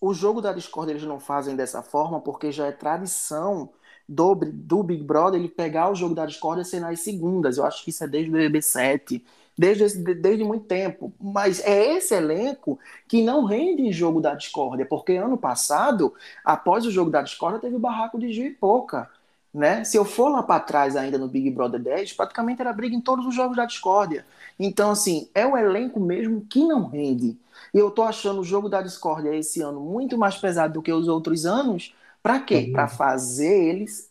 o 0.00 0.14
jogo 0.14 0.40
da 0.40 0.52
Discord 0.52 0.90
eles 0.90 1.02
não 1.02 1.20
fazem 1.20 1.56
dessa 1.56 1.82
forma 1.82 2.20
porque 2.20 2.52
já 2.52 2.66
é 2.66 2.72
tradição 2.72 3.70
do, 4.08 4.34
do 4.34 4.82
Big 4.82 5.02
Brother 5.02 5.40
ele 5.40 5.48
pegar 5.48 5.90
o 5.90 5.94
jogo 5.94 6.14
da 6.14 6.26
Discord 6.26 6.62
e 6.62 6.64
ser 6.64 6.80
nas 6.80 7.00
segundas. 7.00 7.56
Eu 7.56 7.64
acho 7.64 7.84
que 7.84 7.90
isso 7.90 8.04
é 8.04 8.08
desde 8.08 8.30
o 8.30 8.34
BB7 8.34 9.22
desde, 9.56 10.14
desde 10.14 10.44
muito 10.44 10.66
tempo. 10.66 11.12
Mas 11.20 11.60
é 11.64 11.96
esse 11.96 12.14
elenco 12.14 12.78
que 13.08 13.22
não 13.22 13.44
rende 13.44 13.82
em 13.82 13.92
jogo 13.92 14.20
da 14.20 14.34
discórdia, 14.34 14.84
porque 14.84 15.12
ano 15.12 15.38
passado, 15.38 16.12
após 16.44 16.84
o 16.84 16.90
jogo 16.90 17.10
da 17.10 17.22
discórdia, 17.22 17.60
teve 17.60 17.76
o 17.76 17.80
barraco 17.80 18.18
de 18.18 18.32
Gil 18.32 18.46
e 18.46 18.50
Pouca. 18.50 19.08
Né? 19.54 19.84
Se 19.84 19.96
eu 19.96 20.04
for 20.04 20.28
lá 20.30 20.42
para 20.42 20.58
trás 20.58 20.96
ainda 20.96 21.16
no 21.16 21.28
Big 21.28 21.48
Brother 21.48 21.80
10, 21.80 22.12
praticamente 22.14 22.60
era 22.60 22.72
briga 22.72 22.96
em 22.96 23.00
todos 23.00 23.24
os 23.24 23.34
jogos 23.34 23.56
da 23.56 23.64
discórdia. 23.64 24.26
Então, 24.58 24.90
assim, 24.90 25.28
é 25.32 25.46
o 25.46 25.56
elenco 25.56 26.00
mesmo 26.00 26.44
que 26.44 26.66
não 26.66 26.88
rende. 26.88 27.38
E 27.72 27.78
eu 27.78 27.88
tô 27.90 28.02
achando 28.02 28.40
o 28.40 28.44
jogo 28.44 28.68
da 28.68 28.82
discórdia 28.82 29.34
esse 29.34 29.60
ano 29.60 29.80
muito 29.80 30.18
mais 30.18 30.36
pesado 30.36 30.74
do 30.74 30.82
que 30.82 30.92
os 30.92 31.06
outros 31.06 31.46
anos. 31.46 31.94
Para 32.20 32.40
quê? 32.40 32.64
Uhum. 32.66 32.72
Para 32.72 32.88
fazer 32.88 33.68
eles 33.68 34.10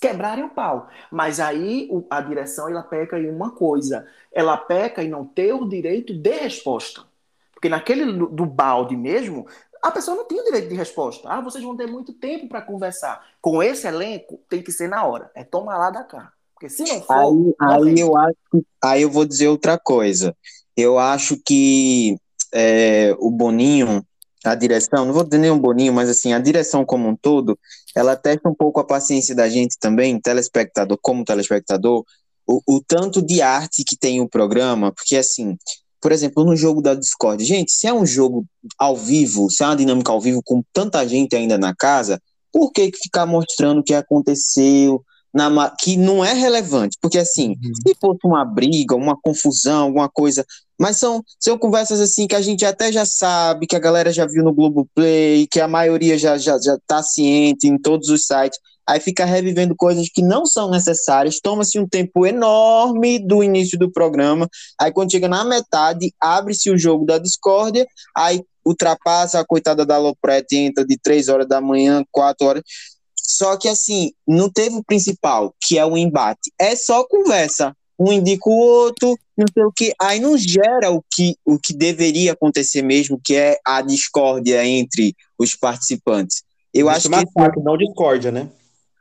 quebrarem 0.00 0.44
o 0.44 0.50
pau. 0.50 0.88
Mas 1.10 1.40
aí 1.40 1.90
a 2.08 2.20
direção 2.20 2.68
ela 2.68 2.82
peca 2.82 3.18
em 3.18 3.30
uma 3.30 3.50
coisa: 3.50 4.06
ela 4.32 4.56
peca 4.56 5.02
em 5.02 5.08
não 5.08 5.24
ter 5.24 5.52
o 5.52 5.68
direito 5.68 6.14
de 6.14 6.30
resposta. 6.30 7.02
Porque 7.52 7.68
naquele 7.68 8.04
do, 8.12 8.26
do 8.26 8.44
balde 8.44 8.94
mesmo, 8.94 9.46
a 9.84 9.90
pessoa 9.90 10.16
não 10.16 10.26
tinha 10.26 10.40
o 10.40 10.44
direito 10.44 10.68
de 10.68 10.74
resposta. 10.74 11.28
Ah, 11.28 11.42
vocês 11.42 11.62
vão 11.62 11.76
ter 11.76 11.86
muito 11.86 12.14
tempo 12.14 12.48
para 12.48 12.62
conversar. 12.62 13.22
Com 13.40 13.62
esse 13.62 13.86
elenco, 13.86 14.40
tem 14.48 14.62
que 14.62 14.72
ser 14.72 14.88
na 14.88 15.04
hora. 15.04 15.30
É 15.34 15.44
tomar 15.44 15.76
lá 15.76 15.90
da 15.90 16.02
cá. 16.02 16.32
Porque 16.54 16.70
se 16.70 16.82
não 16.84 17.02
for. 17.02 17.54
Aí, 17.60 17.88
aí 17.88 18.00
eu 18.00 18.16
acho 18.16 18.64
aí 18.82 19.02
eu 19.02 19.10
vou 19.10 19.26
dizer 19.26 19.48
outra 19.48 19.78
coisa. 19.78 20.34
Eu 20.74 20.98
acho 20.98 21.36
que 21.44 22.16
é, 22.52 23.14
o 23.18 23.30
Boninho 23.30 24.02
a 24.44 24.54
direção, 24.54 25.06
não 25.06 25.12
vou 25.12 25.24
dizer 25.24 25.38
nem 25.38 25.50
um 25.50 25.58
Boninho, 25.58 25.92
mas 25.92 26.08
assim, 26.08 26.34
a 26.34 26.38
direção 26.38 26.84
como 26.84 27.08
um 27.08 27.16
todo, 27.16 27.58
ela 27.96 28.14
testa 28.14 28.46
um 28.48 28.54
pouco 28.54 28.78
a 28.78 28.84
paciência 28.84 29.34
da 29.34 29.48
gente 29.48 29.78
também, 29.78 30.20
telespectador, 30.20 30.98
como 31.00 31.24
telespectador, 31.24 32.04
o, 32.46 32.60
o 32.66 32.82
tanto 32.86 33.22
de 33.22 33.40
arte 33.40 33.82
que 33.84 33.96
tem 33.96 34.20
o 34.20 34.28
programa, 34.28 34.92
porque 34.92 35.16
assim, 35.16 35.56
por 36.04 36.12
exemplo, 36.12 36.44
no 36.44 36.54
jogo 36.54 36.82
da 36.82 36.92
Discord, 36.92 37.42
gente, 37.42 37.72
se 37.72 37.86
é 37.86 37.92
um 37.94 38.04
jogo 38.04 38.44
ao 38.78 38.94
vivo, 38.94 39.50
se 39.50 39.62
é 39.62 39.66
uma 39.66 39.74
dinâmica 39.74 40.12
ao 40.12 40.20
vivo 40.20 40.42
com 40.44 40.62
tanta 40.70 41.08
gente 41.08 41.34
ainda 41.34 41.56
na 41.56 41.74
casa, 41.74 42.20
por 42.52 42.70
que, 42.72 42.90
que 42.90 42.98
ficar 42.98 43.24
mostrando 43.24 43.80
o 43.80 43.82
que 43.82 43.94
aconteceu, 43.94 45.02
na, 45.32 45.70
que 45.70 45.96
não 45.96 46.22
é 46.22 46.34
relevante, 46.34 46.98
porque 47.00 47.16
assim, 47.16 47.52
uhum. 47.52 47.72
se 47.88 47.96
fosse 47.98 48.20
uma 48.22 48.44
briga, 48.44 48.94
uma 48.94 49.16
confusão, 49.18 49.84
alguma 49.84 50.10
coisa, 50.10 50.44
mas 50.78 50.96
são, 50.96 51.22
são 51.38 51.58
conversas 51.58 52.00
assim 52.00 52.26
que 52.26 52.34
a 52.34 52.40
gente 52.40 52.64
até 52.64 52.90
já 52.90 53.04
sabe, 53.04 53.66
que 53.66 53.76
a 53.76 53.80
galera 53.80 54.12
já 54.12 54.26
viu 54.26 54.42
no 54.42 54.52
Globoplay, 54.52 55.46
que 55.46 55.60
a 55.60 55.68
maioria 55.68 56.18
já, 56.18 56.36
já, 56.36 56.58
já 56.58 56.76
tá 56.86 57.02
ciente 57.02 57.66
em 57.68 57.78
todos 57.78 58.08
os 58.08 58.26
sites, 58.26 58.58
aí 58.86 59.00
fica 59.00 59.24
revivendo 59.24 59.74
coisas 59.76 60.08
que 60.12 60.22
não 60.22 60.44
são 60.44 60.70
necessárias, 60.70 61.40
toma-se 61.40 61.78
um 61.78 61.88
tempo 61.88 62.26
enorme 62.26 63.18
do 63.18 63.42
início 63.42 63.78
do 63.78 63.90
programa, 63.90 64.48
aí 64.80 64.92
quando 64.92 65.10
chega 65.10 65.28
na 65.28 65.44
metade, 65.44 66.12
abre-se 66.20 66.70
o 66.70 66.78
jogo 66.78 67.06
da 67.06 67.18
discórdia, 67.18 67.86
aí 68.16 68.42
ultrapassa 68.64 69.40
a 69.40 69.44
coitada 69.44 69.84
da 69.84 69.98
Loprete, 69.98 70.56
entra 70.56 70.84
de 70.84 70.98
3 70.98 71.28
horas 71.28 71.46
da 71.46 71.60
manhã, 71.60 72.02
4 72.10 72.46
horas, 72.46 72.62
só 73.26 73.56
que 73.56 73.68
assim, 73.68 74.12
não 74.28 74.50
teve 74.50 74.76
o 74.76 74.84
principal, 74.84 75.54
que 75.60 75.78
é 75.78 75.84
o 75.84 75.96
embate. 75.96 76.52
É 76.58 76.76
só 76.76 77.04
conversa. 77.04 77.74
Um 77.98 78.12
indica 78.12 78.48
o 78.48 78.52
outro, 78.52 79.16
não 79.36 79.46
sei 79.52 79.64
o 79.64 79.72
que. 79.72 79.92
Aí 80.00 80.20
não 80.20 80.36
gera 80.36 80.90
o 80.90 81.02
que, 81.10 81.36
o 81.44 81.58
que 81.58 81.72
deveria 81.72 82.32
acontecer 82.32 82.82
mesmo, 82.82 83.20
que 83.22 83.34
é 83.34 83.58
a 83.64 83.80
discórdia 83.80 84.64
entre 84.66 85.14
os 85.38 85.54
participantes. 85.54 86.42
Eu 86.72 86.90
Isso 86.90 86.96
acho 86.96 87.26
que. 87.26 87.60
não 87.60 87.76
discórdia, 87.76 88.30
né? 88.32 88.48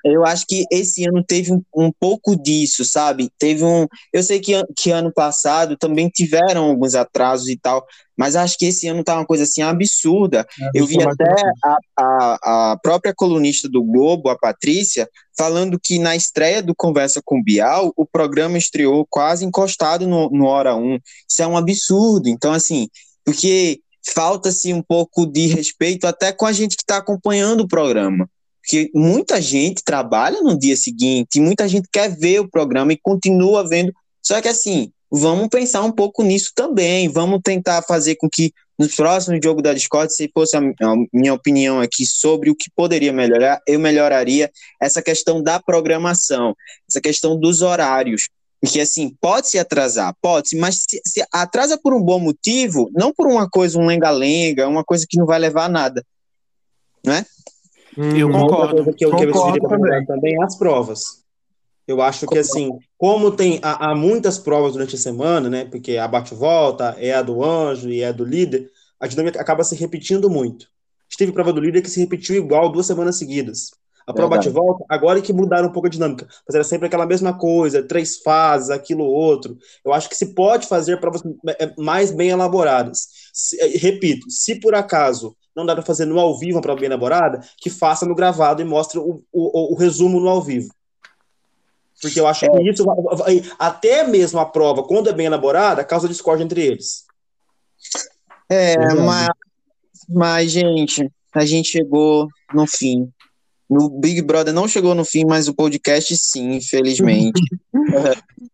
Eu 0.03 0.25
acho 0.25 0.45
que 0.45 0.65
esse 0.69 1.07
ano 1.07 1.23
teve 1.23 1.53
um, 1.53 1.63
um, 1.73 1.89
pouco 1.89 2.35
disso, 2.35 2.83
sabe? 2.83 3.31
Teve 3.39 3.63
um. 3.63 3.87
Eu 4.11 4.21
sei 4.21 4.41
que, 4.41 4.51
que 4.75 4.91
ano 4.91 5.13
passado 5.13 5.77
também 5.77 6.09
tiveram 6.09 6.65
alguns 6.65 6.93
atrasos 6.93 7.47
e 7.47 7.57
tal, 7.57 7.85
mas 8.17 8.35
acho 8.35 8.57
que 8.57 8.65
esse 8.65 8.85
ano 8.85 9.01
tá 9.01 9.15
uma 9.15 9.25
coisa 9.25 9.43
assim 9.43 9.61
absurda. 9.61 10.45
É, 10.59 10.69
eu 10.75 10.85
vi 10.85 11.01
até 11.01 11.33
a, 11.63 11.77
a, 11.97 12.71
a, 12.71 12.77
própria 12.83 13.13
colunista 13.15 13.69
do 13.69 13.81
Globo, 13.81 14.27
a 14.27 14.37
Patrícia, 14.37 15.09
falando 15.37 15.79
que 15.79 15.99
na 15.99 16.15
estreia 16.15 16.61
do 16.61 16.75
Conversa 16.75 17.21
com 17.23 17.41
Bial, 17.41 17.91
o 17.95 18.05
programa 18.05 18.57
estreou 18.57 19.05
quase 19.09 19.45
encostado 19.45 20.07
no, 20.07 20.29
no 20.29 20.45
Hora 20.45 20.75
1. 20.75 20.99
Isso 21.29 21.41
é 21.41 21.47
um 21.47 21.57
absurdo. 21.57 22.29
Então, 22.29 22.53
assim, 22.53 22.87
porque 23.25 23.79
falta-se 24.13 24.73
um 24.73 24.81
pouco 24.81 25.25
de 25.25 25.47
respeito 25.47 26.05
até 26.05 26.31
com 26.31 26.45
a 26.45 26.51
gente 26.51 26.75
que 26.75 26.83
está 26.83 26.97
acompanhando 26.97 27.61
o 27.61 27.67
programa. 27.67 28.29
Porque 28.61 28.89
muita 28.93 29.41
gente 29.41 29.83
trabalha 29.83 30.41
no 30.41 30.57
dia 30.57 30.77
seguinte, 30.77 31.39
muita 31.39 31.67
gente 31.67 31.87
quer 31.91 32.09
ver 32.09 32.39
o 32.39 32.49
programa 32.49 32.93
e 32.93 32.97
continua 32.97 33.67
vendo. 33.67 33.91
Só 34.21 34.41
que 34.41 34.47
assim, 34.47 34.91
vamos 35.13 35.47
pensar 35.49 35.83
um 35.83 35.91
pouco 35.91 36.23
nisso 36.23 36.51
também. 36.55 37.07
Vamos 37.07 37.39
tentar 37.43 37.83
fazer 37.83 38.15
com 38.15 38.27
que 38.27 38.51
nos 38.79 38.95
próximos 38.95 39.39
jogos 39.43 39.61
da 39.61 39.73
Discord, 39.73 40.11
se 40.11 40.29
fosse 40.33 40.57
a 40.57 40.61
minha 41.13 41.33
opinião 41.33 41.79
aqui 41.79 42.05
sobre 42.05 42.49
o 42.49 42.55
que 42.55 42.71
poderia 42.75 43.13
melhorar, 43.13 43.61
eu 43.67 43.79
melhoraria 43.79 44.49
essa 44.81 45.01
questão 45.01 45.43
da 45.43 45.59
programação, 45.59 46.55
essa 46.89 46.99
questão 46.99 47.39
dos 47.39 47.61
horários. 47.61 48.29
Porque, 48.59 48.79
assim, 48.79 49.15
pode 49.21 49.49
se 49.49 49.59
atrasar, 49.59 50.15
pode 50.21 50.49
se, 50.49 50.57
mas 50.57 50.85
se, 50.89 50.99
se 51.05 51.23
atrasa 51.31 51.77
por 51.77 51.93
um 51.93 52.01
bom 52.01 52.17
motivo, 52.17 52.89
não 52.93 53.13
por 53.13 53.27
uma 53.27 53.47
coisa, 53.47 53.77
um 53.77 53.85
lenga-lenga, 53.85 54.67
uma 54.67 54.83
coisa 54.83 55.05
que 55.07 55.17
não 55.17 55.25
vai 55.25 55.37
levar 55.37 55.65
a 55.65 55.69
nada. 55.69 56.03
Não 57.05 57.13
é? 57.13 57.25
Hum, 57.97 58.17
eu 58.17 58.31
concordo. 58.31 58.77
Outra 58.77 58.83
coisa 58.85 58.97
que 58.97 59.05
eu, 59.05 59.11
concordo 59.11 59.59
que 59.59 59.65
eu 59.65 59.69
também. 59.69 60.05
também 60.05 60.33
é 60.41 60.43
as 60.43 60.57
provas. 60.57 61.22
Eu 61.87 62.01
acho 62.01 62.25
que, 62.27 62.37
assim, 62.37 62.71
como 62.97 63.31
tem 63.31 63.59
há, 63.61 63.91
há, 63.91 63.95
muitas 63.95 64.37
provas 64.37 64.73
durante 64.73 64.95
a 64.95 64.99
semana, 64.99 65.49
né? 65.49 65.65
Porque 65.65 65.97
a 65.97 66.07
bate-volta 66.07 66.95
é 66.97 67.13
a 67.13 67.21
do 67.21 67.43
anjo 67.43 67.89
e 67.89 68.01
é 68.01 68.07
a 68.07 68.11
do 68.11 68.23
líder, 68.23 68.69
a 68.99 69.07
dinâmica 69.07 69.39
acaba 69.39 69.63
se 69.63 69.75
repetindo 69.75 70.29
muito. 70.29 70.65
A 70.65 71.03
gente 71.09 71.17
teve 71.17 71.31
prova 71.33 71.51
do 71.51 71.59
líder 71.59 71.81
que 71.81 71.89
se 71.89 71.99
repetiu 71.99 72.35
igual 72.35 72.71
duas 72.71 72.85
semanas 72.85 73.17
seguidas. 73.17 73.71
A 74.05 74.13
prova 74.13 74.35
bate-volta, 74.35 74.83
agora 74.89 75.19
é 75.19 75.21
que 75.21 75.31
mudaram 75.31 75.69
um 75.69 75.71
pouco 75.71 75.87
a 75.87 75.89
dinâmica, 75.89 76.27
mas 76.45 76.55
era 76.55 76.63
sempre 76.63 76.87
aquela 76.87 77.05
mesma 77.05 77.37
coisa, 77.37 77.83
três 77.83 78.17
fases, 78.17 78.69
aquilo 78.69 79.05
outro. 79.05 79.57
Eu 79.83 79.93
acho 79.93 80.09
que 80.09 80.15
se 80.15 80.33
pode 80.33 80.67
fazer 80.67 80.99
provas 80.99 81.21
é, 81.59 81.73
mais 81.77 82.11
bem 82.11 82.29
elaboradas. 82.29 83.07
Se, 83.33 83.59
é, 83.61 83.67
repito, 83.77 84.29
se 84.29 84.59
por 84.59 84.75
acaso 84.75 85.35
não 85.55 85.65
dá 85.65 85.73
para 85.73 85.85
fazer 85.85 86.05
no 86.05 86.19
ao 86.19 86.37
vivo 86.37 86.57
uma 86.57 86.61
prova 86.61 86.79
bem 86.79 86.87
elaborada, 86.87 87.41
que 87.57 87.69
faça 87.69 88.05
no 88.05 88.15
gravado 88.15 88.61
e 88.61 88.65
mostre 88.65 88.99
o, 88.99 89.21
o, 89.31 89.73
o 89.73 89.75
resumo 89.75 90.19
no 90.19 90.27
ao 90.27 90.41
vivo. 90.41 90.69
Porque 92.03 92.19
eu 92.19 92.27
acho 92.27 92.45
é. 92.45 92.49
que 92.49 92.69
isso, 92.69 92.85
até 93.57 94.05
mesmo 94.05 94.39
a 94.39 94.45
prova, 94.45 94.83
quando 94.83 95.09
é 95.09 95.13
bem 95.13 95.25
elaborada, 95.25 95.85
causa 95.85 96.07
discórdia 96.07 96.43
entre 96.43 96.61
eles. 96.61 97.05
É, 98.49 98.75
mas, 98.95 99.29
mas, 100.09 100.51
gente, 100.51 101.09
a 101.33 101.45
gente 101.45 101.69
chegou 101.69 102.27
no 102.53 102.67
fim. 102.67 103.09
No 103.69 103.89
Big 103.89 104.21
Brother 104.21 104.53
não 104.53 104.67
chegou 104.67 104.93
no 104.93 105.05
fim, 105.05 105.23
mas 105.25 105.47
o 105.47 105.55
podcast 105.55 106.15
sim, 106.17 106.55
infelizmente. 106.55 107.41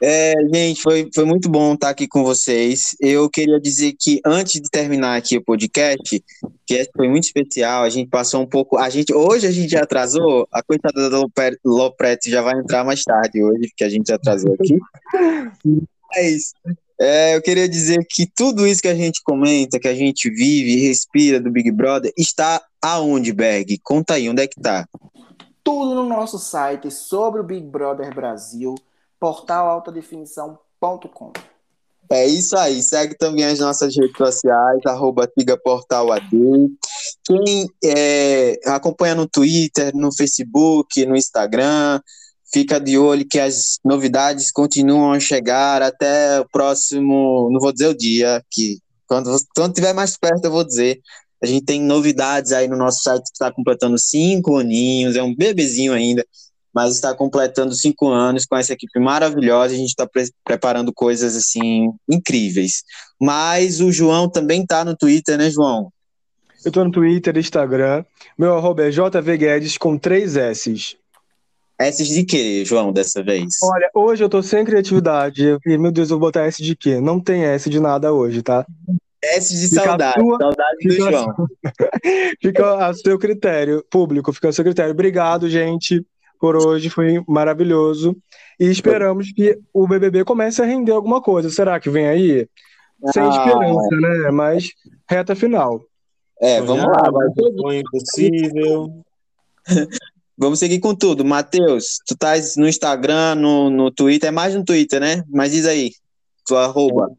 É, 0.00 0.34
gente, 0.52 0.80
foi, 0.80 1.10
foi 1.12 1.24
muito 1.24 1.48
bom 1.48 1.74
estar 1.74 1.90
aqui 1.90 2.06
com 2.06 2.22
vocês. 2.22 2.96
Eu 3.00 3.28
queria 3.28 3.60
dizer 3.60 3.94
que 3.98 4.20
antes 4.24 4.60
de 4.60 4.70
terminar 4.70 5.16
aqui 5.16 5.36
o 5.36 5.44
podcast, 5.44 6.24
que 6.64 6.90
foi 6.96 7.08
muito 7.08 7.24
especial, 7.24 7.82
a 7.82 7.90
gente 7.90 8.08
passou 8.08 8.42
um 8.42 8.46
pouco. 8.46 8.78
A 8.78 8.88
gente, 8.88 9.12
hoje 9.12 9.46
a 9.46 9.50
gente 9.50 9.70
já 9.70 9.82
atrasou, 9.82 10.46
a 10.52 10.62
coitada 10.62 11.10
da 11.10 11.20
Loprete 11.64 12.30
já 12.30 12.42
vai 12.42 12.58
entrar 12.58 12.84
mais 12.84 13.02
tarde 13.02 13.42
hoje, 13.42 13.68
porque 13.68 13.84
a 13.84 13.88
gente 13.88 14.12
atrasou 14.12 14.54
aqui. 14.54 14.78
Isso. 16.16 16.54
É, 17.00 17.36
eu 17.36 17.42
queria 17.42 17.68
dizer 17.68 18.04
que 18.08 18.26
tudo 18.26 18.66
isso 18.66 18.82
que 18.82 18.88
a 18.88 18.94
gente 18.94 19.22
comenta, 19.22 19.78
que 19.78 19.86
a 19.86 19.94
gente 19.94 20.28
vive 20.30 20.72
e 20.72 20.88
respira 20.88 21.40
do 21.40 21.50
Big 21.50 21.70
Brother, 21.70 22.12
está 22.16 22.60
aonde, 22.82 23.32
Berg? 23.32 23.78
Conta 23.84 24.14
aí, 24.14 24.28
onde 24.28 24.42
é 24.42 24.48
que 24.48 24.60
tá? 24.60 24.84
Tudo 25.62 25.94
no 25.94 26.08
nosso 26.08 26.38
site 26.38 26.90
sobre 26.90 27.40
o 27.40 27.44
Big 27.44 27.64
Brother 27.66 28.12
Brasil 28.12 28.74
portalaltadefinição.com. 29.20 31.32
É 32.10 32.26
isso 32.26 32.56
aí. 32.56 32.82
Segue 32.82 33.14
também 33.16 33.44
as 33.44 33.58
nossas 33.58 33.94
redes 33.94 34.16
sociais, 34.16 34.80
arroba 34.86 35.26
TigaPortalAD. 35.26 36.30
Quem 37.24 37.68
é, 37.84 38.58
acompanha 38.64 39.14
no 39.14 39.28
Twitter, 39.28 39.94
no 39.94 40.14
Facebook, 40.14 41.04
no 41.04 41.14
Instagram, 41.14 42.00
fica 42.52 42.80
de 42.80 42.96
olho 42.96 43.28
que 43.28 43.38
as 43.38 43.78
novidades 43.84 44.50
continuam 44.50 45.12
a 45.12 45.20
chegar 45.20 45.82
até 45.82 46.40
o 46.40 46.48
próximo, 46.48 47.50
não 47.52 47.60
vou 47.60 47.72
dizer 47.72 47.88
o 47.88 47.96
dia, 47.96 48.42
que 48.50 48.78
quando, 49.06 49.36
quando 49.54 49.74
tiver 49.74 49.92
mais 49.92 50.16
perto 50.16 50.46
eu 50.46 50.50
vou 50.50 50.64
dizer. 50.64 51.00
A 51.40 51.46
gente 51.46 51.64
tem 51.64 51.80
novidades 51.80 52.50
aí 52.50 52.66
no 52.66 52.76
nosso 52.76 53.00
site 53.02 53.22
que 53.22 53.32
está 53.32 53.52
completando 53.52 53.96
cinco 53.96 54.56
aninhos, 54.56 55.14
é 55.14 55.22
um 55.22 55.36
bebezinho 55.36 55.92
ainda 55.92 56.26
mas 56.78 56.94
está 56.94 57.12
completando 57.12 57.74
cinco 57.74 58.08
anos 58.08 58.46
com 58.46 58.56
essa 58.56 58.72
equipe 58.72 59.00
maravilhosa. 59.00 59.74
A 59.74 59.76
gente 59.76 59.88
está 59.88 60.06
pre 60.06 60.30
preparando 60.44 60.92
coisas 60.94 61.34
assim 61.34 61.90
incríveis. 62.08 62.84
Mas 63.20 63.80
o 63.80 63.90
João 63.90 64.30
também 64.30 64.62
está 64.62 64.84
no 64.84 64.96
Twitter, 64.96 65.36
né, 65.36 65.50
João? 65.50 65.92
Eu 66.64 66.68
estou 66.68 66.84
no 66.84 66.92
Twitter 66.92 67.36
Instagram. 67.36 68.04
Meu 68.38 68.56
arroba 68.56 68.84
é 68.84 68.90
JVGuedes 68.90 69.76
com 69.76 69.98
três 69.98 70.36
S's. 70.36 70.96
S 71.80 72.04
de 72.04 72.24
quê, 72.24 72.64
João, 72.64 72.92
dessa 72.92 73.24
vez? 73.24 73.56
Olha, 73.60 73.90
hoje 73.92 74.22
eu 74.22 74.28
tô 74.28 74.40
sem 74.40 74.64
criatividade. 74.64 75.58
E, 75.66 75.76
meu 75.78 75.90
Deus, 75.90 76.10
eu 76.10 76.16
vou 76.16 76.28
botar 76.28 76.46
S 76.46 76.62
de 76.62 76.76
quê? 76.76 77.00
Não 77.00 77.18
tem 77.18 77.42
S 77.42 77.68
de 77.68 77.80
nada 77.80 78.12
hoje, 78.12 78.40
tá? 78.40 78.64
S 79.20 79.52
de 79.52 79.68
fica 79.68 79.82
saudade. 79.82 80.20
Sua... 80.20 80.38
Saudade 80.38 80.76
do 80.80 80.92
fica 80.92 81.10
João. 81.10 81.34
fica 82.40 82.86
a 82.86 82.94
seu 82.94 83.18
critério, 83.18 83.84
público, 83.90 84.32
fica 84.32 84.50
a 84.50 84.52
seu 84.52 84.62
critério. 84.62 84.92
Obrigado, 84.92 85.50
gente 85.50 86.06
por 86.38 86.56
hoje, 86.56 86.88
foi 86.88 87.22
maravilhoso. 87.26 88.16
E 88.58 88.66
esperamos 88.66 89.32
que 89.32 89.58
o 89.72 89.86
BBB 89.86 90.24
comece 90.24 90.62
a 90.62 90.64
render 90.64 90.92
alguma 90.92 91.20
coisa. 91.20 91.50
Será 91.50 91.78
que 91.78 91.90
vem 91.90 92.06
aí? 92.06 92.48
Sem 93.12 93.22
ah, 93.22 93.28
esperança, 93.28 93.96
né? 93.96 94.30
Mas 94.30 94.70
reta 95.08 95.36
final. 95.36 95.80
É, 96.40 96.60
vamos 96.60 96.84
lá. 96.84 97.10
Vai 97.10 97.28
foi 97.60 97.78
impossível. 97.78 99.04
vamos 100.36 100.58
seguir 100.58 100.80
com 100.80 100.94
tudo. 100.94 101.24
Matheus, 101.24 101.98
tu 102.06 102.14
estás 102.14 102.56
no 102.56 102.68
Instagram, 102.68 103.34
no, 103.36 103.70
no 103.70 103.90
Twitter, 103.90 104.28
é 104.28 104.32
mais 104.32 104.54
no 104.54 104.64
Twitter, 104.64 105.00
né? 105.00 105.22
Mas 105.28 105.52
diz 105.52 105.66
aí, 105.66 105.92
tua 106.46 106.64
arroba. 106.64 107.10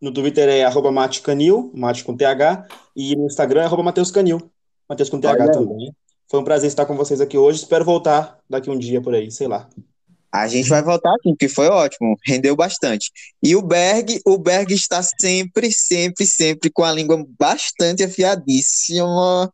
No 0.00 0.12
Twitter 0.12 0.48
é 0.48 0.64
arroba 0.64 0.90
Canil, 1.22 1.70
mate 1.74 2.02
com 2.02 2.16
TH, 2.16 2.66
e 2.96 3.14
no 3.14 3.26
Instagram 3.26 3.62
é 3.62 3.64
arroba 3.66 3.84
Matheus 3.84 4.10
Canil, 4.10 4.50
Matheus 4.88 5.08
com 5.08 5.20
TH 5.20 5.52
também. 5.52 5.94
Foi 6.30 6.40
um 6.40 6.44
prazer 6.44 6.68
estar 6.68 6.86
com 6.86 6.96
vocês 6.96 7.20
aqui 7.20 7.36
hoje. 7.36 7.60
Espero 7.60 7.84
voltar 7.84 8.38
daqui 8.48 8.70
um 8.70 8.78
dia 8.78 9.00
por 9.00 9.14
aí, 9.14 9.30
sei 9.30 9.46
lá. 9.46 9.68
A 10.32 10.48
gente 10.48 10.70
vai 10.70 10.82
voltar 10.82 11.14
aqui, 11.14 11.28
porque 11.28 11.46
foi 11.46 11.68
ótimo, 11.68 12.16
rendeu 12.26 12.56
bastante. 12.56 13.12
E 13.42 13.54
o 13.54 13.60
Berg, 13.60 14.18
o 14.24 14.38
Berg 14.38 14.72
está 14.72 15.02
sempre, 15.02 15.70
sempre, 15.70 16.24
sempre 16.24 16.70
com 16.70 16.84
a 16.84 16.92
língua 16.92 17.22
bastante 17.38 18.02
afiadíssima 18.02 19.52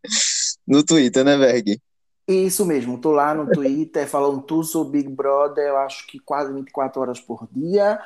no 0.65 0.85
Twitter, 0.85 1.25
né, 1.25 1.37
Berg? 1.37 1.81
Isso 2.29 2.65
mesmo, 2.65 3.01
tô 3.01 3.11
lá 3.11 3.35
no 3.35 3.51
Twitter 3.51 4.07
falando 4.07 4.43
tudo 4.43 4.63
sobre 4.63 5.03
Big 5.03 5.13
Brother, 5.13 5.67
eu 5.67 5.79
acho 5.79 6.07
que 6.07 6.21
quase 6.21 6.53
24 6.53 7.01
horas 7.01 7.19
por 7.19 7.49
dia. 7.51 7.99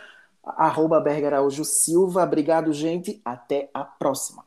Arroba 0.45 1.01
Berg 1.01 1.25
Araújo 1.25 1.65
Silva. 1.65 2.25
Obrigado, 2.25 2.73
gente. 2.73 3.21
Até 3.25 3.71
a 3.73 3.85
próxima. 3.85 4.45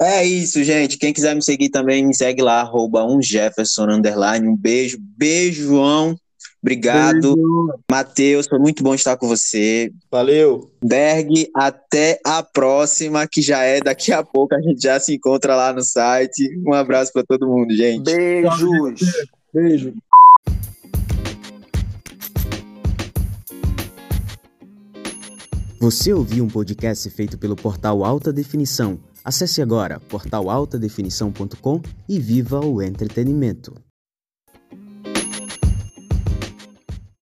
É 0.00 0.24
isso, 0.24 0.62
gente. 0.64 0.98
Quem 0.98 1.12
quiser 1.12 1.34
me 1.34 1.42
seguir 1.42 1.68
também, 1.68 2.06
me 2.06 2.14
segue 2.14 2.42
lá, 2.42 2.60
arroba 2.60 3.04
um 3.04 3.20
Jefferson 3.20 3.84
underline. 3.84 4.48
Um 4.48 4.56
beijo. 4.56 4.98
Beijo, 5.16 5.64
João. 5.64 6.16
Obrigado. 6.62 7.34
Matheus, 7.90 8.46
foi 8.46 8.58
muito 8.60 8.84
bom 8.84 8.94
estar 8.94 9.16
com 9.16 9.26
você. 9.26 9.90
Valeu. 10.10 10.70
Berg, 10.82 11.48
até 11.56 12.20
a 12.24 12.40
próxima, 12.40 13.26
que 13.26 13.42
já 13.42 13.64
é 13.64 13.80
daqui 13.80 14.12
a 14.12 14.22
pouco. 14.22 14.54
A 14.54 14.60
gente 14.60 14.80
já 14.80 14.98
se 15.00 15.12
encontra 15.12 15.56
lá 15.56 15.72
no 15.72 15.82
site. 15.82 16.56
Um 16.64 16.72
abraço 16.72 17.12
para 17.12 17.24
todo 17.24 17.48
mundo, 17.48 17.74
gente. 17.74 18.04
Beijos. 18.04 19.00
Beijo. 19.52 19.92
Você 25.80 26.12
ouviu 26.12 26.44
um 26.44 26.48
podcast 26.48 27.10
feito 27.10 27.36
pelo 27.36 27.56
portal 27.56 28.04
Alta 28.04 28.32
Definição. 28.32 29.00
Acesse 29.24 29.62
agora 29.62 30.00
portalaltadefinição.com 30.00 31.80
e 32.08 32.18
viva 32.18 32.60
o 32.60 32.82
entretenimento. 32.82 33.72